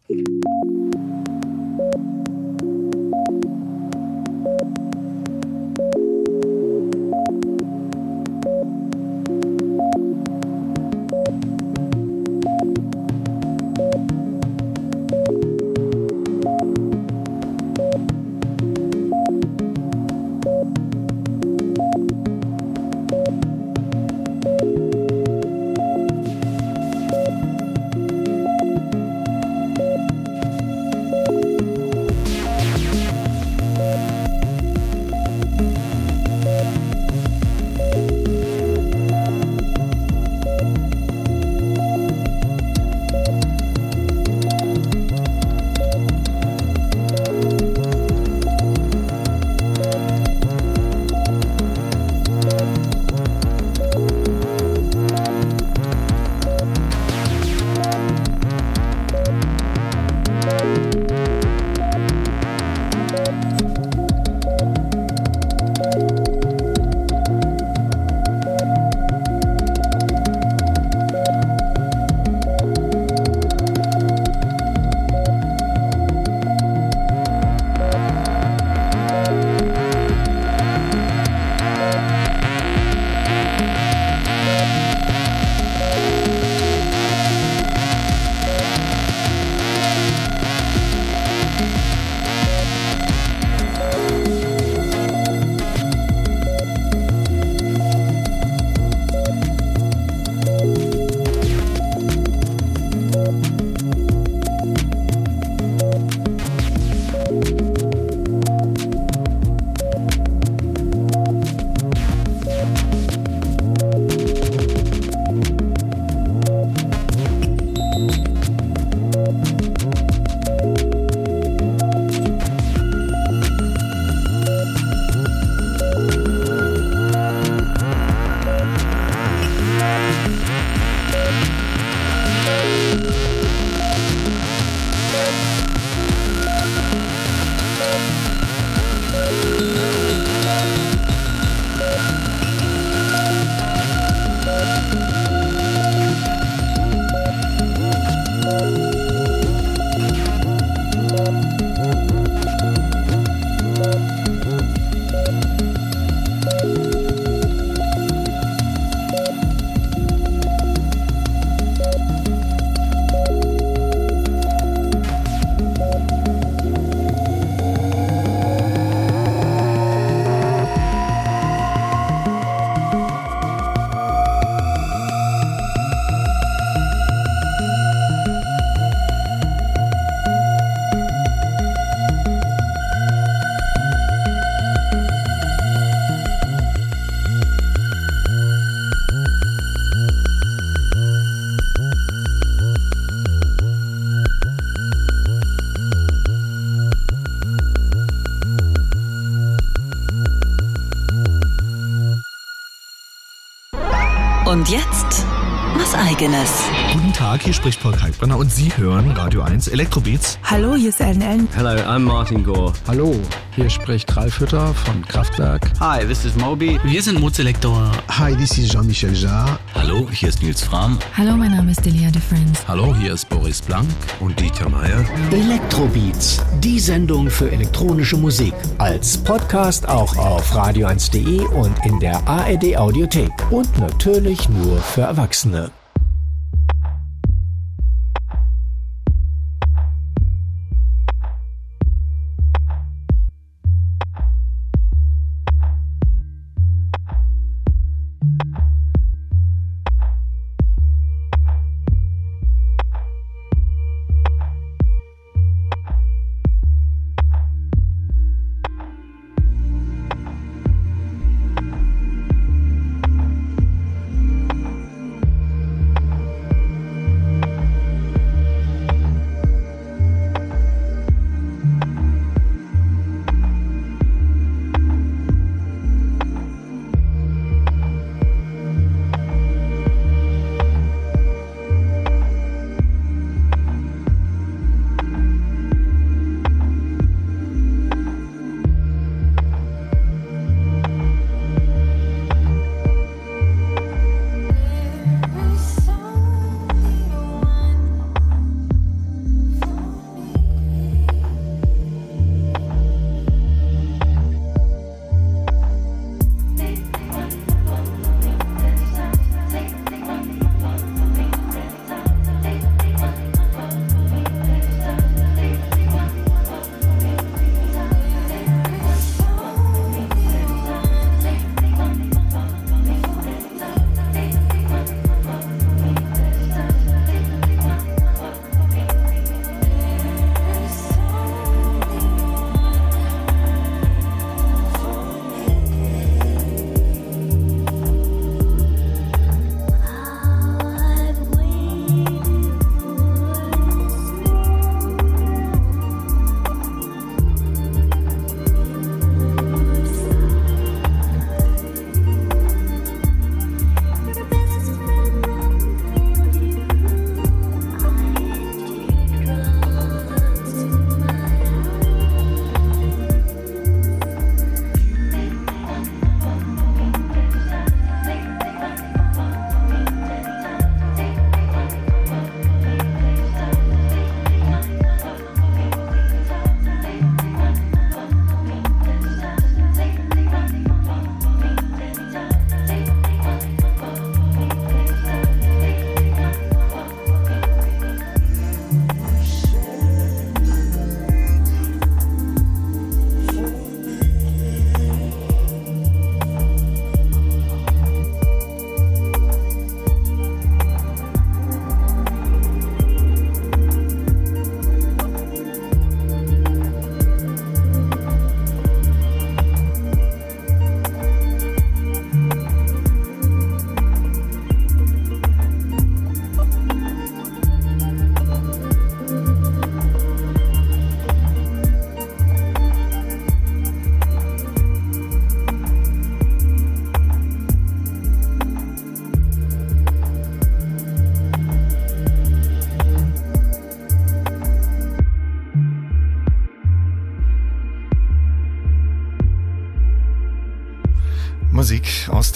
Eigenes. 206.23 206.49
Guten 206.93 207.13
Tag, 207.13 207.41
hier 207.41 207.53
spricht 207.53 207.81
Paul 207.81 207.93
Kalkbrenner 207.93 208.37
und 208.37 208.51
Sie 208.51 208.71
hören 208.77 209.11
Radio 209.11 209.41
1 209.41 209.67
Elektrobeats. 209.67 210.37
Hallo, 210.43 210.75
hier 210.75 210.89
ist 210.89 211.01
Ellen 211.01 211.21
Ellen. 211.21 211.47
Hello, 211.53 211.69
I'm 211.69 211.99
Martin 211.99 212.43
Gore. 212.43 212.71
Hallo, 212.87 213.15
hier 213.55 213.69
spricht 213.69 214.15
Ralf 214.15 214.39
Hütter 214.39 214.73
von 214.73 215.05
Kraftwerk. 215.05 215.71
Hi, 215.79 216.05
this 216.05 216.23
is 216.23 216.35
Moby. 216.35 216.79
Wir 216.83 217.01
sind 217.03 217.19
Mozelektor. 217.19 217.91
Hi, 218.09 218.35
this 218.35 218.57
is 218.57 218.69
Jean-Michel 218.69 219.13
Jarre. 219.13 219.59
Hallo, 219.75 220.07
hier 220.11 220.29
ist 220.29 220.41
Nils 220.41 220.61
Fram. 220.61 220.97
Hallo, 221.17 221.35
mein 221.35 221.51
Name 221.51 221.71
ist 221.71 221.83
Delia 221.85 222.09
de 222.09 222.21
Friends. 222.21 222.65
Hallo, 222.67 222.95
hier 222.95 223.13
ist 223.13 223.27
Boris 223.27 223.61
Blank 223.61 223.89
und 224.21 224.39
Dieter 224.39 224.69
Meier. 224.69 225.03
Elektrobeats, 225.31 226.41
die 226.59 226.79
Sendung 226.79 227.29
für 227.29 227.51
elektronische 227.51 228.15
Musik. 228.17 228.53
Als 228.77 229.17
Podcast 229.17 229.89
auch 229.89 230.15
auf 230.15 230.55
radio1.de 230.55 231.41
und 231.47 231.85
in 231.85 231.99
der 231.99 232.25
ARD 232.27 232.77
Audiothek. 232.77 233.31
Und 233.49 233.77
natürlich 233.77 234.47
nur 234.47 234.77
für 234.77 235.01
Erwachsene. 235.01 235.71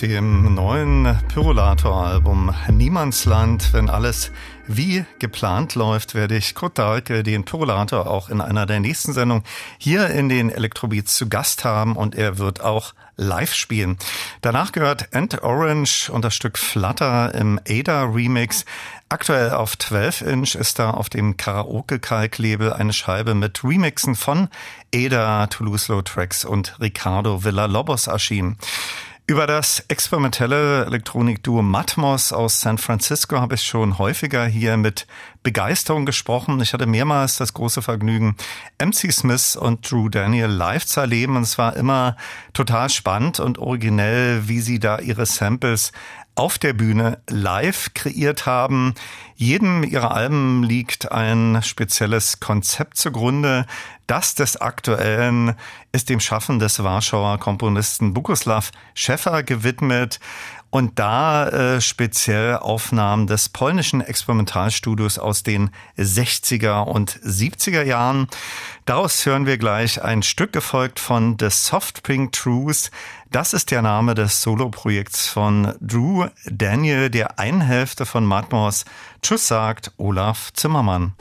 Dem 0.08 0.54
neuen 0.54 1.20
Pyrolator-Album 1.34 2.56
Niemandsland. 2.70 3.74
Wenn 3.74 3.90
alles 3.90 4.32
wie 4.66 5.04
geplant 5.20 5.76
läuft, 5.76 6.16
werde 6.16 6.38
ich 6.38 6.56
Kurt 6.56 6.78
Dahlke, 6.78 7.24
den 7.24 7.44
Pyrolator, 7.44 8.10
auch 8.10 8.30
in 8.30 8.40
einer 8.40 8.66
der 8.66 8.80
nächsten 8.80 9.12
Sendungen 9.12 9.44
hier 9.78 10.10
in 10.10 10.30
den 10.30 10.50
Electrobeats 10.50 11.18
zu 11.18 11.28
Gast 11.28 11.66
haben 11.66 11.98
und 11.98 12.16
er 12.16 12.38
wird 12.38 12.62
auch 12.62 12.94
live 13.18 13.54
spielen. 13.54 13.98
Danach 14.40 14.72
gehört 14.72 15.14
End 15.14 15.44
Orange 15.44 16.10
und 16.10 16.24
das 16.24 16.36
Stück 16.36 16.58
Flutter 16.58 17.36
im 17.36 17.60
Ada 17.68 18.04
Remix. 18.04 18.64
Aktuell 19.10 19.52
auf 19.52 19.78
12 19.78 20.22
Inch 20.22 20.56
ist 20.56 20.80
da 20.80 20.92
auf 20.92 21.10
dem 21.10 21.36
Karaoke-Kalk-Label 21.36 22.72
eine 22.72 22.94
Scheibe 22.94 23.36
mit 23.36 23.62
Remixen 23.62 24.16
von 24.16 24.48
Ada, 24.96 25.48
Toulouse-Lautrec 25.48 26.46
und 26.46 26.80
Ricardo 26.80 27.44
Villa-Lobos 27.44 28.08
erschienen. 28.08 28.58
Über 29.30 29.46
das 29.46 29.84
experimentelle 29.90 30.86
Elektronikduo 30.86 31.62
Matmos 31.62 32.32
aus 32.32 32.62
San 32.62 32.78
Francisco 32.78 33.42
habe 33.42 33.56
ich 33.56 33.64
schon 33.64 33.98
häufiger 33.98 34.46
hier 34.46 34.78
mit 34.78 35.06
Begeisterung 35.44 36.06
gesprochen. 36.06 36.62
Ich 36.62 36.72
hatte 36.72 36.86
mehrmals 36.86 37.36
das 37.36 37.54
große 37.54 37.82
Vergnügen, 37.82 38.38
MC 38.82 39.12
Smith 39.12 39.58
und 39.58 39.92
Drew 39.92 40.08
Daniel 40.08 40.48
live 40.48 40.86
zu 40.86 41.02
erleben. 41.02 41.36
Und 41.36 41.44
es 41.44 41.58
war 41.58 41.76
immer 41.76 42.16
total 42.54 42.90
spannend 42.90 43.42
und 43.42 43.58
originell, 43.58 44.48
wie 44.48 44.62
sie 44.62 44.80
da 44.80 45.00
ihre 45.00 45.26
Samples 45.26 45.92
auf 46.38 46.60
der 46.60 46.74
Bühne 46.74 47.20
live 47.28 47.94
kreiert 47.96 48.46
haben. 48.46 48.94
Jedem 49.36 49.84
ihrer 49.84 50.12
Alben 50.12 50.64
liegt 50.64 51.12
ein 51.12 51.62
spezielles 51.64 52.40
Konzept 52.40 52.98
zugrunde. 52.98 53.66
Das 54.06 54.36
des 54.36 54.56
aktuellen 54.56 55.56
ist 55.92 56.10
dem 56.10 56.20
Schaffen 56.20 56.60
des 56.60 56.84
Warschauer 56.84 57.40
Komponisten 57.40 58.14
Bukoslav 58.14 58.72
Schäffer 58.94 59.42
gewidmet. 59.42 60.20
Und 60.70 61.00
da 61.00 61.48
äh, 61.48 61.82
speziell 61.82 62.58
Aufnahmen 62.58 63.28
des 63.28 63.50
polnischen 63.50 64.02
Experimentalstudios 64.02 65.18
aus 65.18 65.44
den 65.44 65.70
60er 65.98 66.84
und 66.84 67.20
70er 67.20 67.84
Jahren. 67.84 68.28
Daraus 68.86 69.26
hören 69.26 69.46
wir 69.46 69.58
gleich 69.58 70.02
ein 70.02 70.24
Stück 70.24 70.54
gefolgt 70.54 71.00
von 71.00 71.38
The 71.40 71.50
Soft 71.50 72.04
Pink 72.04 72.34
Truth. 72.34 72.92
Das 73.32 73.54
ist 73.54 73.72
der 73.72 73.82
Name 73.82 74.16
des 74.16 74.42
Soloprojekts 74.42 75.28
von 75.28 75.76
Drew 75.82 76.28
Daniel, 76.46 77.10
der 77.10 77.40
einen 77.40 77.62
Hälfte 77.62 78.06
von 78.06 78.26
Matmos 78.26 78.86
Tschüss 79.22 79.48
sagt 79.48 79.92
Olaf 79.98 80.54
Zimmermann. 80.54 81.14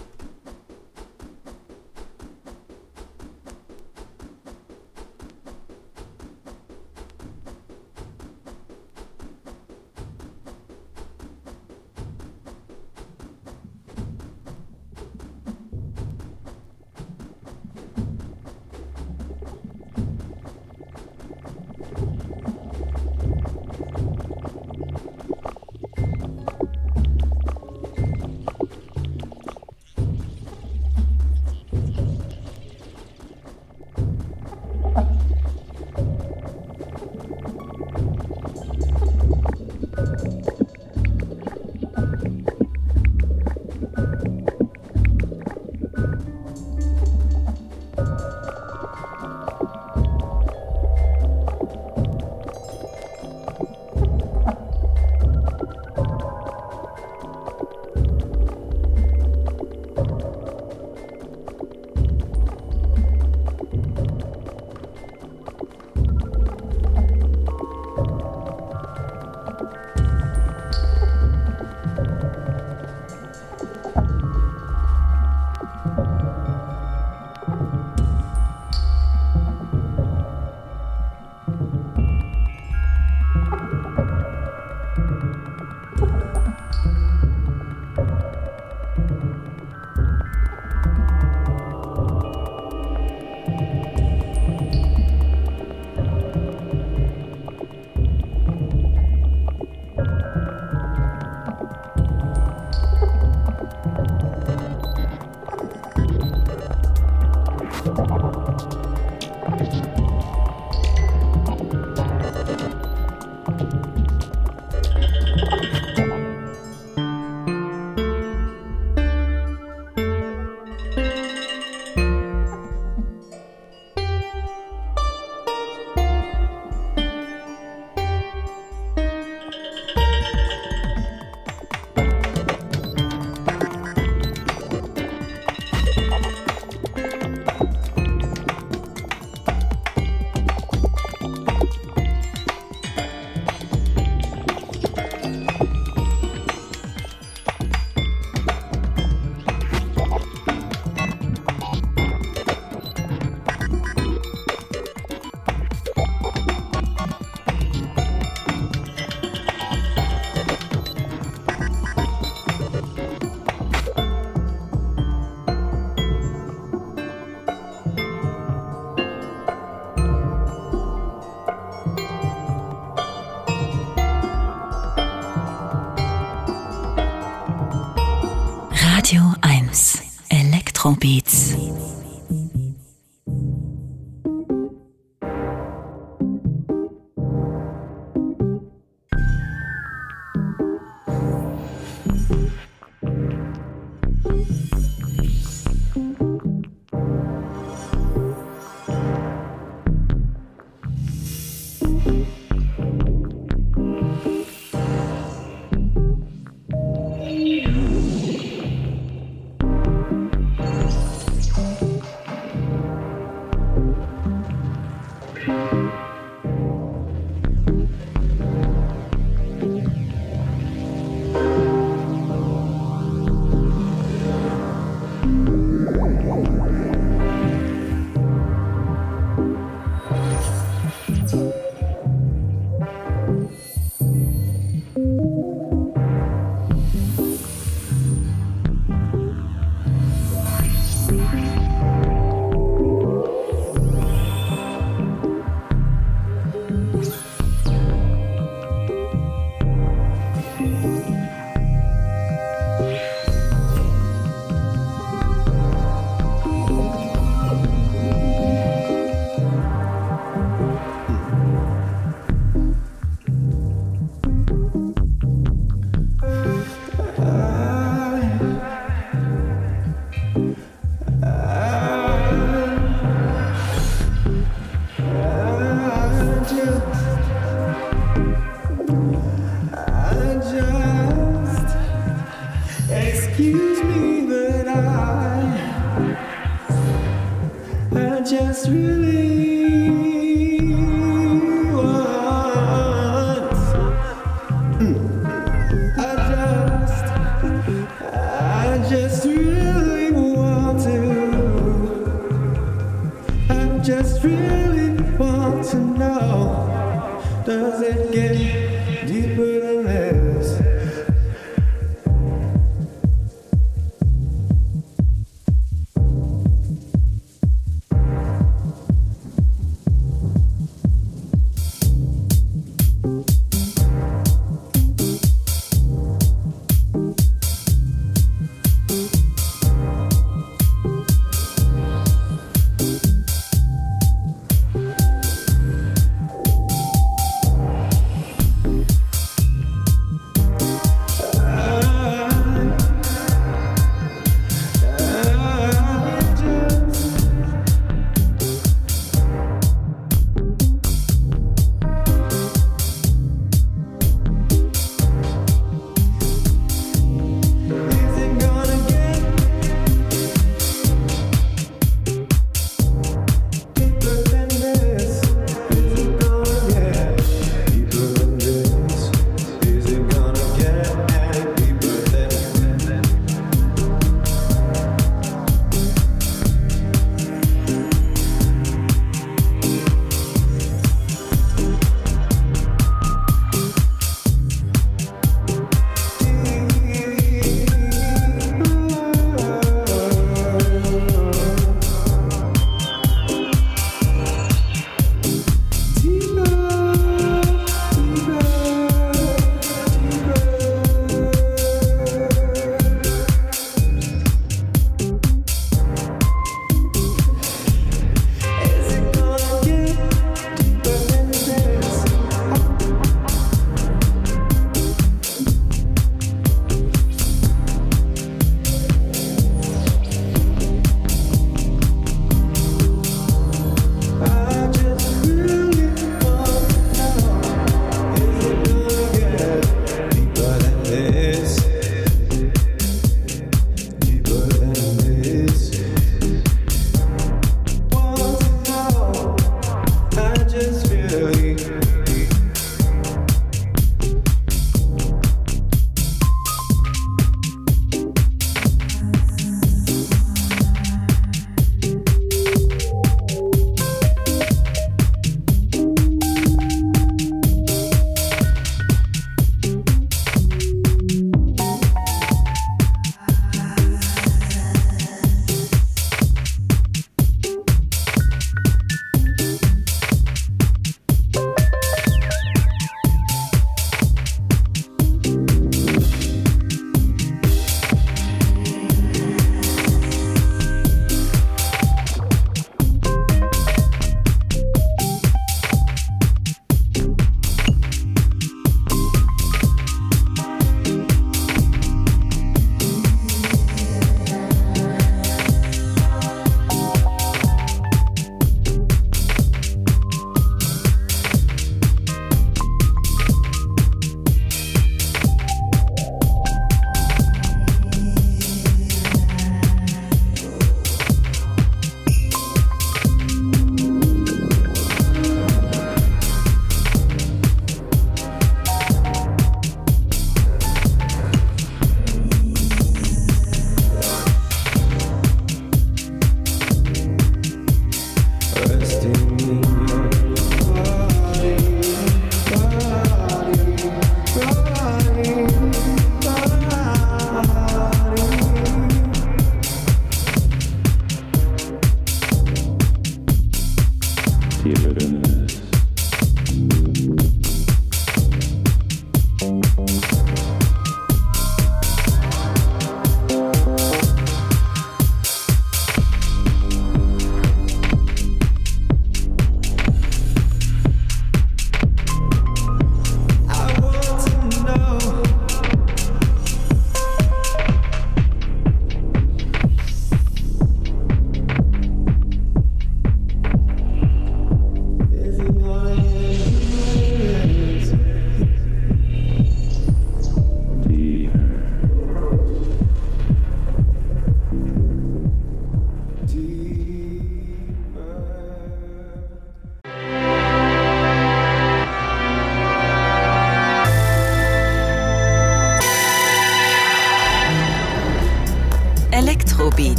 through 288.67 288.96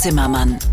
Zimmermann. 0.00 0.69